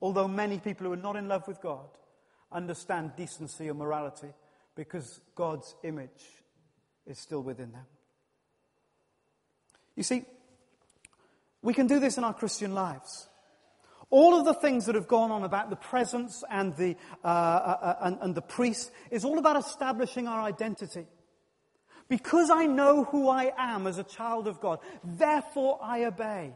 Although 0.01 0.29
many 0.29 0.61
people 0.61 0.87
who 0.87 0.93
are 0.93 0.97
not 0.97 1.17
in 1.17 1.27
love 1.27 1.49
with 1.49 1.61
God 1.61 1.89
understand 2.53 3.17
decency 3.17 3.67
and 3.67 3.79
morality 3.79 4.33
because 4.77 5.21
God's 5.35 5.75
image 5.83 6.25
is 7.07 7.19
still 7.19 7.43
within 7.43 7.73
them. 7.73 7.87
You 9.97 10.05
see, 10.05 10.25
we 11.63 11.75
can 11.75 11.87
do 11.87 12.01
this 12.01 12.19
in 12.19 12.25
our 12.25 12.35
Christian 12.35 12.75
lives. 12.75 13.29
All 14.11 14.39
of 14.39 14.45
the 14.45 14.55
things 14.55 14.87
that 14.87 14.97
have 14.97 15.07
gone 15.07 15.31
on 15.31 15.45
about 15.45 15.71
the 15.71 15.77
presence 15.77 16.43
and 16.51 16.75
the, 16.77 16.97
uh, 17.25 17.27
uh, 17.27 17.79
uh, 17.81 17.97
and, 18.03 18.19
and 18.21 18.35
the 18.35 18.43
priest 18.43 18.91
is 19.11 19.25
all 19.25 19.39
about 19.39 19.57
establishing 19.57 20.27
our 20.27 20.41
identity. 20.41 21.07
Because 22.09 22.51
I 22.51 22.67
know 22.67 23.05
who 23.05 23.29
I 23.29 23.53
am 23.57 23.87
as 23.87 23.99
a 23.99 24.03
child 24.03 24.49
of 24.49 24.61
God, 24.61 24.81
therefore 25.05 25.79
I 25.81 26.05
obey. 26.05 26.53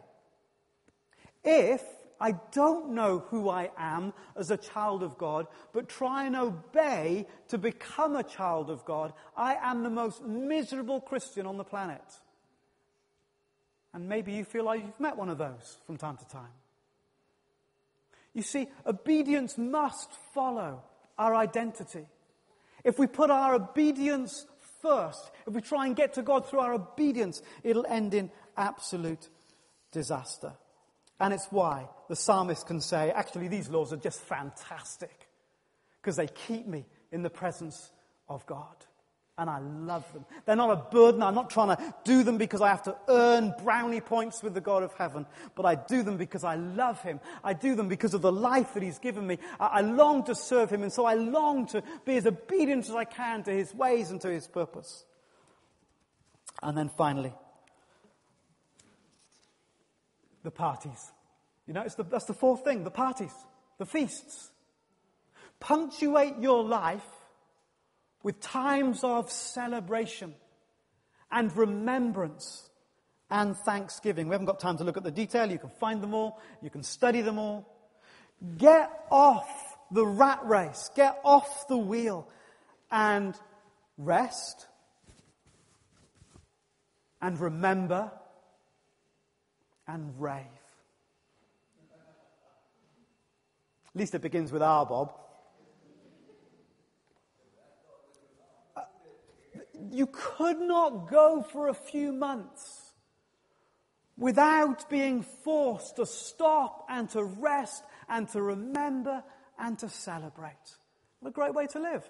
If 1.44 1.82
I 2.20 2.32
don't 2.52 2.90
know 2.90 3.20
who 3.28 3.48
I 3.48 3.70
am 3.76 4.14
as 4.36 4.50
a 4.50 4.56
child 4.56 5.04
of 5.04 5.16
God, 5.16 5.46
but 5.72 5.88
try 5.88 6.26
and 6.26 6.34
obey 6.34 7.26
to 7.48 7.58
become 7.58 8.16
a 8.16 8.24
child 8.24 8.70
of 8.70 8.84
God, 8.84 9.12
I 9.36 9.54
am 9.54 9.82
the 9.82 9.90
most 9.90 10.24
miserable 10.24 11.00
Christian 11.00 11.46
on 11.46 11.56
the 11.56 11.64
planet. 11.64 12.02
And 13.94 14.08
maybe 14.08 14.32
you 14.32 14.44
feel 14.44 14.64
like 14.64 14.82
you've 14.82 15.00
met 15.00 15.16
one 15.16 15.30
of 15.30 15.38
those 15.38 15.78
from 15.86 15.96
time 15.96 16.16
to 16.16 16.28
time. 16.28 16.50
You 18.34 18.42
see, 18.42 18.66
obedience 18.84 19.56
must 19.56 20.10
follow 20.34 20.82
our 21.16 21.34
identity. 21.34 22.04
If 22.82 22.98
we 22.98 23.06
put 23.06 23.30
our 23.30 23.54
obedience 23.54 24.46
first, 24.82 25.30
if 25.46 25.54
we 25.54 25.60
try 25.60 25.86
and 25.86 25.94
get 25.94 26.14
to 26.14 26.22
God 26.22 26.46
through 26.46 26.58
our 26.58 26.74
obedience, 26.74 27.40
it'll 27.62 27.86
end 27.86 28.12
in 28.12 28.30
absolute 28.56 29.28
disaster. 29.92 30.52
And 31.20 31.32
it's 31.32 31.46
why 31.50 31.88
the 32.08 32.16
psalmist 32.16 32.66
can 32.66 32.80
say, 32.80 33.12
actually, 33.12 33.46
these 33.46 33.68
laws 33.68 33.92
are 33.92 33.96
just 33.96 34.20
fantastic 34.20 35.28
because 36.02 36.16
they 36.16 36.26
keep 36.26 36.66
me 36.66 36.84
in 37.12 37.22
the 37.22 37.30
presence 37.30 37.92
of 38.28 38.44
God. 38.46 38.74
And 39.36 39.50
I 39.50 39.58
love 39.58 40.04
them. 40.12 40.24
They're 40.46 40.54
not 40.54 40.70
a 40.70 40.76
burden. 40.92 41.20
I'm 41.20 41.34
not 41.34 41.50
trying 41.50 41.76
to 41.76 41.94
do 42.04 42.22
them 42.22 42.38
because 42.38 42.60
I 42.60 42.68
have 42.68 42.84
to 42.84 42.96
earn 43.08 43.52
brownie 43.64 44.00
points 44.00 44.44
with 44.44 44.54
the 44.54 44.60
God 44.60 44.84
of 44.84 44.94
heaven, 44.94 45.26
but 45.56 45.66
I 45.66 45.74
do 45.74 46.04
them 46.04 46.16
because 46.16 46.44
I 46.44 46.54
love 46.54 47.02
Him. 47.02 47.18
I 47.42 47.52
do 47.52 47.74
them 47.74 47.88
because 47.88 48.14
of 48.14 48.22
the 48.22 48.30
life 48.30 48.74
that 48.74 48.82
He's 48.84 49.00
given 49.00 49.26
me. 49.26 49.38
I, 49.58 49.66
I 49.66 49.80
long 49.80 50.22
to 50.24 50.36
serve 50.36 50.70
Him, 50.70 50.84
and 50.84 50.92
so 50.92 51.04
I 51.04 51.14
long 51.14 51.66
to 51.68 51.82
be 52.04 52.16
as 52.16 52.26
obedient 52.26 52.88
as 52.88 52.94
I 52.94 53.04
can 53.04 53.42
to 53.42 53.50
His 53.50 53.74
ways 53.74 54.12
and 54.12 54.20
to 54.20 54.28
His 54.28 54.46
purpose. 54.46 55.04
And 56.62 56.78
then 56.78 56.88
finally, 56.88 57.32
the 60.44 60.52
parties. 60.52 61.10
You 61.66 61.74
know, 61.74 61.84
the, 61.96 62.04
that's 62.04 62.26
the 62.26 62.34
fourth 62.34 62.62
thing 62.62 62.84
the 62.84 62.90
parties, 62.90 63.34
the 63.78 63.86
feasts. 63.86 64.50
Punctuate 65.58 66.34
your 66.40 66.62
life 66.62 67.02
with 68.24 68.40
times 68.40 69.04
of 69.04 69.30
celebration 69.30 70.34
and 71.30 71.56
remembrance 71.56 72.68
and 73.30 73.56
thanksgiving. 73.56 74.28
We 74.28 74.32
haven't 74.32 74.46
got 74.46 74.58
time 74.58 74.78
to 74.78 74.84
look 74.84 74.96
at 74.96 75.04
the 75.04 75.10
detail. 75.12 75.48
You 75.50 75.58
can 75.58 75.70
find 75.78 76.02
them 76.02 76.14
all. 76.14 76.40
You 76.62 76.70
can 76.70 76.82
study 76.82 77.20
them 77.20 77.38
all. 77.38 77.70
Get 78.58 78.90
off 79.10 79.76
the 79.92 80.06
rat 80.06 80.40
race. 80.44 80.90
Get 80.96 81.20
off 81.22 81.68
the 81.68 81.76
wheel 81.76 82.26
and 82.90 83.34
rest 83.98 84.66
and 87.20 87.38
remember 87.38 88.10
and 89.86 90.18
rave. 90.18 90.44
At 93.94 94.00
least 94.00 94.14
it 94.14 94.22
begins 94.22 94.50
with 94.50 94.62
our 94.62 94.86
Bob. 94.86 95.12
You 99.90 100.06
could 100.06 100.60
not 100.60 101.10
go 101.10 101.42
for 101.42 101.68
a 101.68 101.74
few 101.74 102.12
months 102.12 102.92
without 104.16 104.88
being 104.88 105.22
forced 105.22 105.96
to 105.96 106.06
stop 106.06 106.86
and 106.88 107.08
to 107.10 107.24
rest 107.24 107.84
and 108.08 108.28
to 108.30 108.40
remember 108.40 109.22
and 109.58 109.78
to 109.78 109.88
celebrate. 109.88 110.76
What 111.20 111.30
a 111.30 111.32
great 111.32 111.54
way 111.54 111.66
to 111.68 111.78
live. 111.78 112.04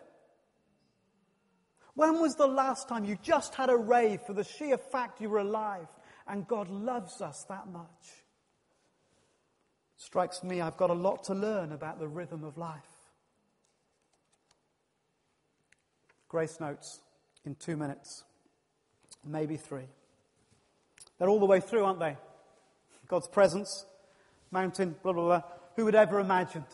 When 1.94 2.20
was 2.20 2.34
the 2.34 2.48
last 2.48 2.88
time 2.88 3.04
you 3.04 3.16
just 3.22 3.54
had 3.54 3.70
a 3.70 3.76
rave 3.76 4.20
for 4.26 4.32
the 4.32 4.44
sheer 4.44 4.76
fact 4.76 5.20
you 5.20 5.30
were 5.30 5.38
alive 5.38 5.86
and 6.26 6.46
God 6.46 6.68
loves 6.68 7.20
us 7.20 7.44
that 7.48 7.68
much? 7.68 8.24
Strikes 9.96 10.42
me 10.42 10.60
I've 10.60 10.76
got 10.76 10.90
a 10.90 10.94
lot 10.94 11.24
to 11.24 11.34
learn 11.34 11.72
about 11.72 12.00
the 12.00 12.08
rhythm 12.08 12.42
of 12.44 12.58
life. 12.58 12.82
Grace 16.28 16.58
notes 16.58 17.00
in 17.44 17.54
two 17.54 17.76
minutes, 17.76 18.24
maybe 19.24 19.56
three. 19.56 19.88
They're 21.18 21.28
all 21.28 21.40
the 21.40 21.46
way 21.46 21.60
through, 21.60 21.84
aren't 21.84 22.00
they? 22.00 22.16
God's 23.08 23.28
presence, 23.28 23.86
mountain, 24.50 24.96
blah, 25.02 25.12
blah, 25.12 25.24
blah. 25.24 25.42
Who 25.76 25.84
would 25.84 25.94
ever 25.94 26.20
imagined 26.20 26.66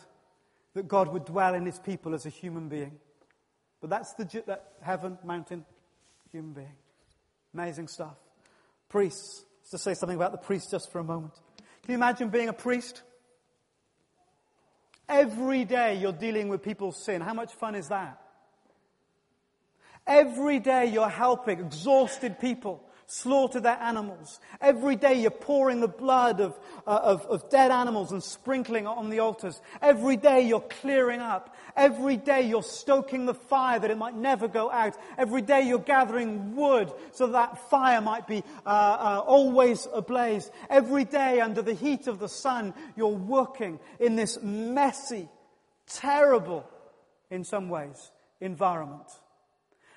that 0.74 0.86
God 0.88 1.12
would 1.12 1.24
dwell 1.24 1.54
in 1.54 1.66
his 1.66 1.78
people 1.78 2.14
as 2.14 2.26
a 2.26 2.30
human 2.30 2.68
being? 2.68 2.98
But 3.80 3.90
that's 3.90 4.14
the 4.14 4.42
that 4.46 4.72
heaven, 4.82 5.18
mountain, 5.24 5.64
human 6.30 6.52
being. 6.52 6.76
Amazing 7.54 7.88
stuff. 7.88 8.16
Priests. 8.88 9.44
Just 9.70 9.84
say 9.84 9.94
something 9.94 10.16
about 10.16 10.32
the 10.32 10.38
priest 10.38 10.70
just 10.70 10.90
for 10.90 10.98
a 10.98 11.04
moment. 11.04 11.32
Can 11.56 11.92
you 11.92 11.94
imagine 11.94 12.28
being 12.28 12.48
a 12.48 12.52
priest? 12.52 13.02
Every 15.08 15.64
day 15.64 15.96
you're 15.96 16.12
dealing 16.12 16.48
with 16.48 16.62
people's 16.62 17.02
sin. 17.04 17.20
How 17.20 17.34
much 17.34 17.52
fun 17.54 17.74
is 17.74 17.88
that? 17.88 18.20
Every 20.10 20.58
day 20.58 20.86
you're 20.86 21.08
helping 21.08 21.60
exhausted 21.60 22.40
people 22.40 22.82
slaughter 23.06 23.60
their 23.60 23.78
animals. 23.80 24.40
Every 24.60 24.96
day 24.96 25.14
you're 25.14 25.30
pouring 25.30 25.80
the 25.80 25.88
blood 25.88 26.40
of, 26.40 26.58
uh, 26.84 27.00
of, 27.02 27.26
of, 27.26 27.48
dead 27.48 27.70
animals 27.70 28.10
and 28.10 28.22
sprinkling 28.22 28.84
it 28.84 28.88
on 28.88 29.08
the 29.08 29.20
altars. 29.20 29.60
Every 29.80 30.16
day 30.16 30.42
you're 30.42 30.60
clearing 30.60 31.20
up. 31.20 31.54
Every 31.76 32.16
day 32.16 32.42
you're 32.42 32.64
stoking 32.64 33.26
the 33.26 33.34
fire 33.34 33.78
that 33.78 33.90
it 33.90 33.98
might 33.98 34.16
never 34.16 34.48
go 34.48 34.70
out. 34.70 34.96
Every 35.16 35.42
day 35.42 35.62
you're 35.62 35.78
gathering 35.78 36.56
wood 36.56 36.92
so 37.12 37.28
that 37.28 37.70
fire 37.70 38.00
might 38.00 38.26
be 38.26 38.42
uh, 38.66 38.68
uh, 38.68 39.22
always 39.24 39.86
ablaze. 39.92 40.50
Every 40.68 41.04
day 41.04 41.40
under 41.40 41.62
the 41.62 41.74
heat 41.74 42.08
of 42.08 42.18
the 42.18 42.28
sun 42.28 42.74
you're 42.96 43.08
working 43.08 43.78
in 44.00 44.16
this 44.16 44.42
messy, 44.42 45.28
terrible, 45.86 46.68
in 47.30 47.44
some 47.44 47.68
ways, 47.68 48.10
environment. 48.40 49.08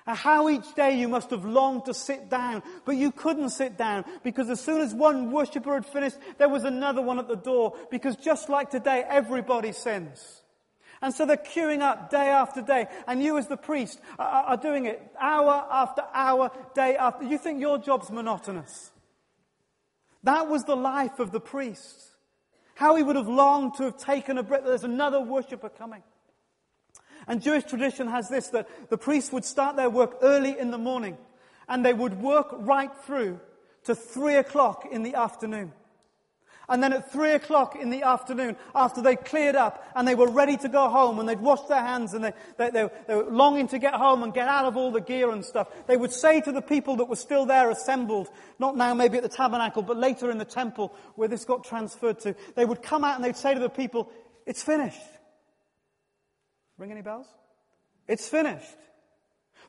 Uh, 0.06 0.14
how 0.14 0.50
each 0.50 0.74
day 0.74 0.98
you 0.98 1.08
must 1.08 1.30
have 1.30 1.44
longed 1.44 1.86
to 1.86 1.94
sit 1.94 2.28
down, 2.28 2.62
but 2.84 2.92
you 2.92 3.10
couldn't 3.10 3.48
sit 3.50 3.78
down 3.78 4.04
because 4.22 4.50
as 4.50 4.60
soon 4.60 4.82
as 4.82 4.92
one 4.92 5.32
worshipper 5.32 5.72
had 5.72 5.86
finished, 5.86 6.16
there 6.36 6.48
was 6.48 6.64
another 6.64 7.00
one 7.00 7.18
at 7.18 7.26
the 7.26 7.36
door 7.36 7.74
because 7.90 8.14
just 8.16 8.50
like 8.50 8.68
today, 8.70 9.02
everybody 9.08 9.72
sins. 9.72 10.42
And 11.00 11.14
so 11.14 11.24
they're 11.24 11.36
queuing 11.36 11.80
up 11.80 12.10
day 12.10 12.28
after 12.28 12.62
day, 12.62 12.86
and 13.06 13.22
you 13.22 13.38
as 13.38 13.46
the 13.46 13.56
priest 13.56 14.00
are, 14.18 14.44
are 14.44 14.56
doing 14.56 14.86
it 14.86 15.02
hour 15.20 15.66
after 15.70 16.02
hour, 16.12 16.50
day 16.74 16.96
after. 16.96 17.24
You 17.24 17.38
think 17.38 17.60
your 17.60 17.78
job's 17.78 18.10
monotonous. 18.10 18.90
That 20.22 20.48
was 20.48 20.64
the 20.64 20.76
life 20.76 21.18
of 21.18 21.30
the 21.30 21.40
priest. 21.40 22.14
How 22.74 22.96
he 22.96 23.02
would 23.02 23.16
have 23.16 23.28
longed 23.28 23.74
to 23.74 23.84
have 23.84 23.98
taken 23.98 24.38
a 24.38 24.42
breath. 24.42 24.62
There's 24.64 24.84
another 24.84 25.20
worshipper 25.20 25.68
coming. 25.68 26.02
And 27.26 27.42
Jewish 27.42 27.64
tradition 27.64 28.08
has 28.08 28.28
this 28.28 28.48
that 28.48 28.68
the 28.90 28.98
priests 28.98 29.32
would 29.32 29.44
start 29.44 29.76
their 29.76 29.90
work 29.90 30.18
early 30.22 30.58
in 30.58 30.70
the 30.70 30.78
morning 30.78 31.16
and 31.68 31.84
they 31.84 31.94
would 31.94 32.20
work 32.20 32.48
right 32.52 32.90
through 33.06 33.40
to 33.84 33.94
three 33.94 34.36
o'clock 34.36 34.86
in 34.90 35.02
the 35.02 35.14
afternoon. 35.14 35.72
And 36.68 36.82
then 36.82 36.94
at 36.94 37.12
three 37.12 37.32
o'clock 37.32 37.76
in 37.76 37.90
the 37.90 38.04
afternoon, 38.04 38.56
after 38.74 39.02
they 39.02 39.16
cleared 39.16 39.54
up 39.54 39.86
and 39.94 40.08
they 40.08 40.14
were 40.14 40.30
ready 40.30 40.56
to 40.58 40.68
go 40.68 40.88
home 40.88 41.18
and 41.18 41.28
they'd 41.28 41.40
washed 41.40 41.68
their 41.68 41.82
hands 41.82 42.14
and 42.14 42.24
they, 42.24 42.32
they, 42.56 42.70
they, 42.70 42.88
they, 43.06 43.14
were 43.14 43.24
longing 43.24 43.68
to 43.68 43.78
get 43.78 43.92
home 43.92 44.22
and 44.22 44.32
get 44.32 44.48
out 44.48 44.64
of 44.64 44.76
all 44.76 44.90
the 44.90 45.00
gear 45.00 45.30
and 45.30 45.44
stuff, 45.44 45.68
they 45.86 45.96
would 45.96 46.12
say 46.12 46.40
to 46.40 46.52
the 46.52 46.62
people 46.62 46.96
that 46.96 47.04
were 47.04 47.16
still 47.16 47.44
there 47.44 47.70
assembled, 47.70 48.30
not 48.58 48.78
now 48.78 48.94
maybe 48.94 49.18
at 49.18 49.22
the 49.22 49.28
tabernacle, 49.28 49.82
but 49.82 49.98
later 49.98 50.30
in 50.30 50.38
the 50.38 50.44
temple 50.46 50.94
where 51.16 51.28
this 51.28 51.44
got 51.44 51.64
transferred 51.64 52.18
to, 52.20 52.34
they 52.54 52.64
would 52.64 52.82
come 52.82 53.04
out 53.04 53.16
and 53.16 53.24
they'd 53.24 53.36
say 53.36 53.52
to 53.52 53.60
the 53.60 53.68
people, 53.68 54.10
it's 54.46 54.62
finished. 54.62 55.00
Ring 56.78 56.90
any 56.90 57.02
bells? 57.02 57.26
It's 58.08 58.28
finished. 58.28 58.76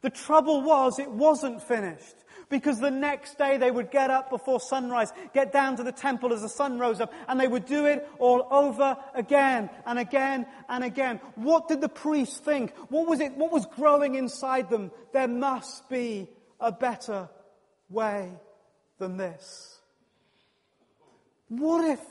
The 0.01 0.09
trouble 0.09 0.61
was 0.61 0.99
it 0.99 1.09
wasn't 1.09 1.61
finished. 1.61 2.15
Because 2.47 2.79
the 2.79 2.91
next 2.91 3.39
day 3.39 3.57
they 3.57 3.71
would 3.71 3.89
get 3.89 4.11
up 4.11 4.29
before 4.29 4.59
sunrise, 4.59 5.11
get 5.33 5.51
down 5.51 5.77
to 5.77 5.83
the 5.83 5.91
temple 5.91 6.31
as 6.31 6.41
the 6.41 6.49
sun 6.49 6.77
rose 6.77 7.01
up, 7.01 7.11
and 7.27 7.39
they 7.39 7.47
would 7.47 7.65
do 7.65 7.85
it 7.85 8.07
all 8.19 8.47
over 8.51 8.95
again 9.15 9.69
and 9.85 9.97
again 9.97 10.45
and 10.69 10.83
again. 10.83 11.19
What 11.33 11.67
did 11.67 11.81
the 11.81 11.89
priests 11.89 12.37
think? 12.37 12.71
What 12.89 13.07
was 13.07 13.19
it, 13.19 13.35
what 13.35 13.51
was 13.51 13.65
growing 13.75 14.13
inside 14.13 14.69
them? 14.69 14.91
There 15.11 15.27
must 15.27 15.89
be 15.89 16.29
a 16.59 16.71
better 16.71 17.29
way 17.89 18.31
than 18.99 19.17
this. 19.17 19.79
What 21.49 21.83
if, 21.89 22.01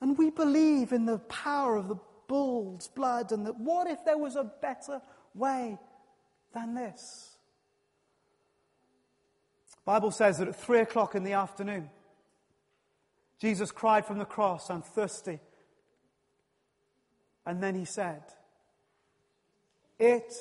and 0.00 0.16
we 0.16 0.30
believe 0.30 0.92
in 0.92 1.04
the 1.04 1.18
power 1.18 1.76
of 1.76 1.88
the 1.88 1.96
bull's 2.30 2.86
blood, 2.86 3.32
and 3.32 3.44
that 3.44 3.58
what 3.58 3.90
if 3.90 4.04
there 4.04 4.16
was 4.16 4.36
a 4.36 4.44
better 4.44 5.02
way 5.34 5.76
than 6.54 6.76
this? 6.76 7.36
Bible 9.84 10.12
says 10.12 10.38
that 10.38 10.46
at 10.46 10.54
three 10.54 10.78
o'clock 10.78 11.16
in 11.16 11.24
the 11.24 11.32
afternoon, 11.32 11.90
Jesus 13.40 13.72
cried 13.72 14.06
from 14.06 14.18
the 14.18 14.24
cross, 14.24 14.70
I'm 14.70 14.82
thirsty. 14.82 15.40
And 17.44 17.60
then 17.60 17.74
he 17.74 17.84
said, 17.84 18.22
It 19.98 20.32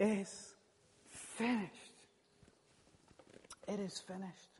is 0.00 0.54
finished. 1.08 1.70
It 3.68 3.78
is 3.78 4.00
finished 4.00 4.51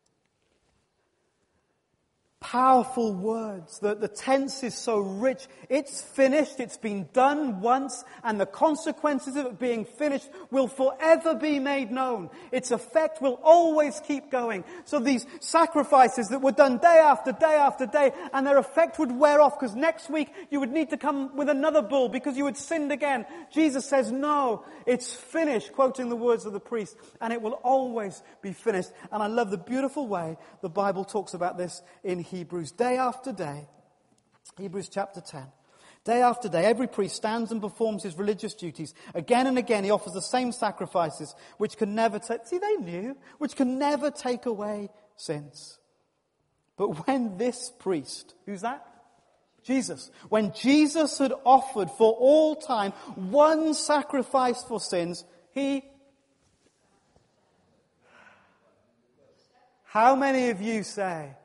powerful 2.42 3.14
words. 3.14 3.78
The, 3.78 3.94
the 3.94 4.08
tense 4.08 4.64
is 4.64 4.74
so 4.74 4.98
rich. 4.98 5.46
It's 5.68 6.02
finished. 6.02 6.58
It's 6.58 6.76
been 6.76 7.08
done 7.12 7.60
once 7.60 8.02
and 8.24 8.40
the 8.40 8.46
consequences 8.46 9.36
of 9.36 9.46
it 9.46 9.58
being 9.60 9.84
finished 9.84 10.28
will 10.50 10.66
forever 10.66 11.36
be 11.36 11.60
made 11.60 11.92
known. 11.92 12.30
Its 12.50 12.72
effect 12.72 13.22
will 13.22 13.38
always 13.44 14.00
keep 14.00 14.30
going. 14.30 14.64
So 14.84 14.98
these 14.98 15.24
sacrifices 15.40 16.28
that 16.28 16.42
were 16.42 16.52
done 16.52 16.78
day 16.78 17.00
after 17.02 17.30
day 17.30 17.54
after 17.54 17.86
day 17.86 18.10
and 18.32 18.44
their 18.44 18.58
effect 18.58 18.98
would 18.98 19.12
wear 19.12 19.40
off 19.40 19.58
because 19.58 19.76
next 19.76 20.10
week 20.10 20.28
you 20.50 20.58
would 20.58 20.72
need 20.72 20.90
to 20.90 20.96
come 20.96 21.36
with 21.36 21.48
another 21.48 21.80
bull 21.80 22.08
because 22.08 22.36
you 22.36 22.46
had 22.46 22.56
sinned 22.56 22.90
again. 22.90 23.24
Jesus 23.52 23.86
says, 23.86 24.10
no, 24.10 24.64
it's 24.84 25.14
finished, 25.14 25.72
quoting 25.72 26.08
the 26.08 26.16
words 26.16 26.44
of 26.44 26.52
the 26.52 26.60
priest, 26.60 26.96
and 27.20 27.32
it 27.32 27.40
will 27.40 27.52
always 27.52 28.20
be 28.42 28.52
finished. 28.52 28.90
And 29.12 29.22
I 29.22 29.28
love 29.28 29.50
the 29.52 29.58
beautiful 29.58 30.08
way 30.08 30.36
the 30.60 30.68
Bible 30.68 31.04
talks 31.04 31.34
about 31.34 31.56
this 31.56 31.80
in. 32.02 32.31
Hebrews 32.32 32.72
day 32.72 32.96
after 32.96 33.30
day. 33.30 33.68
Hebrews 34.56 34.88
chapter 34.88 35.20
10. 35.20 35.44
Day 36.04 36.22
after 36.22 36.48
day, 36.48 36.64
every 36.64 36.88
priest 36.88 37.14
stands 37.14 37.52
and 37.52 37.60
performs 37.60 38.02
his 38.02 38.18
religious 38.18 38.54
duties. 38.54 38.92
Again 39.14 39.46
and 39.46 39.56
again, 39.56 39.84
he 39.84 39.90
offers 39.90 40.14
the 40.14 40.22
same 40.22 40.50
sacrifices, 40.50 41.34
which 41.58 41.76
can 41.76 41.94
never 41.94 42.18
take, 42.18 42.44
see, 42.46 42.58
they 42.58 42.76
knew, 42.76 43.16
which 43.38 43.54
can 43.54 43.78
never 43.78 44.10
take 44.10 44.46
away 44.46 44.88
sins. 45.14 45.78
But 46.76 47.06
when 47.06 47.36
this 47.36 47.70
priest, 47.78 48.34
who's 48.46 48.62
that? 48.62 48.84
Jesus. 49.62 50.10
When 50.28 50.52
Jesus 50.54 51.18
had 51.18 51.34
offered 51.44 51.90
for 51.90 52.14
all 52.14 52.56
time 52.56 52.92
one 53.14 53.74
sacrifice 53.74 54.64
for 54.64 54.80
sins, 54.80 55.24
he 55.52 55.84
How 59.92 60.16
many 60.16 60.48
of 60.48 60.62
you 60.62 60.84
say, 60.84 61.36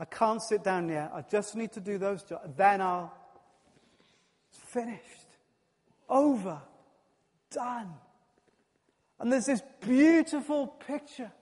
I 0.00 0.04
can't 0.04 0.40
sit 0.42 0.62
down 0.62 0.88
yet. 0.88 1.10
I 1.12 1.22
just 1.22 1.56
need 1.56 1.72
to 1.72 1.80
do 1.80 1.98
those 1.98 2.22
jobs. 2.22 2.48
Then 2.56 2.80
I'll. 2.80 3.12
It's 4.50 4.60
finished. 4.70 5.02
Over. 6.08 6.60
Done. 7.50 7.94
And 9.18 9.32
there's 9.32 9.46
this 9.46 9.62
beautiful 9.80 10.66
picture 10.66 11.32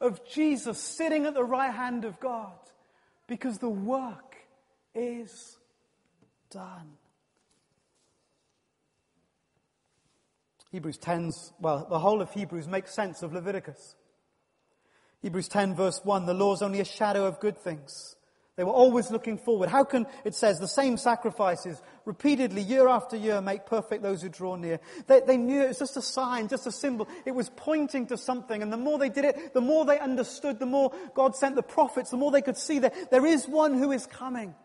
of 0.00 0.26
Jesus 0.26 0.78
sitting 0.78 1.26
at 1.26 1.34
the 1.34 1.44
right 1.44 1.72
hand 1.72 2.04
of 2.04 2.18
God 2.20 2.56
because 3.26 3.58
the 3.58 3.68
work 3.68 4.36
is 4.94 5.58
done. 6.50 6.92
Hebrews 10.70 10.98
10's, 10.98 11.52
well, 11.60 11.86
the 11.88 11.98
whole 11.98 12.20
of 12.20 12.30
Hebrews 12.32 12.68
makes 12.68 12.94
sense 12.94 13.22
of 13.22 13.32
Leviticus. 13.32 13.96
Hebrews 15.22 15.48
10 15.48 15.74
verse 15.74 16.00
1, 16.04 16.26
the 16.26 16.34
law 16.34 16.54
is 16.54 16.62
only 16.62 16.80
a 16.80 16.84
shadow 16.84 17.26
of 17.26 17.40
good 17.40 17.58
things. 17.58 18.16
They 18.58 18.64
were 18.64 18.72
always 18.72 19.12
looking 19.12 19.38
forward. 19.38 19.68
How 19.68 19.84
can, 19.84 20.04
it 20.24 20.34
says, 20.34 20.58
the 20.58 20.66
same 20.66 20.96
sacrifices 20.96 21.80
repeatedly, 22.04 22.60
year 22.60 22.88
after 22.88 23.16
year, 23.16 23.40
make 23.40 23.66
perfect 23.66 24.02
those 24.02 24.20
who 24.20 24.28
draw 24.28 24.56
near? 24.56 24.80
They, 25.06 25.20
they, 25.20 25.36
knew 25.36 25.62
it 25.62 25.68
was 25.68 25.78
just 25.78 25.96
a 25.96 26.02
sign, 26.02 26.48
just 26.48 26.66
a 26.66 26.72
symbol. 26.72 27.06
It 27.24 27.36
was 27.36 27.52
pointing 27.54 28.08
to 28.08 28.16
something. 28.16 28.60
And 28.60 28.72
the 28.72 28.76
more 28.76 28.98
they 28.98 29.10
did 29.10 29.24
it, 29.24 29.54
the 29.54 29.60
more 29.60 29.84
they 29.84 30.00
understood, 30.00 30.58
the 30.58 30.66
more 30.66 30.92
God 31.14 31.36
sent 31.36 31.54
the 31.54 31.62
prophets, 31.62 32.10
the 32.10 32.16
more 32.16 32.32
they 32.32 32.42
could 32.42 32.56
see 32.56 32.80
that 32.80 33.12
there 33.12 33.24
is 33.24 33.46
one 33.46 33.74
who 33.74 33.92
is 33.92 34.06
coming. 34.06 34.56